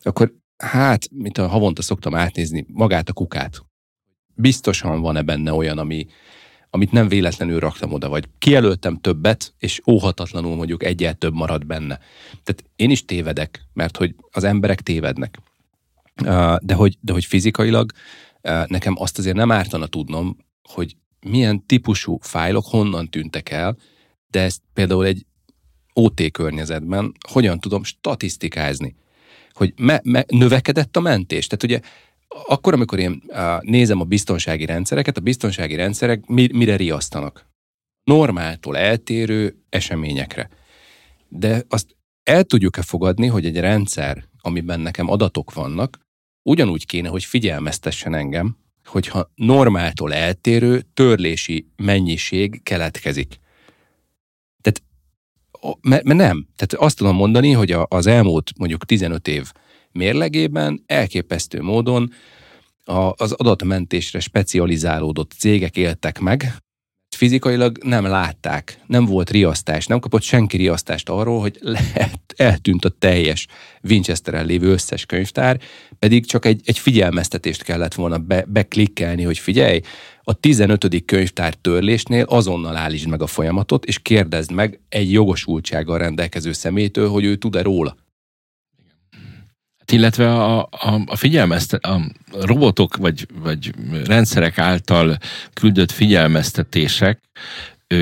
akkor 0.01 0.33
hát, 0.57 1.07
mint 1.11 1.37
a 1.37 1.47
havonta 1.47 1.81
szoktam 1.81 2.15
átnézni 2.15 2.65
magát 2.67 3.09
a 3.09 3.13
kukát. 3.13 3.61
Biztosan 4.35 5.01
van-e 5.01 5.21
benne 5.21 5.53
olyan, 5.53 5.77
ami, 5.77 6.07
amit 6.69 6.91
nem 6.91 7.07
véletlenül 7.07 7.59
raktam 7.59 7.93
oda, 7.93 8.09
vagy 8.09 8.27
kijelöltem 8.39 8.97
többet, 8.97 9.53
és 9.57 9.81
óhatatlanul 9.87 10.55
mondjuk 10.55 10.83
egyel 10.83 11.13
több 11.13 11.33
marad 11.33 11.65
benne. 11.65 11.99
Tehát 12.43 12.63
én 12.75 12.89
is 12.89 13.05
tévedek, 13.05 13.61
mert 13.73 13.97
hogy 13.97 14.15
az 14.31 14.43
emberek 14.43 14.81
tévednek. 14.81 15.37
De 16.59 16.73
hogy, 16.73 16.97
de 17.01 17.13
hogy 17.13 17.25
fizikailag 17.25 17.91
nekem 18.67 18.93
azt 18.97 19.17
azért 19.17 19.35
nem 19.35 19.51
ártana 19.51 19.87
tudnom, 19.87 20.37
hogy 20.69 20.95
milyen 21.19 21.65
típusú 21.65 22.17
fájlok 22.21 22.65
honnan 22.65 23.09
tűntek 23.09 23.49
el, 23.49 23.77
de 24.27 24.41
ezt 24.41 24.61
például 24.73 25.05
egy 25.05 25.25
OT 25.93 26.31
környezetben 26.31 27.11
hogyan 27.29 27.59
tudom 27.59 27.83
statisztikázni, 27.83 28.95
hogy 29.51 29.73
me, 29.77 29.99
me, 30.03 30.25
növekedett 30.27 30.97
a 30.97 30.99
mentés. 30.99 31.47
Tehát 31.47 31.63
ugye 31.63 31.79
akkor, 32.47 32.73
amikor 32.73 32.99
én 32.99 33.23
nézem 33.59 33.99
a 33.99 34.03
biztonsági 34.03 34.65
rendszereket, 34.65 35.17
a 35.17 35.21
biztonsági 35.21 35.75
rendszerek 35.75 36.25
mire 36.25 36.75
riasztanak? 36.75 37.45
Normáltól 38.03 38.77
eltérő 38.77 39.63
eseményekre. 39.69 40.49
De 41.27 41.63
azt 41.69 41.95
el 42.23 42.43
tudjuk-e 42.43 42.81
fogadni, 42.81 43.27
hogy 43.27 43.45
egy 43.45 43.59
rendszer, 43.59 44.23
amiben 44.41 44.79
nekem 44.79 45.09
adatok 45.09 45.53
vannak, 45.53 45.99
ugyanúgy 46.47 46.85
kéne, 46.85 47.09
hogy 47.09 47.23
figyelmeztessen 47.23 48.13
engem, 48.13 48.57
hogyha 48.85 49.31
normáltól 49.35 50.13
eltérő 50.13 50.81
törlési 50.93 51.67
mennyiség 51.75 52.63
keletkezik. 52.63 53.39
Tehát, 54.61 54.83
mert 55.81 56.03
nem. 56.03 56.47
Tehát 56.55 56.73
azt 56.73 56.97
tudom 56.97 57.15
mondani, 57.15 57.51
hogy 57.51 57.75
az 57.87 58.07
elmúlt 58.07 58.51
mondjuk 58.57 58.85
15 58.85 59.27
év 59.27 59.51
mérlegében 59.91 60.83
elképesztő 60.85 61.61
módon 61.61 62.11
az 63.15 63.31
adatmentésre 63.31 64.19
specializálódott 64.19 65.31
cégek 65.31 65.77
éltek 65.77 66.19
meg, 66.19 66.53
fizikailag 67.17 67.77
nem 67.83 68.05
látták, 68.05 68.79
nem 68.87 69.05
volt 69.05 69.29
riasztás, 69.29 69.85
nem 69.85 69.99
kapott 69.99 70.21
senki 70.21 70.57
riasztást 70.57 71.09
arról, 71.09 71.39
hogy 71.39 71.57
lehet, 71.61 72.19
eltűnt 72.35 72.85
a 72.85 72.89
teljes 72.89 73.47
Winchesteren 73.83 74.45
lévő 74.45 74.71
összes 74.71 75.05
könyvtár, 75.05 75.59
pedig 75.99 76.25
csak 76.25 76.45
egy, 76.45 76.61
egy 76.65 76.79
figyelmeztetést 76.79 77.63
kellett 77.63 77.93
volna 77.93 78.17
be, 78.17 78.45
beklikkelni, 78.47 79.23
hogy 79.23 79.37
figyelj, 79.37 79.79
a 80.23 80.33
15. 80.33 81.05
könyvtár 81.05 81.53
törlésnél 81.53 82.23
azonnal 82.23 82.75
állítsd 82.75 83.07
meg 83.07 83.21
a 83.21 83.27
folyamatot, 83.27 83.85
és 83.85 83.99
kérdezd 83.99 84.51
meg 84.51 84.79
egy 84.89 85.11
jogosultsággal 85.11 85.97
rendelkező 85.97 86.51
szemétől, 86.51 87.09
hogy 87.09 87.23
ő 87.23 87.35
tud-e 87.35 87.61
róla 87.61 87.95
illetve 89.91 90.33
a, 90.33 90.59
a, 90.59 91.01
a 91.05 91.15
figyelmeztet, 91.15 91.85
a 91.85 92.01
robotok 92.31 92.95
vagy, 92.95 93.27
vagy 93.39 93.73
rendszerek 94.05 94.57
által 94.57 95.17
küldött 95.53 95.91
figyelmeztetések 95.91 97.19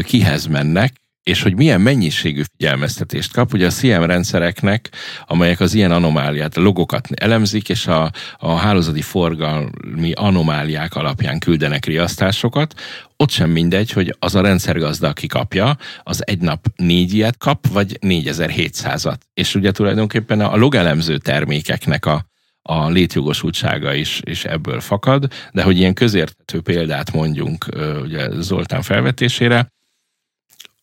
kihez 0.03 0.45
mennek, 0.45 0.93
és 1.26 1.41
hogy 1.41 1.55
milyen 1.55 1.82
mennyiségű 1.82 2.41
figyelmeztetést 2.57 3.34
kap. 3.34 3.53
Ugye 3.53 3.65
a 3.65 3.69
CM 3.69 4.03
rendszereknek, 4.03 4.89
amelyek 5.26 5.59
az 5.59 5.73
ilyen 5.73 5.91
anomáliát, 5.91 6.57
a 6.57 6.61
logokat 6.61 7.07
elemzik, 7.15 7.69
és 7.69 7.88
a, 7.88 8.11
a 8.38 8.55
hálózati 8.55 9.01
forgalmi 9.01 10.11
anomáliák 10.13 10.95
alapján 10.95 11.39
küldenek 11.39 11.86
riasztásokat, 11.86 12.73
ott 13.17 13.30
sem 13.30 13.49
mindegy, 13.49 13.91
hogy 13.91 14.15
az 14.19 14.36
a 14.36 14.41
rendszergazda, 14.41 15.07
aki 15.07 15.28
kapja, 15.28 15.78
az 16.03 16.28
egy 16.28 16.39
nap 16.39 16.65
négy 16.76 17.13
ilyet 17.13 17.38
kap, 17.38 17.67
vagy 17.67 17.97
4700-at. 18.01 19.17
És 19.34 19.55
ugye 19.55 19.71
tulajdonképpen 19.71 20.41
a 20.41 20.55
logelemző 20.55 21.17
termékeknek 21.17 22.05
a, 22.05 22.26
a 22.61 22.89
létjogosultsága 22.89 23.93
is, 23.93 24.21
is 24.23 24.45
ebből 24.45 24.80
fakad, 24.80 25.28
de 25.51 25.63
hogy 25.63 25.78
ilyen 25.78 25.93
közérthető 25.93 26.61
példát 26.61 27.13
mondjunk 27.13 27.65
ugye 28.03 28.41
Zoltán 28.41 28.82
felvetésére, 28.82 29.73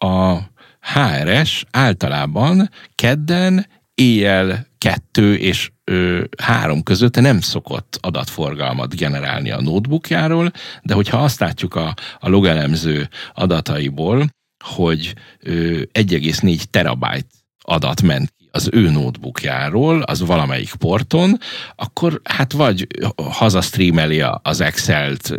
a 0.02 0.50
HRS 0.80 1.64
általában 1.70 2.70
kedden 2.94 3.66
éjjel 3.94 4.66
kettő 4.78 5.36
és 5.36 5.70
ö, 5.84 6.24
három 6.42 6.82
között 6.82 7.20
nem 7.20 7.40
szokott 7.40 7.98
adatforgalmat 8.00 8.96
generálni 8.96 9.50
a 9.50 9.60
notebookjáról, 9.60 10.50
de 10.82 10.94
hogyha 10.94 11.18
azt 11.18 11.40
látjuk 11.40 11.74
a, 11.74 11.94
a 12.18 12.28
logelemző 12.28 13.08
adataiból, 13.34 14.28
hogy 14.64 15.14
ö, 15.40 15.80
1,4 15.92 16.62
terabyte 16.70 17.26
adat 17.58 18.02
ment 18.02 18.32
ki 18.36 18.48
az 18.52 18.68
ő 18.72 18.90
notebookjáról, 18.90 20.02
az 20.02 20.20
valamelyik 20.20 20.74
porton, 20.74 21.38
akkor 21.74 22.20
hát 22.24 22.52
vagy 22.52 22.86
hazastreameli 23.16 24.24
az 24.42 24.60
Excel-t 24.60 25.38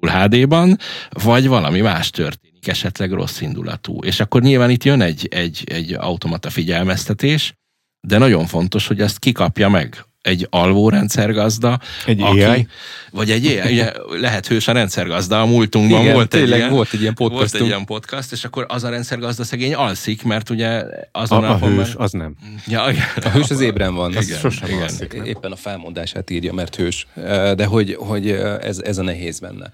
Full 0.00 0.10
HD-ban, 0.10 0.78
vagy 1.10 1.48
valami 1.48 1.80
más 1.80 2.10
történik 2.10 2.55
esetleg 2.68 3.12
rossz 3.12 3.40
indulatú. 3.40 3.98
És 4.02 4.20
akkor 4.20 4.42
nyilván 4.42 4.70
itt 4.70 4.84
jön 4.84 5.00
egy, 5.00 5.28
egy, 5.30 5.64
egy 5.66 5.92
automata 5.92 6.50
figyelmeztetés, 6.50 7.54
de 8.00 8.18
nagyon 8.18 8.46
fontos, 8.46 8.86
hogy 8.86 9.00
ezt 9.00 9.18
kikapja 9.18 9.68
meg 9.68 10.06
egy 10.26 10.46
alvó 10.50 10.88
rendszergazda. 10.88 11.80
Egy 12.06 12.22
aki, 12.22 12.42
AI? 12.42 12.66
Vagy 13.10 13.30
egy 13.30 13.46
AI, 13.46 13.72
ugye 13.72 13.92
lehet 14.20 14.46
hős 14.46 14.68
a 14.68 14.72
rendszergazda, 14.72 15.40
a 15.40 15.46
múltunkban 15.46 16.00
Igen, 16.00 16.14
volt, 16.14 16.34
egy 16.34 16.48
ilyen, 16.48 16.70
volt 16.70 16.92
egy 16.92 17.00
ilyen 17.00 17.14
podcast. 17.14 17.52
Volt 17.52 17.62
egy 17.62 17.68
ilyen 17.68 17.84
podcast, 17.84 18.32
és 18.32 18.44
akkor 18.44 18.66
az 18.68 18.84
a 18.84 18.88
rendszergazda 18.88 19.44
szegény 19.44 19.74
alszik, 19.74 20.22
mert 20.22 20.50
ugye 20.50 20.84
azon 21.12 21.44
a, 21.44 21.50
a, 21.50 21.54
a 21.54 21.58
hős, 21.58 21.94
már... 21.94 22.04
az 22.04 22.12
nem. 22.12 22.36
Ja. 22.66 22.82
A 23.22 23.28
hős 23.28 23.50
az 23.50 23.60
ébren 23.60 23.94
van. 23.94 24.10
Igen, 24.10 24.22
az 24.22 24.38
sosem 24.38 24.68
igen. 24.68 24.82
alszik. 24.82 25.20
Éppen 25.24 25.52
a 25.52 25.56
felmondását 25.56 26.30
írja, 26.30 26.52
mert 26.52 26.76
hős. 26.76 27.06
De 27.54 27.64
hogy, 27.64 27.94
hogy 27.98 28.30
ez, 28.60 28.78
ez 28.78 28.98
a 28.98 29.02
nehéz 29.02 29.38
benne 29.38 29.72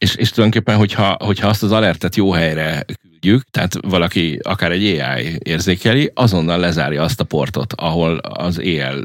és, 0.00 0.14
és 0.14 0.30
tulajdonképpen, 0.30 0.76
hogyha, 0.76 1.16
hogyha 1.24 1.48
azt 1.48 1.62
az 1.62 1.72
alertet 1.72 2.16
jó 2.16 2.30
helyre 2.30 2.84
küldjük, 3.20 3.42
tehát 3.50 3.74
valaki 3.80 4.38
akár 4.42 4.72
egy 4.72 5.00
AI 5.00 5.38
érzékeli, 5.42 6.10
azonnal 6.14 6.58
lezárja 6.58 7.02
azt 7.02 7.20
a 7.20 7.24
portot, 7.24 7.72
ahol 7.72 8.16
az 8.16 8.60
éjjel 8.60 9.02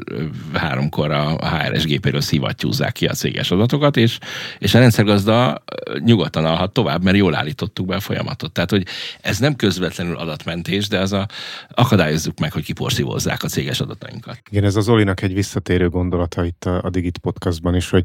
háromkor 0.52 1.10
a 1.10 1.48
HRS 1.48 1.84
gépéről 1.84 2.20
szivattyúzzák 2.20 2.92
ki 2.92 3.06
a 3.06 3.12
céges 3.12 3.50
adatokat, 3.50 3.96
és, 3.96 4.18
és 4.58 4.74
a 4.74 4.78
rendszergazda 4.78 5.62
nyugodtan 6.04 6.44
alhat 6.44 6.72
tovább, 6.72 7.02
mert 7.02 7.16
jól 7.16 7.34
állítottuk 7.34 7.86
be 7.86 7.94
a 7.94 8.00
folyamatot. 8.00 8.52
Tehát, 8.52 8.70
hogy 8.70 8.86
ez 9.20 9.38
nem 9.38 9.56
közvetlenül 9.56 10.16
adatmentés, 10.16 10.88
de 10.88 10.98
az 10.98 11.12
a, 11.12 11.26
akadályozzuk 11.74 12.38
meg, 12.38 12.52
hogy 12.52 12.64
kiporszívozzák 12.64 13.42
a 13.42 13.48
céges 13.48 13.80
adatainkat. 13.80 14.38
Igen, 14.50 14.64
ez 14.64 14.76
az 14.76 14.88
Olinak 14.88 15.22
egy 15.22 15.34
visszatérő 15.34 15.88
gondolata 15.88 16.44
itt 16.44 16.64
a, 16.64 16.80
a 16.82 16.90
Digit 16.90 17.18
podcastban 17.18 17.74
is, 17.74 17.90
hogy 17.90 18.04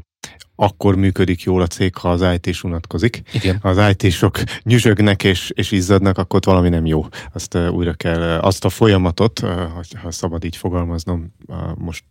akkor 0.56 0.96
működik 0.96 1.42
jól 1.42 1.62
a 1.62 1.66
cég, 1.66 1.96
ha 1.96 2.10
az 2.10 2.24
IT-s 2.34 2.62
unatkozik. 2.64 3.22
Igen. 3.32 3.58
Az 3.62 3.80
IT-sok 3.96 4.38
nyüzsögnek 4.62 5.24
és, 5.24 5.50
és 5.54 5.70
izzadnak, 5.70 6.01
akkor 6.06 6.36
ott 6.36 6.44
valami 6.44 6.68
nem 6.68 6.86
jó. 6.86 7.04
Azt 7.32 7.54
újra 7.54 7.92
kell, 7.92 8.22
azt 8.22 8.64
a 8.64 8.68
folyamatot, 8.68 9.38
ha 10.02 10.10
szabad 10.10 10.44
így 10.44 10.56
fogalmaznom, 10.56 11.34
most, 11.76 12.04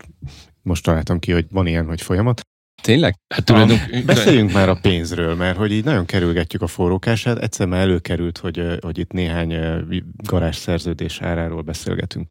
most 0.61 0.83
találtam 0.83 1.19
ki, 1.19 1.31
hogy 1.31 1.45
van 1.49 1.67
ilyen, 1.67 1.85
hogy 1.85 2.01
folyamat. 2.01 2.41
Tényleg? 2.81 3.15
Hát 3.33 3.45
tulajdonképpen... 3.45 4.05
Beszéljünk 4.05 4.51
már 4.51 4.69
a 4.69 4.79
pénzről, 4.81 5.35
mert 5.35 5.57
hogy 5.57 5.71
így 5.71 5.83
nagyon 5.83 6.05
kerülgetjük 6.05 6.61
a 6.61 6.67
forrókását. 6.67 7.37
Egyszer 7.37 7.67
már 7.67 7.79
előkerült, 7.79 8.37
hogy, 8.37 8.77
hogy 8.81 8.97
itt 8.97 9.11
néhány 9.11 9.55
garázs 10.23 10.55
szerződés 10.55 11.21
áráról 11.21 11.61
beszélgetünk. 11.61 12.27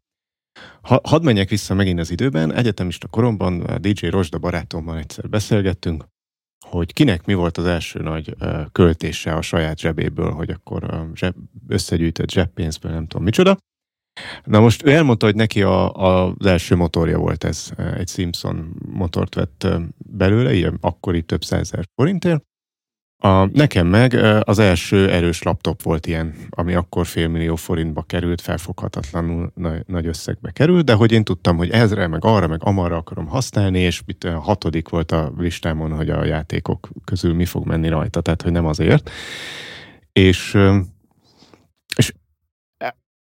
Ha, 0.81 1.01
hadd 1.03 1.23
menjek 1.23 1.49
vissza 1.49 1.73
megint 1.73 1.99
az 1.99 2.11
időben. 2.11 2.53
Egyetemista 2.53 3.07
koromban 3.07 3.77
DJ 3.79 4.07
Rosda 4.07 4.37
barátommal 4.37 4.97
egyszer 4.97 5.29
beszélgettünk, 5.29 6.05
hogy 6.71 6.93
kinek 6.93 7.25
mi 7.25 7.33
volt 7.33 7.57
az 7.57 7.65
első 7.65 7.99
nagy 7.99 8.35
költése 8.71 9.33
a 9.33 9.41
saját 9.41 9.79
zsebéből, 9.79 10.31
hogy 10.31 10.49
akkor 10.49 11.09
zseb, 11.13 11.35
összegyűjtött 11.67 12.29
zseppénzből, 12.29 12.91
nem 12.91 13.07
tudom 13.07 13.23
micsoda. 13.23 13.57
Na 14.43 14.59
most 14.59 14.85
ő 14.85 14.91
elmondta, 14.91 15.25
hogy 15.25 15.35
neki 15.35 15.61
a, 15.61 15.95
a, 15.95 16.35
az 16.37 16.45
első 16.45 16.75
motorja 16.75 17.17
volt 17.17 17.43
ez, 17.43 17.71
egy 17.97 18.07
Simpson 18.07 18.73
motort 18.89 19.35
vett 19.35 19.67
belőle, 19.97 20.53
ilyen 20.53 20.77
akkori 20.81 21.21
több 21.21 21.43
százezer 21.43 21.85
forintért, 21.95 22.43
a, 23.23 23.45
nekem 23.45 23.87
meg 23.87 24.13
az 24.43 24.59
első 24.59 25.09
erős 25.09 25.41
laptop 25.41 25.81
volt 25.81 26.07
ilyen, 26.07 26.35
ami 26.49 26.73
akkor 26.73 27.05
félmillió 27.05 27.55
forintba 27.55 28.01
került, 28.01 28.41
felfoghatatlanul 28.41 29.51
nagy, 29.55 29.83
nagy 29.87 30.05
összegbe 30.05 30.51
került, 30.51 30.85
de 30.85 30.93
hogy 30.93 31.11
én 31.11 31.23
tudtam, 31.23 31.57
hogy 31.57 31.69
ezre, 31.69 32.07
meg 32.07 32.25
arra, 32.25 32.47
meg 32.47 32.59
amarra 32.63 32.95
akarom 32.95 33.27
használni, 33.27 33.79
és 33.79 34.01
mit, 34.05 34.23
a 34.23 34.39
hatodik 34.39 34.89
volt 34.89 35.11
a 35.11 35.33
listámon, 35.37 35.91
hogy 35.91 36.09
a 36.09 36.25
játékok 36.25 36.89
közül 37.05 37.33
mi 37.33 37.45
fog 37.45 37.65
menni 37.65 37.87
rajta, 37.87 38.21
tehát 38.21 38.41
hogy 38.41 38.51
nem 38.51 38.65
azért. 38.65 39.09
És, 40.13 40.57
és 41.95 42.13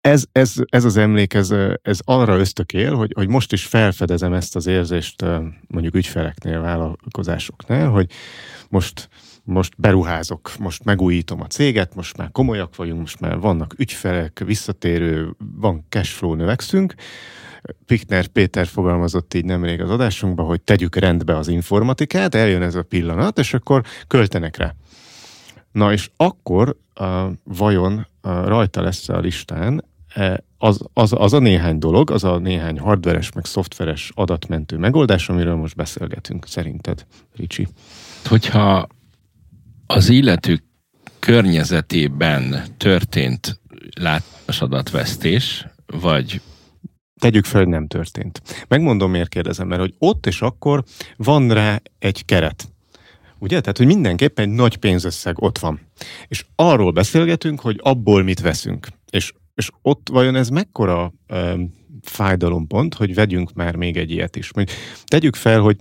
ez, 0.00 0.24
ez, 0.32 0.52
ez 0.68 0.84
az 0.84 0.96
emlék, 0.96 1.34
ez, 1.34 1.54
ez 1.82 1.98
arra 2.04 2.38
ösztökél, 2.38 2.94
hogy, 2.94 3.12
hogy 3.14 3.28
most 3.28 3.52
is 3.52 3.64
felfedezem 3.64 4.32
ezt 4.32 4.56
az 4.56 4.66
érzést 4.66 5.24
mondjuk 5.66 5.94
ügyfeleknél, 5.94 6.60
vállalkozásoknál, 6.60 7.88
hogy 7.88 8.10
most 8.68 9.08
most 9.48 9.72
beruházok, 9.76 10.52
most 10.58 10.84
megújítom 10.84 11.40
a 11.40 11.46
céget, 11.46 11.94
most 11.94 12.16
már 12.16 12.30
komolyak 12.32 12.76
vagyunk, 12.76 13.00
most 13.00 13.20
már 13.20 13.38
vannak 13.38 13.74
ügyfelek, 13.76 14.42
visszatérő, 14.44 15.36
van 15.54 15.84
cashflow, 15.88 16.34
növekszünk. 16.34 16.94
Pikner 17.86 18.26
Péter 18.26 18.66
fogalmazott 18.66 19.34
így 19.34 19.44
nemrég 19.44 19.80
az 19.80 19.90
adásunkban, 19.90 20.46
hogy 20.46 20.60
tegyük 20.60 20.96
rendbe 20.96 21.36
az 21.36 21.48
informatikát, 21.48 22.34
eljön 22.34 22.62
ez 22.62 22.74
a 22.74 22.82
pillanat, 22.82 23.38
és 23.38 23.54
akkor 23.54 23.82
költenek 24.06 24.56
rá. 24.56 24.74
Na 25.72 25.92
és 25.92 26.10
akkor 26.16 26.76
uh, 27.00 27.06
vajon 27.44 28.06
uh, 28.22 28.46
rajta 28.46 28.82
lesz 28.82 29.08
a 29.08 29.18
listán 29.18 29.84
e, 30.14 30.44
az, 30.58 30.80
az, 30.92 31.12
az 31.16 31.32
a 31.32 31.38
néhány 31.38 31.78
dolog, 31.78 32.10
az 32.10 32.24
a 32.24 32.38
néhány 32.38 32.78
hardveres 32.78 33.32
meg 33.32 33.44
szoftveres 33.44 34.12
adatmentő 34.14 34.76
megoldás, 34.76 35.28
amiről 35.28 35.54
most 35.54 35.76
beszélgetünk, 35.76 36.46
szerinted, 36.46 37.06
Ricsi? 37.36 37.68
Hogyha 38.24 38.88
az 39.90 40.08
illető 40.08 40.62
környezetében 41.18 42.64
történt 42.76 43.60
látványos 43.94 44.60
adatvesztés, 44.60 45.66
vagy 45.86 46.40
Tegyük 47.20 47.44
fel, 47.44 47.60
hogy 47.60 47.70
nem 47.70 47.86
történt. 47.86 48.42
Megmondom, 48.68 49.10
miért 49.10 49.28
kérdezem, 49.28 49.66
mert 49.68 49.80
hogy 49.80 49.94
ott 49.98 50.26
és 50.26 50.42
akkor 50.42 50.84
van 51.16 51.52
rá 51.52 51.82
egy 51.98 52.24
keret. 52.24 52.68
Ugye? 53.38 53.60
Tehát, 53.60 53.76
hogy 53.76 53.86
mindenképpen 53.86 54.48
egy 54.48 54.54
nagy 54.54 54.76
pénzösszeg 54.76 55.42
ott 55.42 55.58
van. 55.58 55.80
És 56.28 56.44
arról 56.54 56.90
beszélgetünk, 56.90 57.60
hogy 57.60 57.80
abból 57.82 58.22
mit 58.22 58.40
veszünk. 58.40 58.88
És, 59.10 59.32
és 59.54 59.70
ott 59.82 60.08
vajon 60.08 60.34
ez 60.34 60.48
mekkora 60.48 61.12
um, 61.28 61.74
fájdalompont, 62.02 62.94
hogy 62.94 63.14
vegyünk 63.14 63.52
már 63.52 63.76
még 63.76 63.96
egy 63.96 64.10
ilyet 64.10 64.36
is. 64.36 64.50
Tegyük 65.04 65.36
fel, 65.36 65.60
hogy 65.60 65.76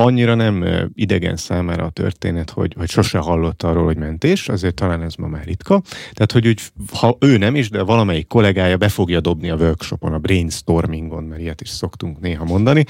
annyira 0.00 0.34
nem 0.34 0.64
idegen 0.94 1.36
számára 1.36 1.84
a 1.84 1.90
történet, 1.90 2.50
hogy, 2.50 2.74
hogy 2.78 2.88
sose 2.88 3.18
hallott 3.18 3.62
arról, 3.62 3.84
hogy 3.84 3.96
mentés, 3.96 4.48
azért 4.48 4.74
talán 4.74 5.02
ez 5.02 5.14
ma 5.14 5.26
már 5.26 5.44
ritka. 5.44 5.82
Tehát, 6.12 6.32
hogy 6.32 6.48
úgy, 6.48 6.60
ha 6.92 7.16
ő 7.20 7.36
nem 7.36 7.54
is, 7.54 7.70
de 7.70 7.82
valamelyik 7.82 8.26
kollégája 8.26 8.76
be 8.76 8.88
fogja 8.88 9.20
dobni 9.20 9.50
a 9.50 9.56
workshopon, 9.56 10.12
a 10.12 10.18
brainstormingon, 10.18 11.24
mert 11.24 11.40
ilyet 11.40 11.60
is 11.60 11.68
szoktunk 11.68 12.20
néha 12.20 12.44
mondani. 12.44 12.84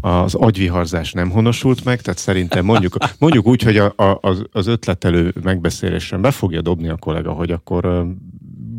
Az 0.00 0.34
agyviharzás 0.34 1.12
nem 1.12 1.30
honosult 1.30 1.84
meg, 1.84 2.00
tehát 2.00 2.18
szerintem 2.18 2.64
mondjuk, 2.64 2.96
mondjuk 3.18 3.46
úgy, 3.46 3.62
hogy 3.62 3.76
a, 3.76 3.92
a, 3.96 4.18
az, 4.20 4.42
az 4.52 4.66
ötletelő 4.66 5.34
megbeszélésen 5.42 6.20
be 6.20 6.30
fogja 6.30 6.60
dobni 6.60 6.88
a 6.88 6.96
kollega, 6.96 7.32
hogy 7.32 7.50
akkor 7.50 8.06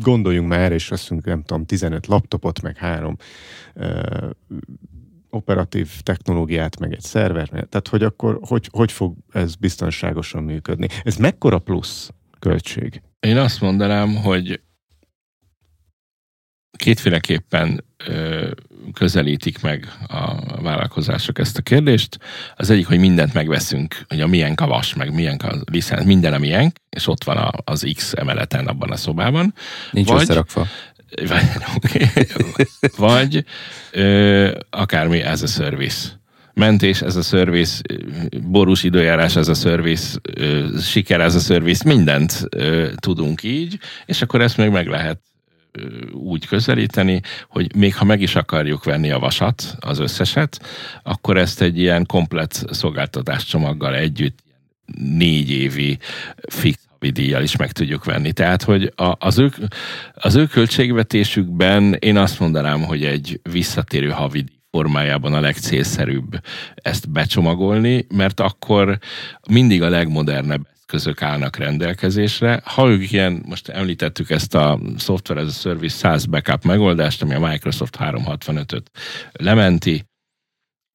gondoljunk 0.00 0.48
már, 0.48 0.72
és 0.72 0.88
veszünk, 0.88 1.24
nem 1.24 1.42
tudom, 1.42 1.64
15 1.64 2.06
laptopot, 2.06 2.62
meg 2.62 2.76
három 2.76 3.16
operatív 5.36 5.90
technológiát, 6.02 6.78
meg 6.78 6.92
egy 6.92 7.00
szerver, 7.00 7.48
tehát 7.48 7.88
hogy 7.88 8.02
akkor 8.02 8.38
hogy, 8.40 8.68
hogy 8.72 8.92
fog 8.92 9.16
ez 9.32 9.54
biztonságosan 9.54 10.42
működni? 10.42 10.88
Ez 11.02 11.16
mekkora 11.16 11.58
plusz 11.58 12.10
költség? 12.38 13.02
Én 13.20 13.36
azt 13.36 13.60
mondanám, 13.60 14.14
hogy 14.14 14.60
kétféleképpen 16.76 17.84
ö, 18.06 18.50
közelítik 18.92 19.62
meg 19.62 19.88
a 20.06 20.60
vállalkozások 20.62 21.38
ezt 21.38 21.58
a 21.58 21.62
kérdést. 21.62 22.18
Az 22.56 22.70
egyik, 22.70 22.86
hogy 22.86 22.98
mindent 22.98 23.34
megveszünk, 23.34 24.04
hogy 24.08 24.20
a 24.20 24.26
milyen 24.26 24.52
a 24.52 24.66
vas, 24.66 24.94
meg 24.94 25.14
milyen 25.14 25.36
a 25.36 25.54
licenc, 25.72 26.04
minden 26.04 26.32
a 26.32 26.38
milyen, 26.38 26.72
és 26.88 27.06
ott 27.06 27.24
van 27.24 27.52
az 27.64 27.90
X 27.94 28.12
emeleten 28.12 28.66
abban 28.66 28.90
a 28.90 28.96
szobában. 28.96 29.54
Nincs 29.90 30.08
vagy, 30.08 30.20
összerakva. 30.20 30.66
Okay, 31.74 32.06
vagy 32.96 33.44
ö, 33.92 34.58
akármi 34.70 35.20
ez 35.20 35.42
a 35.42 35.46
service. 35.46 36.08
Mentés 36.54 37.02
ez 37.02 37.16
a 37.16 37.22
service, 37.22 37.82
borús 38.42 38.82
időjárás 38.82 39.36
ez 39.36 39.48
a 39.48 39.54
service, 39.54 40.18
siker 40.80 41.20
ez 41.20 41.34
a 41.34 41.38
service, 41.38 41.82
mindent 41.86 42.48
tudunk 42.96 43.42
így, 43.42 43.78
és 44.06 44.22
akkor 44.22 44.40
ezt 44.40 44.56
még 44.56 44.70
meg 44.70 44.86
lehet 44.86 45.20
úgy 46.12 46.46
közelíteni, 46.46 47.20
hogy 47.48 47.74
még 47.74 47.94
ha 47.94 48.04
meg 48.04 48.20
is 48.20 48.34
akarjuk 48.34 48.84
venni 48.84 49.10
a 49.10 49.18
vasat, 49.18 49.76
az 49.80 49.98
összeset, 49.98 50.60
akkor 51.02 51.36
ezt 51.36 51.62
egy 51.62 51.78
ilyen 51.78 52.06
komplet 52.06 52.64
szolgáltatáscsomaggal 52.70 53.94
együtt 53.94 54.38
négy 54.94 55.50
évi 55.50 55.98
fix 56.48 56.85
díjjal 56.98 57.42
is 57.42 57.56
meg 57.56 57.72
tudjuk 57.72 58.04
venni. 58.04 58.32
Tehát, 58.32 58.62
hogy 58.62 58.92
a, 58.96 59.14
az, 59.18 59.38
ő, 59.38 59.52
az 60.14 60.34
ő 60.34 60.46
költségvetésükben 60.46 61.92
én 61.92 62.16
azt 62.16 62.40
mondanám, 62.40 62.82
hogy 62.82 63.04
egy 63.04 63.40
visszatérő 63.52 64.10
havidíj 64.10 64.54
formájában 64.70 65.34
a 65.34 65.40
legcélszerűbb 65.40 66.40
ezt 66.74 67.10
becsomagolni, 67.10 68.06
mert 68.14 68.40
akkor 68.40 68.98
mindig 69.48 69.82
a 69.82 69.88
legmodernebb 69.88 70.66
eszközök 70.74 71.22
állnak 71.22 71.56
rendelkezésre. 71.56 72.60
Ha 72.64 72.88
ők 72.88 73.12
ilyen, 73.12 73.42
most 73.46 73.68
említettük 73.68 74.30
ezt 74.30 74.54
a 74.54 74.80
Software 74.98 75.40
as 75.40 75.48
a 75.48 75.50
Service 75.60 75.96
100 75.96 76.24
backup 76.24 76.64
megoldást, 76.64 77.22
ami 77.22 77.34
a 77.34 77.48
Microsoft 77.48 77.96
365-öt 78.00 78.90
lementi, 79.32 80.04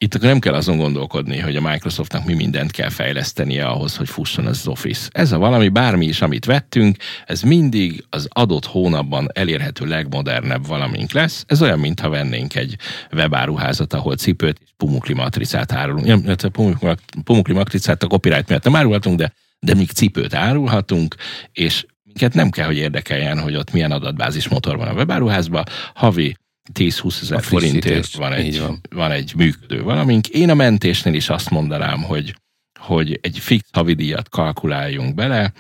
itt 0.04 0.16
akkor 0.16 0.28
nem 0.28 0.40
kell 0.40 0.54
azon 0.54 0.78
gondolkodni, 0.78 1.40
hogy 1.40 1.56
a 1.56 1.62
Microsoftnak 1.62 2.26
mi 2.26 2.34
mindent 2.34 2.72
kell 2.72 2.90
fejlesztenie 2.90 3.66
ahhoz, 3.66 3.96
hogy 3.96 4.10
fusson 4.10 4.46
az 4.46 4.68
Office. 4.68 5.10
Ez 5.12 5.32
a 5.32 5.38
valami, 5.38 5.70
bármi 5.70 6.06
is, 6.06 6.22
amit 6.22 6.46
vettünk, 6.46 6.98
ez 7.26 7.42
mindig 7.42 8.06
az 8.10 8.28
adott 8.30 8.66
hónapban 8.66 9.30
elérhető 9.34 9.86
legmodernebb 9.86 10.68
valamink 10.68 11.12
lesz. 11.12 11.44
Ez 11.48 11.62
olyan, 11.62 11.80
mintha 11.80 12.10
vennénk 12.10 12.56
egy 12.56 12.76
webáruházat, 13.12 13.94
ahol 13.94 14.16
cipőt 14.16 14.60
és 14.64 14.70
pumukli 14.78 15.14
matricát 15.14 15.72
árulunk. 15.72 16.08
Ja, 16.08 16.96
pumukli 17.24 17.54
matricát 17.54 18.04
a 18.04 18.08
copyright 18.08 18.48
miatt 18.48 18.64
nem 18.64 18.76
árulhatunk, 18.76 19.18
de, 19.18 19.34
de 19.60 19.74
még 19.74 19.90
cipőt 19.90 20.34
árulhatunk, 20.34 21.16
és 21.52 21.86
minket 22.04 22.34
nem 22.34 22.50
kell, 22.50 22.66
hogy 22.66 22.78
érdekeljen, 22.78 23.40
hogy 23.40 23.56
ott 23.56 23.72
milyen 23.72 23.92
adatbázis 23.92 24.48
motor 24.48 24.78
van 24.78 24.88
a 24.88 24.94
webáruházban. 24.94 25.64
Havi 25.94 26.36
10-20 26.74 27.22
ezer 27.22 27.42
forintért 27.42 28.16
van 28.16 28.34
egy, 28.34 28.60
van. 28.60 28.82
van 28.90 29.12
egy 29.12 29.34
működő 29.36 29.84
valamink. 29.84 30.28
Én 30.28 30.50
a 30.50 30.54
mentésnél 30.54 31.14
is 31.14 31.30
azt 31.30 31.50
mondanám, 31.50 32.04
hogy, 32.04 32.36
hogy 32.80 33.20
egy 33.22 33.40
fix 33.40 33.70
havidíjat 33.72 34.30
kalkuláljunk 34.30 35.16
bele, 35.16 35.54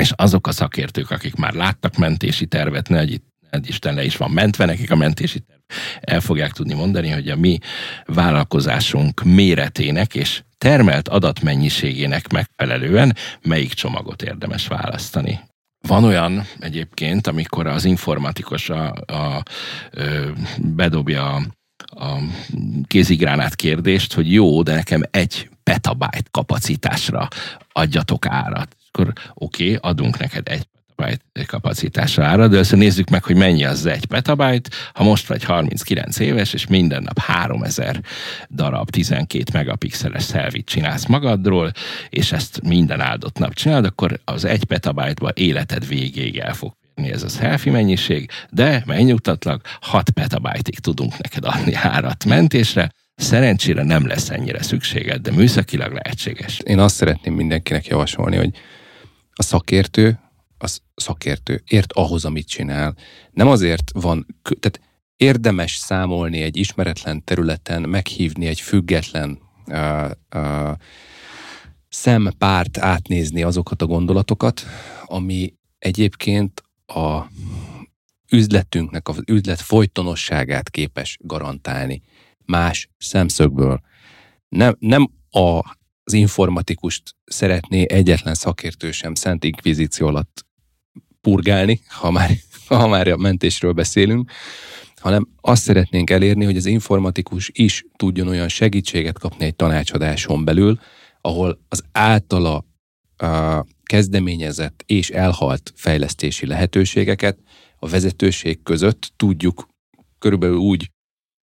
és 0.00 0.12
azok 0.16 0.46
a 0.46 0.52
szakértők, 0.52 1.10
akik 1.10 1.34
már 1.34 1.52
láttak 1.52 1.96
mentési 1.96 2.46
tervet, 2.46 2.88
ne 2.88 2.98
egy, 2.98 3.20
Isten 3.66 3.94
le 3.94 4.04
is 4.04 4.16
van 4.16 4.30
mentve, 4.30 4.64
nekik 4.64 4.90
a 4.90 4.96
mentési 4.96 5.38
terv 5.40 5.60
el 6.00 6.20
fogják 6.20 6.52
tudni 6.52 6.74
mondani, 6.74 7.10
hogy 7.10 7.28
a 7.28 7.36
mi 7.36 7.58
vállalkozásunk 8.04 9.22
méretének 9.22 10.14
és 10.14 10.42
termelt 10.58 11.08
adatmennyiségének 11.08 12.28
megfelelően 12.28 13.16
melyik 13.42 13.72
csomagot 13.72 14.22
érdemes 14.22 14.66
választani. 14.66 15.40
Van 15.86 16.04
olyan 16.04 16.46
egyébként, 16.58 17.26
amikor 17.26 17.66
az 17.66 17.84
informatikus 17.84 18.70
a, 18.70 18.94
a, 19.06 19.12
a, 19.12 19.42
bedobja 20.58 21.34
a, 21.34 21.42
a 22.04 22.18
kézigránát 22.86 23.54
kérdést, 23.54 24.12
hogy 24.12 24.32
jó, 24.32 24.62
de 24.62 24.74
nekem 24.74 25.02
egy 25.10 25.48
petabyte 25.62 26.28
kapacitásra 26.30 27.28
adjatok 27.72 28.26
árat. 28.26 28.76
Akkor 28.88 29.12
oké, 29.34 29.64
okay, 29.74 29.90
adunk 29.90 30.18
neked 30.18 30.48
egy 30.48 30.66
petabyte 30.96 31.44
kapacitásra 31.46 32.24
ára, 32.24 32.48
de 32.48 32.56
össze 32.56 32.76
nézzük 32.76 33.08
meg, 33.08 33.24
hogy 33.24 33.36
mennyi 33.36 33.64
az 33.64 33.86
egy 33.86 34.06
petabyte, 34.06 34.70
ha 34.92 35.04
most 35.04 35.26
vagy 35.26 35.44
39 35.44 36.18
éves, 36.18 36.52
és 36.52 36.66
minden 36.66 37.02
nap 37.02 37.18
3000 37.18 38.00
darab 38.50 38.90
12 38.90 39.44
megapixeles 39.52 40.22
szelvit 40.22 40.66
csinálsz 40.66 41.06
magadról, 41.06 41.72
és 42.08 42.32
ezt 42.32 42.60
minden 42.62 43.00
áldott 43.00 43.38
nap 43.38 43.54
csinálod, 43.54 43.84
akkor 43.84 44.20
az 44.24 44.44
egy 44.44 44.64
petabyte-ba 44.64 45.30
életed 45.34 45.86
végéig 45.86 46.38
el 46.38 46.54
fog 46.54 46.72
ez 46.94 47.22
a 47.22 47.28
selfie 47.28 47.72
mennyiség, 47.72 48.30
de 48.50 48.82
megnyugtatlak, 48.86 49.68
6 49.80 50.10
petabyte-ig 50.10 50.78
tudunk 50.78 51.18
neked 51.18 51.44
adni 51.44 51.74
árat 51.74 52.24
mentésre, 52.24 52.90
Szerencsére 53.16 53.82
nem 53.82 54.06
lesz 54.06 54.30
ennyire 54.30 54.62
szükséged, 54.62 55.22
de 55.22 55.30
műszakilag 55.30 55.92
lehetséges. 55.92 56.58
Én 56.58 56.78
azt 56.78 56.94
szeretném 56.94 57.34
mindenkinek 57.34 57.86
javasolni, 57.86 58.36
hogy 58.36 58.50
a 59.32 59.42
szakértő 59.42 60.18
az 60.58 60.80
szakértő, 60.94 61.62
ért 61.66 61.92
ahhoz, 61.92 62.24
amit 62.24 62.48
csinál. 62.48 62.96
Nem 63.32 63.48
azért 63.48 63.90
van, 63.92 64.26
tehát 64.42 64.80
érdemes 65.16 65.76
számolni 65.76 66.42
egy 66.42 66.56
ismeretlen 66.56 67.24
területen, 67.24 67.82
meghívni 67.82 68.46
egy 68.46 68.60
független 68.60 69.38
uh, 69.66 70.10
uh, 70.34 70.72
szempárt 71.88 72.78
átnézni 72.78 73.42
azokat 73.42 73.82
a 73.82 73.86
gondolatokat, 73.86 74.62
ami 75.04 75.54
egyébként 75.78 76.62
a 76.86 77.22
üzletünknek, 78.30 79.08
az 79.08 79.22
üzlet 79.26 79.60
folytonosságát 79.60 80.70
képes 80.70 81.18
garantálni 81.20 82.02
más 82.44 82.88
szemszögből. 82.98 83.80
Nem, 84.48 84.76
nem 84.78 85.10
a, 85.30 85.60
az 86.04 86.12
informatikust 86.12 87.02
szeretné 87.24 87.84
egyetlen 87.88 88.34
szakértő 88.34 88.90
sem 88.90 89.14
Szent 89.14 89.44
Inkvizíció 89.44 90.06
alatt 90.06 90.45
purgálni, 91.26 91.80
ha 91.88 92.10
már, 92.10 92.30
ha 92.68 92.88
már 92.88 93.08
a 93.08 93.16
mentésről 93.16 93.72
beszélünk, 93.72 94.30
hanem 94.96 95.28
azt 95.40 95.62
szeretnénk 95.62 96.10
elérni, 96.10 96.44
hogy 96.44 96.56
az 96.56 96.66
informatikus 96.66 97.50
is 97.52 97.84
tudjon 97.96 98.28
olyan 98.28 98.48
segítséget 98.48 99.18
kapni 99.18 99.44
egy 99.44 99.56
tanácsadáson 99.56 100.44
belül, 100.44 100.78
ahol 101.20 101.60
az 101.68 101.84
általa 101.92 102.64
a 103.16 103.64
kezdeményezett 103.82 104.82
és 104.86 105.10
elhalt 105.10 105.72
fejlesztési 105.74 106.46
lehetőségeket 106.46 107.38
a 107.78 107.88
vezetőség 107.88 108.62
között 108.62 109.12
tudjuk 109.16 109.68
körülbelül 110.18 110.56
úgy, 110.56 110.90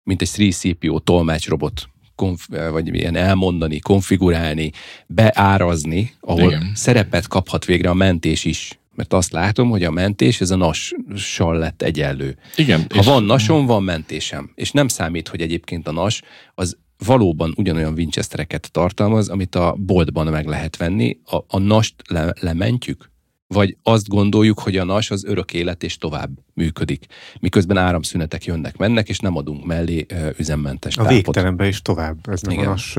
mint 0.04 0.22
egy 0.22 0.30
3CPO 0.36 1.04
tolmácsrobot 1.04 1.90
konf, 2.16 2.48
vagy 2.48 2.96
ilyen 2.96 3.16
elmondani, 3.16 3.80
konfigurálni, 3.80 4.72
beárazni, 5.08 6.14
ahol 6.20 6.52
Igen. 6.52 6.72
szerepet 6.76 7.28
kaphat 7.28 7.66
végre 7.66 7.90
a 7.90 7.94
mentés 7.94 8.46
is 8.46 8.78
mert 8.96 9.14
azt 9.14 9.32
látom, 9.32 9.70
hogy 9.70 9.84
a 9.84 9.92
mentés 9.92 10.42
ez 10.42 10.52
a 10.52 10.56
nassal 10.56 11.58
lett 11.58 11.82
egyenlő. 11.82 12.38
Igen. 12.56 12.86
Ha 12.96 13.02
van 13.02 13.24
nasom, 13.24 13.66
van 13.66 13.84
mentésem. 13.84 14.52
És 14.56 14.72
nem 14.72 14.88
számít, 14.88 15.28
hogy 15.28 15.42
egyébként 15.42 15.88
a 15.88 15.92
nas 15.92 16.22
az 16.56 16.78
valóban 17.06 17.54
ugyanolyan 17.58 17.94
Winchestereket 17.94 18.72
tartalmaz, 18.72 19.30
amit 19.30 19.56
a 19.56 19.76
boltban 19.78 20.28
meg 20.28 20.46
lehet 20.46 20.78
venni. 20.78 21.18
A, 21.26 21.38
a 21.48 21.60
nast 21.60 21.94
le, 22.08 22.34
lementjük, 22.40 23.12
vagy 23.48 23.78
azt 23.84 24.08
gondoljuk, 24.08 24.60
hogy 24.60 24.78
a 24.78 24.84
NAS 24.84 25.12
az 25.12 25.26
örök 25.26 25.54
élet 25.54 25.84
és 25.84 25.98
tovább 25.98 26.30
működik. 26.54 27.06
Miközben 27.40 27.78
áramszünetek 27.78 28.46
jönnek, 28.46 28.78
mennek, 28.78 29.10
és 29.10 29.20
nem 29.20 29.38
adunk 29.38 29.66
mellé 29.66 30.06
üzemmentes 30.38 30.98
A 30.98 31.08
végtelenbe 31.08 31.68
is 31.68 31.82
tovább. 31.82 32.18
Ez 32.30 32.42
nem 32.42 32.52
Igen. 32.52 32.66
a 32.66 32.70
NAS 32.70 32.98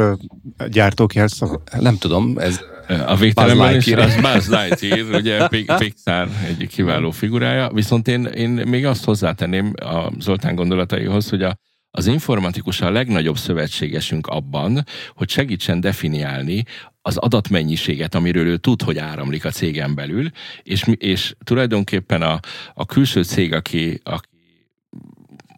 gyártók 0.71 1.15
jelszava? 1.15 1.63
Nem 1.79 1.97
tudom, 1.99 2.39
ez 2.39 2.61
a 2.89 3.17
végtelenben 3.17 3.77
is 3.77 3.93
az 3.93 4.21
Buzz 4.21 4.49
Lightyear, 4.49 5.15
ugye 5.15 5.49
Pixar 5.49 6.29
egy 6.49 6.67
kiváló 6.67 7.11
figurája, 7.11 7.71
viszont 7.73 8.09
én, 8.09 8.25
én 8.25 8.51
még 8.51 8.87
azt 8.87 9.05
hozzátenném 9.05 9.73
a 9.77 10.11
Zoltán 10.19 10.55
gondolataihoz, 10.55 11.29
hogy 11.29 11.43
a, 11.43 11.59
az 11.91 12.07
informatikus 12.07 12.81
a 12.81 12.91
legnagyobb 12.91 13.37
szövetségesünk 13.37 14.27
abban, 14.27 14.85
hogy 15.15 15.29
segítsen 15.29 15.81
definiálni 15.81 16.65
az 17.03 17.17
adatmennyiséget, 17.17 18.15
amiről 18.15 18.47
ő 18.47 18.57
tud, 18.57 18.83
hogy 18.83 18.99
áramlik 18.99 19.45
a 19.45 19.51
cégen 19.51 19.95
belül, 19.95 20.31
és, 20.63 20.85
és 20.99 21.35
tulajdonképpen 21.45 22.23
a, 22.23 22.41
a 22.75 22.87
külső 22.87 23.23
cég, 23.23 23.53
aki, 23.53 24.01
aki 24.03 24.34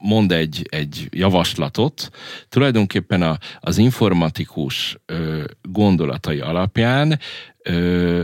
mond 0.01 0.33
egy, 0.33 0.67
egy 0.69 1.09
javaslatot, 1.11 2.11
tulajdonképpen 2.49 3.23
a, 3.23 3.39
az 3.61 3.79
informatikus 3.79 4.99
ö, 5.07 5.45
gondolatai 5.63 6.41
alapján 6.41 7.19
ö, 7.63 8.23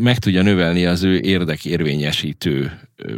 meg 0.00 0.18
tudja 0.18 0.42
növelni 0.42 0.86
az 0.86 1.02
ő 1.02 1.20
érdekérvényesítő 1.20 2.80
ö, 2.96 3.16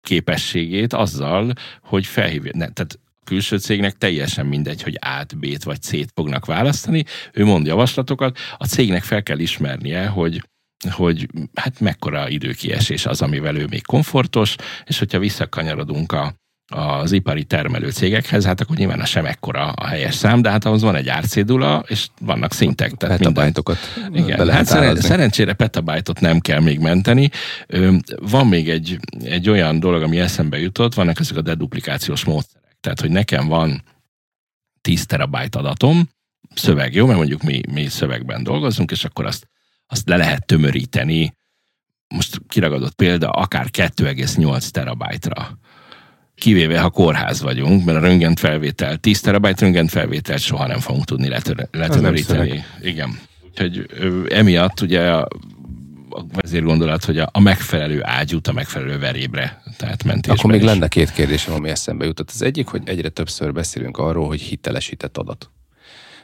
képességét 0.00 0.92
azzal, 0.92 1.52
hogy 1.82 2.06
felhívja. 2.06 2.50
Ne, 2.54 2.68
tehát 2.68 2.98
külső 3.24 3.58
cégnek 3.58 3.96
teljesen 3.96 4.46
mindegy, 4.46 4.82
hogy 4.82 4.96
át, 5.00 5.38
B-t 5.38 5.62
vagy 5.62 5.82
C-t 5.82 6.10
fognak 6.14 6.44
választani, 6.44 7.04
ő 7.32 7.44
mond 7.44 7.66
javaslatokat, 7.66 8.38
a 8.56 8.66
cégnek 8.66 9.02
fel 9.02 9.22
kell 9.22 9.38
ismernie, 9.38 10.06
hogy 10.06 10.42
hogy 10.90 11.28
hát 11.54 11.80
mekkora 11.80 12.28
időkiesés 12.28 13.06
az, 13.06 13.22
amivel 13.22 13.56
ő 13.56 13.66
még 13.66 13.86
komfortos, 13.86 14.56
és 14.84 14.98
hogyha 14.98 15.18
visszakanyarodunk 15.18 16.12
a, 16.12 16.34
az 16.66 17.12
ipari 17.12 17.44
termelő 17.44 17.90
cégekhez, 17.90 18.44
hát 18.44 18.60
akkor 18.60 18.76
nyilván 18.76 19.00
a 19.00 19.04
sem 19.04 19.26
ekkora 19.26 19.68
a 19.68 19.86
helyes 19.86 20.14
szám, 20.14 20.42
de 20.42 20.50
hát 20.50 20.64
ahhoz 20.64 20.82
van 20.82 20.94
egy 20.94 21.08
árcédula, 21.08 21.84
és 21.86 22.06
vannak 22.20 22.52
szintek. 22.52 22.92
Tehát 22.92 23.18
Petabájtokat 23.18 23.78
Igen, 24.12 24.50
hát 24.50 24.66
szeren, 24.66 24.96
szerencsére 24.96 25.52
petabájtot 25.52 26.20
nem 26.20 26.40
kell 26.40 26.60
még 26.60 26.78
menteni. 26.78 27.30
Van 28.20 28.46
még 28.46 28.70
egy, 28.70 28.98
egy 29.24 29.48
olyan 29.48 29.80
dolog, 29.80 30.02
ami 30.02 30.18
eszembe 30.18 30.58
jutott, 30.58 30.94
vannak 30.94 31.20
ezek 31.20 31.36
a 31.36 31.42
deduplikációs 31.42 32.24
módszerek. 32.24 32.76
Tehát, 32.80 33.00
hogy 33.00 33.10
nekem 33.10 33.48
van 33.48 33.82
10 34.80 35.06
terabájt 35.06 35.56
adatom, 35.56 36.08
szöveg, 36.54 36.94
jó, 36.94 37.06
mert 37.06 37.18
mondjuk 37.18 37.42
mi, 37.42 37.60
mi 37.72 37.86
szövegben 37.86 38.42
dolgozunk, 38.42 38.90
és 38.90 39.04
akkor 39.04 39.26
azt, 39.26 39.48
azt 39.86 40.08
le 40.08 40.16
lehet 40.16 40.46
tömöríteni, 40.46 41.34
most 42.08 42.40
kiragadott 42.48 42.94
példa, 42.94 43.30
akár 43.30 43.66
2,8 43.70 44.68
terabájtra 44.68 45.58
kivéve 46.36 46.80
ha 46.80 46.90
kórház 46.90 47.42
vagyunk, 47.42 47.84
mert 47.84 47.98
a 47.98 48.00
röntgent 48.00 48.38
felvétel, 48.38 48.96
10 48.96 49.20
terabájt 49.20 49.60
röntgent 49.60 49.90
felvételt 49.90 50.40
soha 50.40 50.66
nem 50.66 50.78
fogunk 50.78 51.04
tudni 51.04 51.28
letömöríteni. 51.70 52.64
Igen. 52.82 53.18
Úgyhogy 53.50 53.86
emiatt 54.28 54.80
ugye 54.80 55.12
a, 55.12 55.28
vezérgondolat, 56.32 57.04
hogy 57.04 57.18
a, 57.18 57.28
a 57.32 57.40
megfelelő 57.40 58.00
ágyút 58.02 58.48
a 58.48 58.52
megfelelő 58.52 58.98
verébre, 58.98 59.62
tehát 59.76 60.04
mentésben 60.04 60.36
Akkor 60.36 60.50
még 60.50 60.60
is. 60.60 60.66
lenne 60.66 60.88
két 60.88 61.12
kérdésem, 61.12 61.54
ami 61.54 61.68
eszembe 61.68 62.04
jutott. 62.04 62.30
Az 62.30 62.42
egyik, 62.42 62.66
hogy 62.66 62.82
egyre 62.84 63.08
többször 63.08 63.52
beszélünk 63.52 63.98
arról, 63.98 64.26
hogy 64.26 64.40
hitelesített 64.40 65.16
adat. 65.16 65.50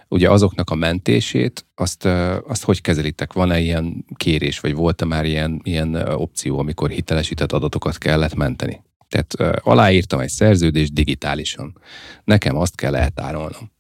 Ugye 0.08 0.30
azoknak 0.30 0.70
a 0.70 0.74
mentését, 0.74 1.66
azt, 1.74 2.04
azt 2.46 2.64
hogy 2.64 2.80
kezelitek? 2.80 3.32
Van-e 3.32 3.60
ilyen 3.60 4.04
kérés, 4.16 4.60
vagy 4.60 4.74
volt-e 4.74 5.04
már 5.04 5.24
ilyen, 5.24 5.60
ilyen 5.64 5.94
opció, 5.94 6.58
amikor 6.58 6.90
hitelesített 6.90 7.52
adatokat 7.52 7.98
kellett 7.98 8.34
menteni? 8.34 8.82
Tehát 9.12 9.60
aláírtam 9.64 10.20
egy 10.20 10.28
szerződést 10.28 10.92
digitálisan. 10.92 11.78
Nekem 12.24 12.56
azt 12.56 12.76
kell 12.76 12.96
eltárolnom. 12.96 13.70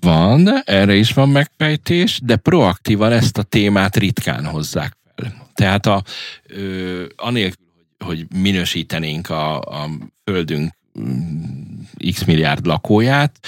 Van, 0.00 0.62
erre 0.64 0.94
is 0.94 1.12
van 1.12 1.28
megfejtés, 1.28 2.20
de 2.22 2.36
proaktívan 2.36 3.12
ezt 3.12 3.38
a 3.38 3.42
témát 3.42 3.96
ritkán 3.96 4.44
hozzák 4.44 4.96
fel. 5.16 5.48
Tehát 5.54 5.86
a, 5.86 6.02
ö, 6.46 7.04
anélkül, 7.16 7.66
hogy, 8.04 8.26
minősítenénk 8.34 9.30
a, 9.30 9.60
a 9.60 9.90
földünk 10.24 10.72
mm, 11.00 11.80
x 12.10 12.24
milliárd 12.24 12.66
lakóját, 12.66 13.46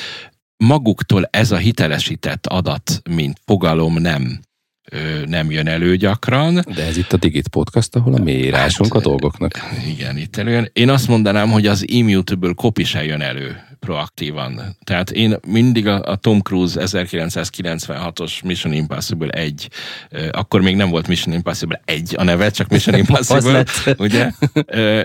maguktól 0.57 1.29
ez 1.31 1.51
a 1.51 1.57
hitelesített 1.57 2.47
adat, 2.47 3.01
mint 3.11 3.41
fogalom 3.45 4.01
nem 4.01 4.41
nem 5.26 5.51
jön 5.51 5.68
elő 5.68 5.97
gyakran. 5.97 6.55
De 6.74 6.84
ez 6.84 6.97
itt 6.97 7.12
a 7.12 7.16
Digit 7.16 7.49
Podcast, 7.49 7.97
ahol 7.97 8.14
a 8.14 8.22
mélyírásunk 8.22 8.93
hát, 8.93 9.03
a 9.03 9.09
dolgoknak. 9.09 9.53
Igen, 9.87 10.16
itt 10.16 10.37
előjön. 10.37 10.70
Én 10.72 10.91
azt 10.91 11.09
mondanám, 11.09 11.51
hogy 11.51 11.66
az 11.66 11.91
immutable 11.91 12.53
copy 12.53 12.84
se 12.84 13.05
jön 13.05 13.20
elő 13.20 13.66
proaktívan. 13.80 14.76
Tehát 14.84 15.11
én 15.11 15.37
mindig 15.47 15.87
a, 15.87 16.03
a 16.03 16.16
Tom 16.16 16.41
Cruise 16.41 16.80
1996-os 16.84 18.45
Mission 18.45 18.72
Impossible 18.72 19.28
1, 19.28 19.68
akkor 20.30 20.61
még 20.61 20.76
nem 20.76 20.91
volt 20.91 21.09
Mission 21.09 21.34
Impossible 21.34 21.80
1 21.84 22.14
a 22.16 22.22
neve, 22.22 22.51
csak 22.51 22.68
Mission 22.68 22.99
Impossible, 23.05 23.64
ugye? 23.99 24.30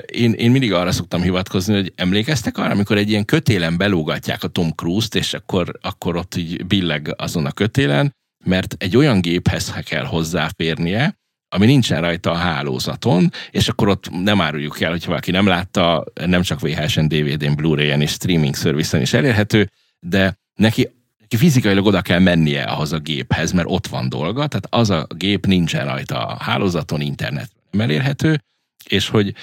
Én, 0.05 0.34
én 0.34 0.51
mindig 0.51 0.73
arra 0.73 0.91
szoktam 0.91 1.21
hivatkozni, 1.21 1.73
hogy 1.73 1.93
emlékeztek 1.95 2.57
arra, 2.57 2.71
amikor 2.71 2.97
egy 2.97 3.09
ilyen 3.09 3.25
kötélen 3.25 3.77
belógatják 3.77 4.43
a 4.43 4.47
Tom 4.47 4.69
Cruise-t, 4.75 5.15
és 5.15 5.34
akkor, 5.34 5.77
akkor 5.82 6.15
ott 6.15 6.36
így 6.36 6.65
billeg 6.65 7.13
azon 7.17 7.45
a 7.45 7.51
kötélen, 7.51 8.13
mert 8.43 8.75
egy 8.77 8.97
olyan 8.97 9.21
géphez 9.21 9.73
kell 9.83 10.05
hozzáférnie, 10.05 11.19
ami 11.49 11.65
nincsen 11.65 12.01
rajta 12.01 12.31
a 12.31 12.35
hálózaton, 12.35 13.31
és 13.51 13.67
akkor 13.67 13.87
ott 13.87 14.09
nem 14.23 14.41
áruljuk 14.41 14.81
el, 14.81 14.89
hogyha 14.89 15.09
valaki 15.09 15.31
nem 15.31 15.47
látta, 15.47 16.03
nem 16.25 16.41
csak 16.41 16.59
VHS-en, 16.59 17.07
DVD-n, 17.07 17.55
Blu-ray-en 17.55 18.01
és 18.01 18.11
streaming 18.11 18.55
szervicen 18.55 19.01
is 19.01 19.13
elérhető, 19.13 19.69
de 19.99 20.37
neki, 20.55 20.89
neki 21.17 21.37
fizikailag 21.37 21.85
oda 21.85 22.01
kell 22.01 22.19
mennie 22.19 22.63
ahhoz 22.63 22.93
a 22.93 22.99
géphez, 22.99 23.51
mert 23.51 23.67
ott 23.69 23.87
van 23.87 24.09
dolga, 24.09 24.47
tehát 24.47 24.67
az 24.69 24.89
a 24.89 25.07
gép 25.15 25.45
nincsen 25.45 25.85
rajta 25.85 26.25
a 26.25 26.43
hálózaton, 26.43 27.01
internet 27.01 27.51
nem 27.71 27.81
elérhető, 27.81 28.43
és 28.85 29.09
hogy 29.09 29.33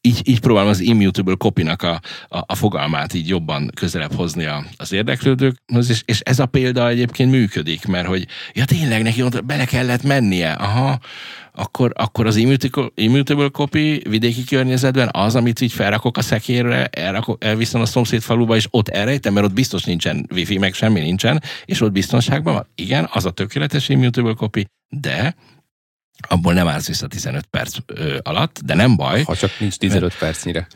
így, 0.00 0.28
így 0.28 0.40
próbálom 0.40 0.68
az 0.68 0.80
immutable 0.80 1.34
copy-nak 1.34 1.82
a, 1.82 2.00
a, 2.28 2.38
a 2.46 2.54
fogalmát 2.54 3.14
így 3.14 3.28
jobban 3.28 3.70
közelebb 3.74 4.14
hozni 4.14 4.44
a, 4.44 4.64
az 4.76 4.92
érdeklődőkhöz, 4.92 5.90
és, 5.90 6.02
és 6.04 6.20
ez 6.20 6.38
a 6.38 6.46
példa 6.46 6.88
egyébként 6.88 7.30
működik, 7.30 7.86
mert 7.86 8.06
hogy 8.06 8.26
ja 8.52 8.64
tényleg 8.64 9.02
neki 9.02 9.22
ott 9.22 9.44
bele 9.44 9.64
kellett 9.64 10.02
mennie, 10.02 10.52
aha, 10.52 10.98
akkor, 11.54 11.92
akkor 11.94 12.26
az 12.26 12.36
immutable 12.94 13.48
copy 13.48 14.02
vidéki 14.08 14.44
környezetben 14.44 15.08
az, 15.12 15.36
amit 15.36 15.60
így 15.60 15.72
felrakok 15.72 16.16
a 16.16 16.22
szekérre, 16.22 16.86
elrakok, 16.86 17.44
elviszem 17.44 17.80
a 17.80 17.86
szomszéd 17.86 18.20
faluba, 18.20 18.56
és 18.56 18.66
ott 18.70 18.88
elrejtem, 18.88 19.32
mert 19.32 19.46
ott 19.46 19.52
biztos 19.52 19.84
nincsen 19.84 20.26
wifi, 20.32 20.58
meg 20.58 20.74
semmi 20.74 21.00
nincsen, 21.00 21.42
és 21.64 21.80
ott 21.80 21.92
biztonságban 21.92 22.54
van. 22.54 22.66
Igen, 22.74 23.08
az 23.12 23.24
a 23.24 23.30
tökéletes 23.30 23.88
immutable 23.88 24.34
copy, 24.34 24.66
de 24.88 25.34
abból 26.28 26.52
nem 26.52 26.68
állsz 26.68 26.86
vissza 26.86 27.06
15 27.06 27.46
perc 27.46 27.76
ö, 27.86 28.18
alatt, 28.22 28.60
de 28.64 28.74
nem 28.74 28.96
baj. 28.96 29.22
Ha 29.22 29.36
csak 29.36 29.50
nincs 29.58 29.76
15 29.76 30.02
mert... 30.02 30.18
percnyire. 30.18 30.66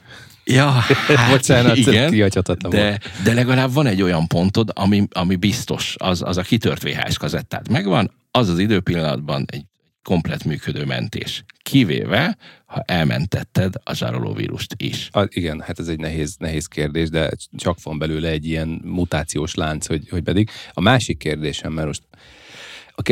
Ja, 0.45 0.71
hát 1.17 1.31
Bocsánat, 1.31 1.77
igen, 1.77 2.33
de, 2.69 2.99
de 3.25 3.33
legalább 3.33 3.73
van 3.73 3.87
egy 3.87 4.03
olyan 4.03 4.27
pontod, 4.27 4.71
ami, 4.75 5.07
ami 5.11 5.37
biztos, 5.37 5.95
az, 5.99 6.23
az 6.23 6.37
a 6.37 6.43
kitört 6.43 6.83
VHS 6.83 7.19
kazettát 7.19 7.69
megvan, 7.69 8.11
az 8.31 8.49
az 8.49 8.59
időpillanatban 8.59 9.45
egy 9.47 9.65
komplet 10.03 10.45
működő 10.45 10.85
mentés. 10.85 11.45
Kivéve, 11.63 12.37
ha 12.67 12.83
elmentetted 12.87 13.75
a 13.85 13.95
zsarolóvírust 13.95 14.75
is. 14.77 15.09
A, 15.13 15.27
igen, 15.29 15.61
hát 15.61 15.79
ez 15.79 15.89
egy 15.89 15.99
nehéz, 15.99 16.37
nehéz 16.39 16.67
kérdés, 16.67 17.09
de 17.09 17.31
csak 17.57 17.83
van 17.83 17.99
belőle 17.99 18.29
egy 18.29 18.47
ilyen 18.47 18.81
mutációs 18.85 19.55
lánc, 19.55 19.87
hogy, 19.87 20.09
hogy 20.09 20.23
pedig. 20.23 20.51
A 20.73 20.81
másik 20.81 21.19
kérdésem, 21.19 21.73
mert 21.73 21.87
most 21.87 22.03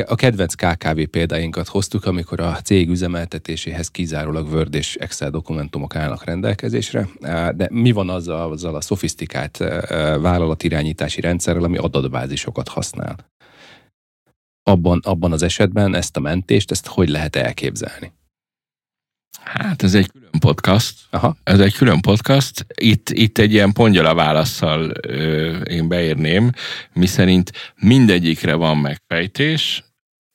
a 0.06 0.14
kedvenc 0.14 0.54
KKV 0.54 1.00
példáinkat 1.10 1.68
hoztuk, 1.68 2.04
amikor 2.04 2.40
a 2.40 2.60
cég 2.60 2.88
üzemeltetéséhez 2.88 3.88
kizárólag 3.88 4.52
Word 4.52 4.74
és 4.74 4.96
Excel 4.96 5.30
dokumentumok 5.30 5.96
állnak 5.96 6.24
rendelkezésre, 6.24 7.08
de 7.54 7.68
mi 7.70 7.92
van 7.92 8.08
azzal, 8.08 8.52
azzal 8.52 8.74
a 8.74 8.80
szofisztikált 8.80 9.56
vállalatirányítási 10.20 11.20
rendszerrel, 11.20 11.64
ami 11.64 11.76
adatbázisokat 11.76 12.68
használ? 12.68 13.16
Abban, 14.62 15.00
abban 15.04 15.32
az 15.32 15.42
esetben 15.42 15.94
ezt 15.94 16.16
a 16.16 16.20
mentést, 16.20 16.70
ezt 16.70 16.86
hogy 16.86 17.08
lehet 17.08 17.36
elképzelni? 17.36 18.12
Hát 19.40 19.82
ez 19.82 19.94
egy 19.94 20.10
külön 20.10 20.30
podcast. 20.38 20.98
Aha. 21.10 21.36
Ez 21.42 21.60
egy 21.60 21.74
külön 21.74 22.00
podcast. 22.00 22.66
Itt, 22.74 23.10
itt 23.10 23.38
egy 23.38 23.52
ilyen 23.52 23.72
pongyala 23.72 24.14
válaszsal 24.14 24.92
ö, 25.06 25.56
én 25.60 25.88
beírném, 25.88 26.50
miszerint 26.92 27.52
mindegyikre 27.76 28.54
van 28.54 28.78
megfejtés, 28.78 29.84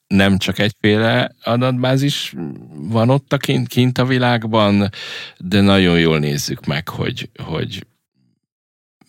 nem 0.07 0.37
csak 0.37 0.59
egyféle 0.59 1.31
adatbázis 1.43 2.33
van 2.73 3.09
ott 3.09 3.33
a 3.33 3.37
kint, 3.37 3.67
kint 3.67 3.97
a 3.97 4.05
világban, 4.05 4.89
de 5.37 5.61
nagyon 5.61 5.99
jól 5.99 6.19
nézzük 6.19 6.65
meg, 6.65 6.89
hogy, 6.89 7.29
hogy 7.43 7.85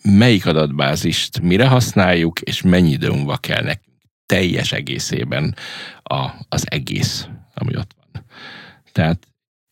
melyik 0.01 0.45
adatbázist 0.45 1.41
mire 1.41 1.67
használjuk, 1.67 2.41
és 2.41 2.61
mennyi 2.61 2.91
idő 2.91 3.09
múlva 3.09 3.37
kell 3.37 3.63
nekünk 3.63 3.87
teljes 4.25 4.71
egészében 4.71 5.55
a, 6.03 6.29
az 6.49 6.63
egész, 6.65 7.27
ami 7.53 7.75
ott 7.75 7.95
van. 8.11 8.25
Tehát 8.91 9.27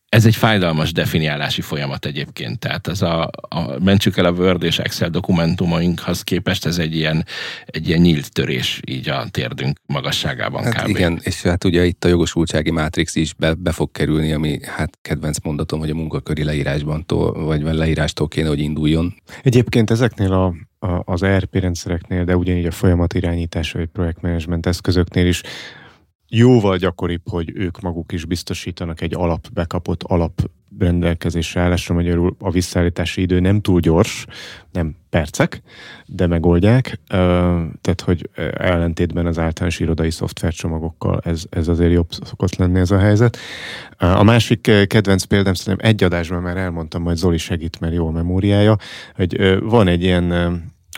ez 0.08 0.26
egy 0.26 0.36
fájdalmas 0.36 0.92
definiálási 0.92 1.60
folyamat 1.60 2.06
egyébként, 2.06 2.58
tehát 2.58 2.86
ez 2.86 3.02
a, 3.02 3.30
a 3.48 3.78
mentsük 3.84 4.16
el 4.16 4.24
a 4.24 4.30
Word 4.30 4.62
és 4.62 4.78
Excel 4.78 5.08
dokumentumainkhoz 5.08 6.22
képest 6.22 6.66
ez 6.66 6.78
egy 6.78 6.96
ilyen, 6.96 7.26
egy 7.66 7.88
ilyen 7.88 8.00
nyílt 8.00 8.32
törés 8.32 8.80
így 8.86 9.08
a 9.08 9.26
térdünk 9.30 9.78
magasságában 9.86 10.62
hát 10.62 10.82
kb. 10.82 10.88
Igen, 10.88 11.20
és 11.22 11.42
hát 11.42 11.64
ugye 11.64 11.84
itt 11.84 12.04
a 12.04 12.08
jogosultsági 12.08 12.70
mátrix 12.70 13.14
is 13.14 13.34
be, 13.34 13.54
be 13.54 13.72
fog 13.72 13.90
kerülni, 13.90 14.32
ami 14.32 14.58
hát 14.64 14.98
kedvenc 15.02 15.38
mondatom, 15.42 15.78
hogy 15.78 15.90
a 15.90 15.94
munkaköri 15.94 16.44
leírásban 16.44 17.06
tól, 17.06 17.44
vagy 17.44 17.62
leírástól 17.62 18.28
kéne, 18.28 18.48
hogy 18.48 18.60
induljon. 18.60 19.14
Egyébként 19.42 19.90
ezeknél 19.90 20.32
a, 20.32 20.54
a, 20.86 21.02
az 21.04 21.22
ERP 21.22 21.54
rendszereknél, 21.54 22.24
de 22.24 22.36
ugyanígy 22.36 22.66
a 22.66 22.70
folyamatirányítás 22.70 23.72
vagy 23.72 23.86
projektmenedzsment 23.86 24.66
eszközöknél 24.66 25.26
is 25.26 25.42
jóval 26.28 26.76
gyakoribb, 26.76 27.22
hogy 27.28 27.52
ők 27.54 27.80
maguk 27.80 28.12
is 28.12 28.24
biztosítanak 28.24 29.00
egy 29.00 29.14
alap, 29.14 29.48
bekapott 29.52 30.02
alap 30.02 30.50
rendelkezésre 30.78 31.60
állásra, 31.60 31.94
magyarul 31.94 32.36
a 32.38 32.50
visszaállítási 32.50 33.20
idő 33.20 33.40
nem 33.40 33.60
túl 33.60 33.80
gyors, 33.80 34.26
nem 34.72 34.96
percek, 35.10 35.62
de 36.06 36.26
megoldják. 36.26 37.00
Tehát, 37.80 38.00
hogy 38.04 38.30
ellentétben 38.56 39.26
az 39.26 39.38
általános 39.38 39.80
irodai 39.80 40.10
szoftvercsomagokkal 40.10 41.20
ez, 41.24 41.44
ez 41.50 41.68
azért 41.68 41.92
jobb 41.92 42.08
szokott 42.10 42.56
lenni 42.56 42.78
ez 42.78 42.90
a 42.90 42.98
helyzet. 42.98 43.38
A 43.98 44.22
másik 44.22 44.60
kedvenc 44.86 45.24
példám 45.24 45.54
szerintem 45.54 45.88
egy 45.90 46.04
adásban 46.04 46.42
már 46.42 46.56
elmondtam, 46.56 47.02
majd 47.02 47.16
Zoli 47.16 47.38
segít, 47.38 47.80
mert 47.80 47.94
jó 47.94 48.06
a 48.06 48.10
memóriája, 48.10 48.76
hogy 49.14 49.58
van 49.60 49.88
egy 49.88 50.02
ilyen, 50.02 50.32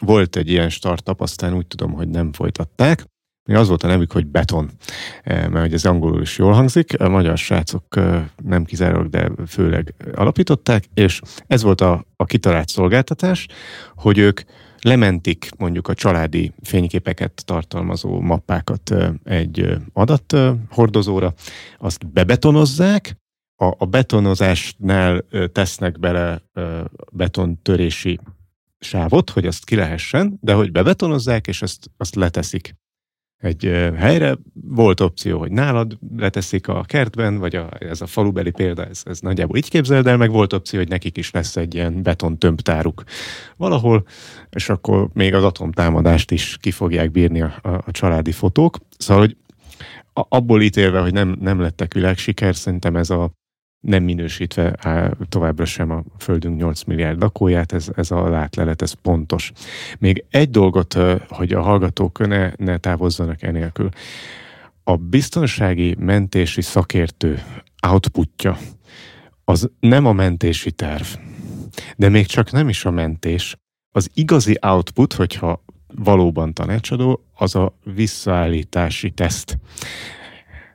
volt 0.01 0.37
egy 0.37 0.49
ilyen 0.49 0.69
startup, 0.69 1.21
aztán 1.21 1.55
úgy 1.55 1.67
tudom, 1.67 1.93
hogy 1.93 2.09
nem 2.09 2.33
folytatták, 2.33 3.05
az 3.55 3.69
volt 3.69 3.83
a 3.83 3.87
nevük, 3.87 4.13
hogy 4.13 4.27
Beton, 4.27 4.71
mert 5.25 5.59
hogy 5.59 5.73
ez 5.73 5.85
angolul 5.85 6.23
is 6.23 6.39
jól 6.39 6.53
hangzik, 6.53 7.01
a 7.01 7.09
magyar 7.09 7.39
srácok 7.39 7.85
nem 8.45 8.65
kizárólag, 8.65 9.09
de 9.09 9.31
főleg 9.47 9.95
alapították, 10.15 10.85
és 10.95 11.21
ez 11.47 11.63
volt 11.63 11.81
a, 11.81 12.05
a 12.17 12.25
kitalált 12.25 12.69
szolgáltatás, 12.69 13.47
hogy 13.95 14.19
ők 14.19 14.41
lementik 14.81 15.51
mondjuk 15.59 15.89
a 15.89 15.95
családi 15.95 16.53
fényképeket 16.63 17.43
tartalmazó 17.45 18.21
mappákat 18.21 18.95
egy 19.25 19.77
adathordozóra, 19.93 21.35
azt 21.79 22.13
bebetonozzák, 22.13 23.19
a, 23.57 23.75
a 23.79 23.85
betonozásnál 23.85 25.25
tesznek 25.53 25.99
bele 25.99 26.43
betontörési 27.13 28.21
sávot, 28.79 29.31
hogy 29.31 29.47
azt 29.47 29.65
ki 29.65 29.75
lehessen, 29.75 30.39
de 30.41 30.53
hogy 30.53 30.73
bebetonozzák, 30.73 31.47
és 31.47 31.63
azt, 31.63 31.91
azt 31.97 32.15
leteszik 32.15 32.75
egy 33.41 33.91
helyre. 33.97 34.37
Volt 34.53 35.01
opció, 35.01 35.39
hogy 35.39 35.53
nálad 35.53 35.99
leteszik 36.17 36.69
a 36.69 36.83
kertben, 36.83 37.39
vagy 37.39 37.57
a, 37.57 37.69
ez 37.79 38.01
a 38.01 38.07
falubeli 38.07 38.51
példa, 38.51 38.87
ez, 38.87 39.03
ez 39.05 39.21
nagyjából 39.21 39.57
így 39.57 39.71
képzeld 39.71 40.07
el, 40.07 40.17
meg 40.17 40.31
volt 40.31 40.53
opció, 40.53 40.79
hogy 40.79 40.89
nekik 40.89 41.17
is 41.17 41.31
lesz 41.31 41.57
egy 41.57 41.75
ilyen 41.75 42.03
beton 42.03 42.39
tömbtáruk 42.39 43.03
valahol, 43.57 44.05
és 44.51 44.69
akkor 44.69 45.09
még 45.13 45.35
az 45.35 45.45
atomtámadást 45.45 46.31
is 46.31 46.57
ki 46.61 46.71
fogják 46.71 47.11
bírni 47.11 47.41
a, 47.41 47.59
a, 47.63 47.69
a 47.69 47.91
családi 47.91 48.33
fotók. 48.33 48.77
Szóval, 48.99 49.23
hogy 49.23 49.37
abból 50.13 50.63
ítélve, 50.63 51.01
hogy 51.01 51.13
nem, 51.13 51.37
nem 51.41 51.61
lettek 51.61 51.95
világsiker, 51.95 52.57
szerintem 52.57 52.97
ez 52.97 53.11
a 53.11 53.31
nem 53.81 54.03
minősítve 54.03 54.75
továbbra 55.29 55.65
sem 55.65 55.91
a 55.91 56.03
Földünk 56.19 56.59
8 56.59 56.83
milliárd 56.83 57.21
lakóját, 57.21 57.73
ez, 57.73 57.89
ez 57.97 58.11
a 58.11 58.29
látlelet, 58.29 58.83
ez 58.83 58.93
pontos. 58.93 59.53
Még 59.99 60.25
egy 60.31 60.51
dolgot, 60.51 60.97
hogy 61.29 61.53
a 61.53 61.63
hallgatók 61.63 62.27
ne, 62.27 62.53
ne 62.57 62.79
távozzanak 62.79 63.43
enélkül. 63.43 63.89
A 64.85 64.97
biztonsági 64.97 65.97
mentési 65.99 66.63
szakértő 66.63 67.43
outputja 67.87 68.59
az 69.45 69.71
nem 69.81 70.07
a 70.07 70.13
mentési 70.13 70.73
terv, 70.73 71.07
de 71.97 72.09
még 72.09 72.27
csak 72.27 72.51
nem 72.51 72.69
is 72.69 72.85
a 72.85 72.91
mentés. 72.91 73.57
Az 73.91 74.11
igazi 74.15 74.59
output, 74.61 75.13
hogyha 75.13 75.65
valóban 75.95 76.53
tanácsadó, 76.53 77.25
az 77.35 77.55
a 77.55 77.79
visszaállítási 77.95 79.11
teszt. 79.11 79.59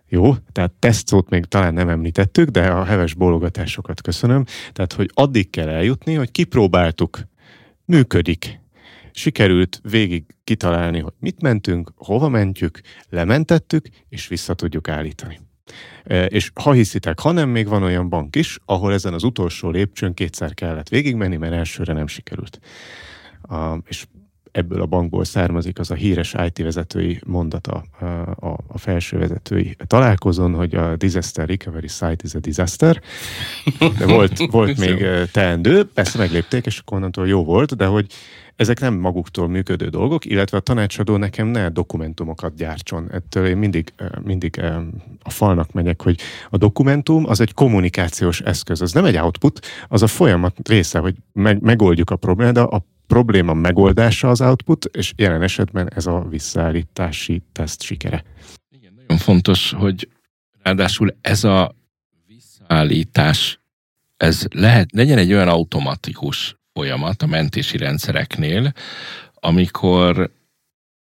Jó, 0.07 0.35
tehát 0.51 0.71
tesztszót 0.71 1.29
még 1.29 1.45
talán 1.45 1.73
nem 1.73 1.89
említettük, 1.89 2.49
de 2.49 2.67
a 2.67 2.83
heves 2.83 3.13
bólogatásokat 3.13 4.01
köszönöm. 4.01 4.45
Tehát, 4.71 4.93
hogy 4.93 5.09
addig 5.13 5.49
kell 5.49 5.69
eljutni, 5.69 6.13
hogy 6.13 6.31
kipróbáltuk, 6.31 7.19
működik. 7.85 8.59
Sikerült 9.11 9.79
végig 9.83 10.25
kitalálni, 10.43 10.99
hogy 10.99 11.13
mit 11.19 11.41
mentünk, 11.41 11.91
hova 11.95 12.29
mentjük, 12.29 12.79
lementettük, 13.09 13.87
és 14.09 14.27
vissza 14.27 14.53
tudjuk 14.53 14.87
állítani. 14.87 15.39
E, 16.03 16.25
és 16.25 16.51
ha 16.61 16.71
hiszitek, 16.71 17.19
ha 17.19 17.31
nem, 17.31 17.49
még 17.49 17.67
van 17.67 17.83
olyan 17.83 18.09
bank 18.09 18.35
is, 18.35 18.59
ahol 18.65 18.93
ezen 18.93 19.13
az 19.13 19.23
utolsó 19.23 19.69
lépcsőn 19.69 20.13
kétszer 20.13 20.53
kellett 20.53 20.89
végigmenni, 20.89 21.37
mert 21.37 21.53
elsőre 21.53 21.93
nem 21.93 22.07
sikerült. 22.07 22.59
És 23.85 24.05
ebből 24.55 24.81
a 24.81 24.85
bankból 24.85 25.23
származik 25.23 25.79
az 25.79 25.91
a 25.91 25.93
híres 25.93 26.35
IT 26.45 26.57
vezetői 26.57 27.21
mondata 27.25 27.83
a, 28.39 28.45
a 28.67 28.77
felső 28.77 29.17
vezetői 29.17 29.75
találkozón, 29.87 30.53
hogy 30.53 30.75
a 30.75 30.95
disaster 30.95 31.47
recovery 31.47 31.87
site 31.87 32.23
is 32.23 32.33
a 32.33 32.39
disaster. 32.39 33.01
De 33.97 34.05
volt, 34.05 34.51
volt 34.51 34.77
még 34.85 35.05
teendő, 35.31 35.83
persze 35.83 36.17
meglépték, 36.17 36.65
és 36.65 36.79
akkor 36.79 36.97
onnantól 36.97 37.27
jó 37.27 37.43
volt, 37.43 37.75
de 37.75 37.85
hogy 37.85 38.07
ezek 38.55 38.79
nem 38.79 38.93
maguktól 38.93 39.47
működő 39.47 39.87
dolgok, 39.87 40.25
illetve 40.25 40.57
a 40.57 40.61
tanácsadó 40.61 41.17
nekem 41.17 41.47
ne 41.47 41.69
dokumentumokat 41.69 42.55
gyártson. 42.55 43.07
Ettől 43.11 43.47
én 43.47 43.57
mindig, 43.57 43.93
mindig 44.23 44.61
a 45.23 45.29
falnak 45.29 45.71
megyek, 45.71 46.01
hogy 46.01 46.19
a 46.49 46.57
dokumentum 46.57 47.25
az 47.27 47.39
egy 47.39 47.53
kommunikációs 47.53 48.41
eszköz, 48.41 48.81
az 48.81 48.93
nem 48.93 49.05
egy 49.05 49.17
output, 49.17 49.65
az 49.87 50.01
a 50.01 50.07
folyamat 50.07 50.55
része, 50.69 50.99
hogy 50.99 51.15
meg, 51.33 51.61
megoldjuk 51.61 52.09
a 52.09 52.15
problémát, 52.15 52.53
de 52.53 52.61
a 52.61 52.85
probléma 53.07 53.53
megoldása 53.53 54.29
az 54.29 54.41
output, 54.41 54.85
és 54.85 55.13
jelen 55.15 55.41
esetben 55.41 55.89
ez 55.95 56.05
a 56.05 56.25
visszaállítási 56.29 57.41
teszt 57.51 57.81
sikere. 57.81 58.23
Igen, 58.69 58.93
nagyon 58.95 59.17
fontos, 59.17 59.71
hogy 59.71 60.09
ráadásul 60.63 61.15
ez 61.21 61.43
a 61.43 61.75
visszaállítás, 62.27 63.59
ez 64.17 64.45
lehet, 64.51 64.91
legyen 64.91 65.17
egy 65.17 65.33
olyan 65.33 65.47
automatikus 65.47 66.55
folyamat 66.73 67.21
a 67.21 67.25
mentési 67.25 67.77
rendszereknél, 67.77 68.73
amikor 69.33 70.31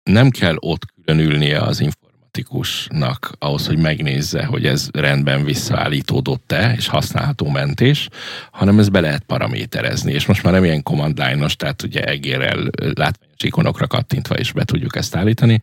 nem 0.03 0.31
kell 0.31 0.57
ott 0.59 0.83
különülnie 0.95 1.61
az 1.61 1.81
információ 1.81 2.06
informatikusnak 2.37 3.33
ahhoz, 3.39 3.67
hogy 3.67 3.79
megnézze, 3.79 4.45
hogy 4.45 4.67
ez 4.67 4.89
rendben 4.93 5.45
visszaállítódott-e, 5.45 6.73
és 6.77 6.87
használható 6.87 7.49
mentés, 7.49 8.09
hanem 8.51 8.79
ez 8.79 8.89
be 8.89 9.01
lehet 9.01 9.23
paraméterezni, 9.23 10.13
és 10.13 10.27
most 10.27 10.43
már 10.43 10.53
nem 10.53 10.65
ilyen 10.65 10.83
command 10.83 11.19
line-os, 11.19 11.57
tehát 11.57 11.83
ugye 11.83 12.05
egérrel 12.05 12.71
látványos 12.79 13.43
ikonokra 13.45 13.87
kattintva 13.87 14.39
is 14.39 14.53
be 14.53 14.65
tudjuk 14.65 14.97
ezt 14.97 15.17
állítani, 15.17 15.63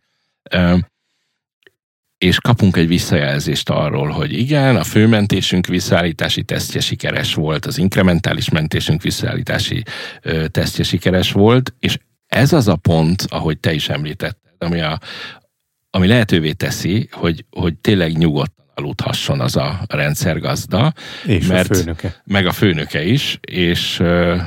és 2.18 2.40
kapunk 2.40 2.78
egy 2.78 2.88
visszajelzést 2.88 3.70
arról, 3.70 4.10
hogy 4.10 4.34
igen, 4.34 4.76
a 4.76 4.84
főmentésünk 4.84 5.68
visszaállítási 5.68 6.44
tesztje 6.44 6.80
sikeres 6.82 7.34
volt, 7.34 7.66
az 7.66 7.78
inkrementális 7.78 8.50
mentésünk 8.50 9.02
visszaállítási 9.02 9.84
tesztje 10.52 10.84
sikeres 10.84 11.32
volt, 11.32 11.74
és 11.80 11.98
ez 12.28 12.54
az 12.54 12.68
a 12.68 12.76
pont, 12.76 13.26
ahogy 13.30 13.60
te 13.60 13.74
is 13.74 13.90
említetted, 13.90 14.56
ami 14.58 14.82
a, 14.82 15.00
ami 15.96 16.08
lehetővé 16.08 16.52
teszi, 16.52 17.08
hogy, 17.12 17.46
hogy 17.50 17.76
tényleg 17.78 18.18
nyugodt 18.18 18.54
aludhasson 18.76 19.40
az 19.40 19.56
a 19.56 19.80
rendszergazda. 19.88 20.94
És 21.26 21.48
mert, 21.48 21.70
a 21.70 21.74
főnöke. 21.74 22.22
Meg 22.24 22.46
a 22.46 22.52
főnöke 22.52 23.04
is. 23.04 23.40
És, 23.42 23.98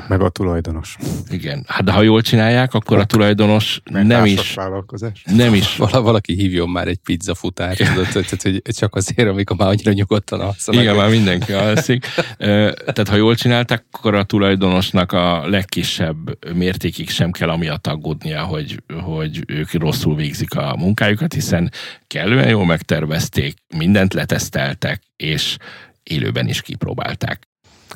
meg 0.09 0.21
a 0.21 0.29
tulajdonos. 0.29 0.97
Igen. 1.29 1.65
Hát 1.67 1.85
de 1.85 1.93
ha 1.93 2.03
jól 2.03 2.21
csinálják, 2.21 2.75
akkor 2.75 2.99
a 2.99 3.05
tulajdonos 3.05 3.81
meg 3.93 4.07
nem 4.07 4.25
is... 4.25 4.55
Vállalkozás. 4.55 5.23
Nem 5.37 5.55
is. 5.55 5.77
Val- 5.87 6.03
valaki 6.03 6.35
hívjon 6.35 6.69
már 6.69 6.89
egy 6.89 6.99
pizza 6.99 7.35
futást, 7.35 7.79
tehát, 7.79 8.43
hogy 8.43 8.63
csak 8.77 8.95
azért, 8.95 9.29
amikor 9.29 9.57
már 9.57 9.69
annyira 9.69 9.93
nyugodtan 9.93 10.41
alszanak. 10.41 10.83
Igen, 10.83 10.97
már 10.97 11.11
mindenki 11.11 11.53
alszik. 11.53 12.07
Tehát 12.39 13.09
ha 13.09 13.17
jól 13.17 13.35
csinálták, 13.35 13.85
akkor 13.91 14.15
a 14.15 14.25
tulajdonosnak 14.25 15.13
a 15.13 15.49
legkisebb 15.49 16.53
mértékig 16.55 17.11
sem 17.11 17.31
kell 17.31 17.49
amiatt 17.49 17.87
aggódnia, 17.87 18.43
hogy, 18.43 18.83
hogy 19.03 19.43
ők 19.47 19.73
rosszul 19.73 20.17
végzik 20.17 20.55
a 20.55 20.77
munkájukat, 20.79 21.33
hiszen 21.33 21.73
kellően 22.07 22.49
jól 22.49 22.67
megtervezték, 22.67 23.57
mindent 23.77 24.15
leteszteltek, 24.17 25.03
és 25.17 25.57
élőben 26.03 26.49
is 26.49 26.63
kipróbálták. 26.63 27.49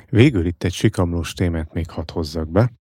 Végül 0.08 0.46
itt 0.46 0.64
egy 0.64 0.72
sikamlós 0.72 1.32
témát 1.32 1.72
még 1.72 1.90
hadd 1.90 2.12
hozzak 2.12 2.48
be. 2.48 2.72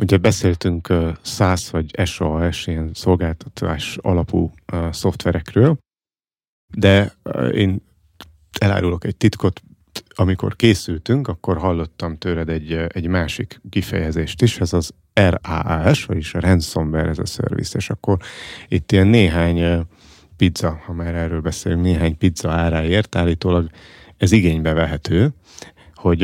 Ugye 0.00 0.16
beszéltünk 0.16 0.92
SaaS 1.22 1.70
vagy 1.70 2.06
SaaS, 2.06 2.66
ilyen 2.66 2.90
szolgáltatás 2.94 3.96
alapú 3.96 4.52
szoftverekről, 4.90 5.78
de 6.74 7.12
én 7.52 7.82
elárulok 8.58 9.04
egy 9.04 9.16
titkot, 9.16 9.62
amikor 10.14 10.56
készültünk, 10.56 11.28
akkor 11.28 11.58
hallottam 11.58 12.18
tőled 12.18 12.48
egy, 12.48 12.72
egy 12.72 13.06
másik 13.06 13.60
kifejezést 13.70 14.42
is, 14.42 14.60
ez 14.60 14.72
az 14.72 14.90
RAAS, 15.12 16.04
vagyis 16.04 16.34
a 16.34 16.40
Ransomware 16.40 17.08
as 17.08 17.18
a 17.18 17.24
Service, 17.24 17.78
és 17.78 17.90
akkor 17.90 18.18
itt 18.68 18.92
ilyen 18.92 19.06
néhány 19.06 19.86
pizza, 20.40 20.80
ha 20.86 20.92
már 20.92 21.14
erről 21.14 21.40
beszélünk, 21.40 21.82
néhány 21.82 22.16
pizza 22.16 22.50
áráért 22.50 23.16
állítólag 23.16 23.70
ez 24.16 24.32
igénybe 24.32 24.72
vehető, 24.72 25.32
hogy 25.94 26.22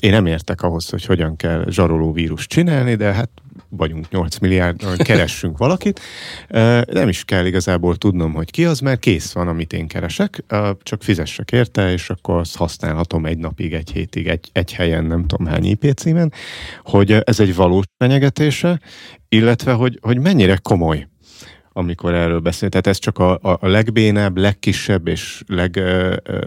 én 0.00 0.10
nem 0.10 0.26
értek 0.26 0.62
ahhoz, 0.62 0.88
hogy 0.88 1.04
hogyan 1.04 1.36
kell 1.36 1.64
zsaroló 1.68 2.12
vírus 2.12 2.46
csinálni, 2.46 2.94
de 2.94 3.12
hát 3.12 3.30
vagyunk 3.68 4.10
8 4.10 4.38
milliárd, 4.38 4.96
keressünk 4.96 5.58
valakit. 5.58 6.00
Nem 6.86 7.08
is 7.08 7.24
kell 7.24 7.46
igazából 7.46 7.96
tudnom, 7.96 8.32
hogy 8.32 8.50
ki 8.50 8.64
az, 8.64 8.80
mert 8.80 9.00
kész 9.00 9.32
van, 9.32 9.48
amit 9.48 9.72
én 9.72 9.86
keresek, 9.86 10.44
csak 10.82 11.02
fizessek 11.02 11.52
érte, 11.52 11.92
és 11.92 12.10
akkor 12.10 12.38
azt 12.38 12.56
használhatom 12.56 13.26
egy 13.26 13.38
napig, 13.38 13.72
egy 13.72 13.90
hétig, 13.90 14.26
egy, 14.26 14.50
egy 14.52 14.72
helyen, 14.72 15.04
nem 15.04 15.26
tudom 15.26 15.46
hány 15.46 15.64
IP 15.64 15.92
címen, 15.92 16.32
hogy 16.82 17.12
ez 17.12 17.40
egy 17.40 17.54
valós 17.54 17.84
fenyegetése, 17.98 18.80
illetve 19.28 19.72
hogy, 19.72 19.98
hogy 20.02 20.18
mennyire 20.18 20.56
komoly 20.56 21.06
amikor 21.76 22.14
erről 22.14 22.40
beszél. 22.40 22.68
Tehát 22.68 22.86
ez 22.86 22.98
csak 22.98 23.18
a, 23.18 23.38
a, 23.42 23.58
a 23.60 23.66
legbénább, 23.66 24.36
legkisebb 24.36 25.08
és 25.08 25.42
leg, 25.46 25.80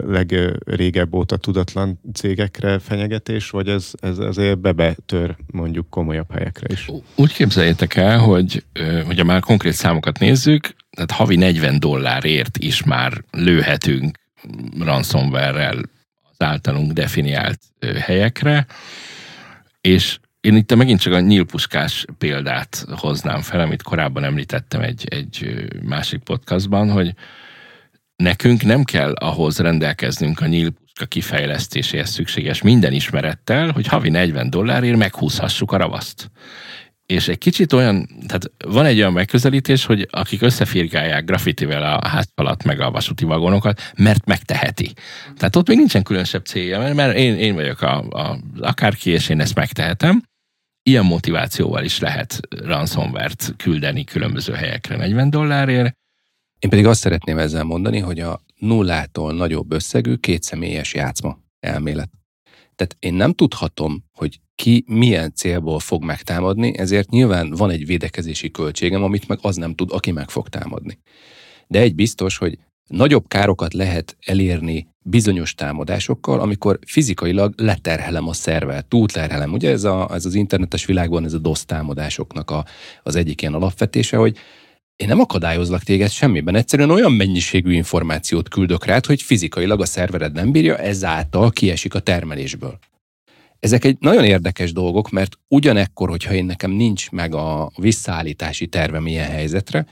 legrégebb 0.06 1.14
óta 1.14 1.36
tudatlan 1.36 2.00
cégekre 2.14 2.78
fenyegetés, 2.78 3.50
vagy 3.50 3.68
ez, 3.68 3.90
ez 4.00 4.18
azért 4.18 4.58
bebetör 4.58 5.36
mondjuk 5.52 5.90
komolyabb 5.90 6.32
helyekre 6.32 6.66
is? 6.72 6.88
Úgy 7.14 7.32
képzeljétek 7.32 7.96
el, 7.96 8.18
hogy 8.18 8.64
hogyha 9.06 9.24
már 9.24 9.40
konkrét 9.40 9.72
számokat 9.72 10.18
nézzük, 10.18 10.74
tehát 10.90 11.10
havi 11.10 11.36
40 11.36 11.80
dollárért 11.80 12.58
is 12.58 12.82
már 12.82 13.24
lőhetünk 13.30 14.18
ransomware-rel 14.78 15.78
az 16.30 16.46
általunk 16.46 16.92
definiált 16.92 17.58
helyekre, 17.98 18.66
és 19.80 20.18
én 20.40 20.56
itt 20.56 20.74
megint 20.74 21.00
csak 21.00 21.12
a 21.12 21.20
nyílpuskás 21.20 22.04
példát 22.18 22.84
hoznám 22.96 23.40
fel, 23.40 23.60
amit 23.60 23.82
korábban 23.82 24.24
említettem 24.24 24.80
egy, 24.80 25.06
egy 25.08 25.66
másik 25.82 26.22
podcastban, 26.22 26.90
hogy 26.90 27.14
nekünk 28.16 28.62
nem 28.62 28.84
kell 28.84 29.12
ahhoz 29.12 29.58
rendelkeznünk 29.58 30.40
a 30.40 30.46
nyílpuska 30.46 31.06
kifejlesztéséhez 31.06 32.10
szükséges 32.10 32.62
minden 32.62 32.92
ismerettel, 32.92 33.70
hogy 33.70 33.86
havi 33.86 34.08
40 34.08 34.50
dollárért 34.50 34.96
meghúzhassuk 34.96 35.72
a 35.72 35.76
ravaszt. 35.76 36.30
És 37.06 37.28
egy 37.28 37.38
kicsit 37.38 37.72
olyan, 37.72 38.08
tehát 38.26 38.50
van 38.64 38.86
egy 38.86 38.98
olyan 38.98 39.12
megközelítés, 39.12 39.84
hogy 39.84 40.08
akik 40.10 40.42
összefirgálják 40.42 41.24
graffitivel 41.24 41.82
a 41.82 42.08
házfalat 42.08 42.64
meg 42.64 42.80
a 42.80 42.90
vasúti 42.90 43.24
vagonokat, 43.24 43.92
mert 43.96 44.26
megteheti. 44.26 44.92
Tehát 45.36 45.56
ott 45.56 45.68
még 45.68 45.76
nincsen 45.76 46.02
különösebb 46.02 46.44
célja, 46.44 46.94
mert 46.94 47.16
én, 47.16 47.34
én 47.36 47.54
vagyok 47.54 47.82
a, 47.82 47.98
a, 48.08 48.38
akárki, 48.60 49.10
és 49.10 49.28
én 49.28 49.40
ezt 49.40 49.54
megtehetem. 49.54 50.29
Ilyen 50.90 51.04
motivációval 51.04 51.84
is 51.84 51.98
lehet 51.98 52.40
ransomware-t 52.48 53.54
küldeni 53.56 54.04
különböző 54.04 54.52
helyekre 54.52 54.96
40 54.96 55.30
dollárért. 55.30 55.96
Én 56.58 56.70
pedig 56.70 56.86
azt 56.86 57.00
szeretném 57.00 57.38
ezzel 57.38 57.64
mondani, 57.64 57.98
hogy 57.98 58.20
a 58.20 58.40
nullától 58.56 59.32
nagyobb 59.32 59.72
összegű 59.72 60.14
kétszemélyes 60.14 60.94
játszma 60.94 61.38
elmélet. 61.60 62.10
Tehát 62.74 62.96
én 62.98 63.14
nem 63.14 63.32
tudhatom, 63.32 64.04
hogy 64.12 64.40
ki 64.54 64.84
milyen 64.86 65.32
célból 65.34 65.78
fog 65.78 66.04
megtámadni, 66.04 66.78
ezért 66.78 67.10
nyilván 67.10 67.50
van 67.50 67.70
egy 67.70 67.86
védekezési 67.86 68.50
költségem, 68.50 69.02
amit 69.02 69.28
meg 69.28 69.38
az 69.42 69.56
nem 69.56 69.74
tud, 69.74 69.92
aki 69.92 70.10
meg 70.10 70.30
fog 70.30 70.48
támadni. 70.48 70.98
De 71.66 71.78
egy 71.80 71.94
biztos, 71.94 72.36
hogy 72.36 72.58
nagyobb 72.86 73.28
károkat 73.28 73.74
lehet 73.74 74.16
elérni 74.26 74.88
bizonyos 75.02 75.54
támadásokkal, 75.54 76.40
amikor 76.40 76.78
fizikailag 76.86 77.54
leterhelem 77.56 78.28
a 78.28 78.32
szervet, 78.32 78.86
túlterhelem. 78.86 79.52
Ugye 79.52 79.70
ez, 79.70 79.84
a, 79.84 80.08
ez 80.12 80.24
az 80.24 80.34
internetes 80.34 80.84
világban 80.84 81.24
ez 81.24 81.32
a 81.32 81.38
DOS 81.38 81.64
támadásoknak 81.64 82.50
a, 82.50 82.64
az 83.02 83.16
egyik 83.16 83.40
ilyen 83.40 83.54
alapvetése, 83.54 84.16
hogy 84.16 84.36
én 84.96 85.08
nem 85.08 85.20
akadályozlak 85.20 85.82
téged 85.82 86.10
semmiben, 86.10 86.54
egyszerűen 86.54 86.90
olyan 86.90 87.12
mennyiségű 87.12 87.72
információt 87.72 88.48
küldök 88.48 88.84
rád, 88.84 89.06
hogy 89.06 89.22
fizikailag 89.22 89.80
a 89.80 89.86
szervered 89.86 90.32
nem 90.32 90.52
bírja, 90.52 90.76
ezáltal 90.76 91.50
kiesik 91.50 91.94
a 91.94 92.00
termelésből. 92.00 92.78
Ezek 93.58 93.84
egy 93.84 93.96
nagyon 94.00 94.24
érdekes 94.24 94.72
dolgok, 94.72 95.10
mert 95.10 95.38
ugyanekkor, 95.48 96.08
hogyha 96.08 96.34
én 96.34 96.44
nekem 96.44 96.70
nincs 96.70 97.10
meg 97.10 97.34
a 97.34 97.70
visszaállítási 97.76 98.66
tervem 98.66 99.06
ilyen 99.06 99.30
helyzetre, 99.30 99.86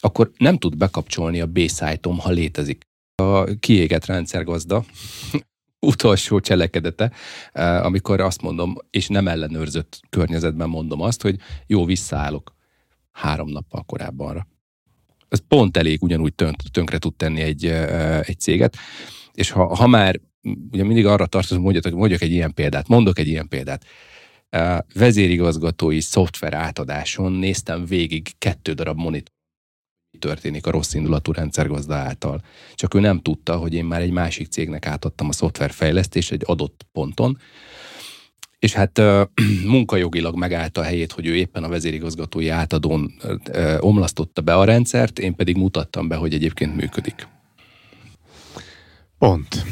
akkor 0.00 0.30
nem 0.36 0.58
tud 0.58 0.76
bekapcsolni 0.76 1.40
a 1.40 1.46
B-szájtom, 1.46 2.18
ha 2.18 2.30
létezik. 2.30 2.82
A 3.16 3.44
kiégett 3.44 4.04
rendszergazda 4.04 4.84
utolsó 5.80 6.40
cselekedete, 6.40 7.12
eh, 7.52 7.84
amikor 7.84 8.20
azt 8.20 8.42
mondom, 8.42 8.76
és 8.90 9.08
nem 9.08 9.28
ellenőrzött 9.28 10.00
környezetben 10.10 10.68
mondom 10.68 11.00
azt, 11.00 11.22
hogy 11.22 11.36
jó, 11.66 11.84
visszaállok 11.84 12.54
három 13.12 13.48
nappal 13.48 13.82
korábbanra. 13.82 14.46
Ez 15.28 15.40
pont 15.48 15.76
elég 15.76 16.02
ugyanúgy 16.02 16.34
tönk, 16.34 16.56
tönkre 16.62 16.98
tud 16.98 17.14
tenni 17.14 17.40
egy, 17.40 17.66
eh, 17.66 18.20
egy 18.20 18.40
céget. 18.40 18.76
És 19.32 19.50
ha, 19.50 19.74
ha 19.74 19.86
már 19.86 20.20
ugye 20.70 20.84
mindig 20.84 21.06
arra 21.06 21.26
tartozom, 21.26 21.62
mondjak, 21.62 21.90
mondjak 21.90 22.22
egy 22.22 22.30
ilyen 22.30 22.54
példát, 22.54 22.88
mondok 22.88 23.18
egy 23.18 23.28
ilyen 23.28 23.48
példát. 23.48 23.84
Vezérigazgatói 24.94 26.00
szoftver 26.00 26.54
átadáson 26.54 27.32
néztem 27.32 27.84
végig 27.84 28.38
kettő 28.38 28.72
darab 28.72 28.98
monitor 28.98 29.34
történik 30.26 30.66
a 30.66 30.70
rossz 30.70 30.94
indulatú 30.94 31.32
rendszergazda 31.32 31.94
által. 31.94 32.42
Csak 32.74 32.94
ő 32.94 33.00
nem 33.00 33.20
tudta, 33.20 33.56
hogy 33.56 33.74
én 33.74 33.84
már 33.84 34.00
egy 34.00 34.10
másik 34.10 34.48
cégnek 34.48 34.86
átadtam 34.86 35.28
a 35.28 35.32
szoftverfejlesztést 35.32 36.32
egy 36.32 36.42
adott 36.44 36.86
ponton, 36.92 37.38
és 38.58 38.72
hát 38.72 39.00
munkajogilag 39.74 40.36
megállta 40.36 40.80
a 40.80 40.84
helyét, 40.84 41.12
hogy 41.12 41.26
ő 41.26 41.34
éppen 41.34 41.64
a 41.64 41.68
vezérigazgatói 41.68 42.48
átadón 42.48 43.14
omlasztotta 43.78 44.40
be 44.40 44.54
a 44.54 44.64
rendszert, 44.64 45.18
én 45.18 45.34
pedig 45.34 45.56
mutattam 45.56 46.08
be, 46.08 46.16
hogy 46.16 46.34
egyébként 46.34 46.76
működik. 46.76 47.28
Pont. 49.18 49.64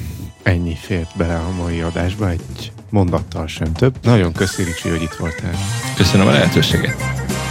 Ennyi 0.43 0.75
fért 0.75 1.17
bele 1.17 1.37
a 1.37 1.51
mai 1.51 1.81
adásba, 1.81 2.29
egy 2.29 2.73
mondattal 2.91 3.47
sem 3.47 3.73
több. 3.73 3.95
Nagyon 4.03 4.33
köszönjük, 4.33 4.79
hogy 4.79 5.03
itt 5.03 5.15
voltál. 5.15 5.55
Köszönöm 5.97 6.27
a 6.27 6.31
lehetőséget. 6.31 6.97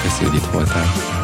Köszönjük, 0.04 0.32
hogy 0.32 0.44
itt 0.44 0.52
voltál. 0.52 1.21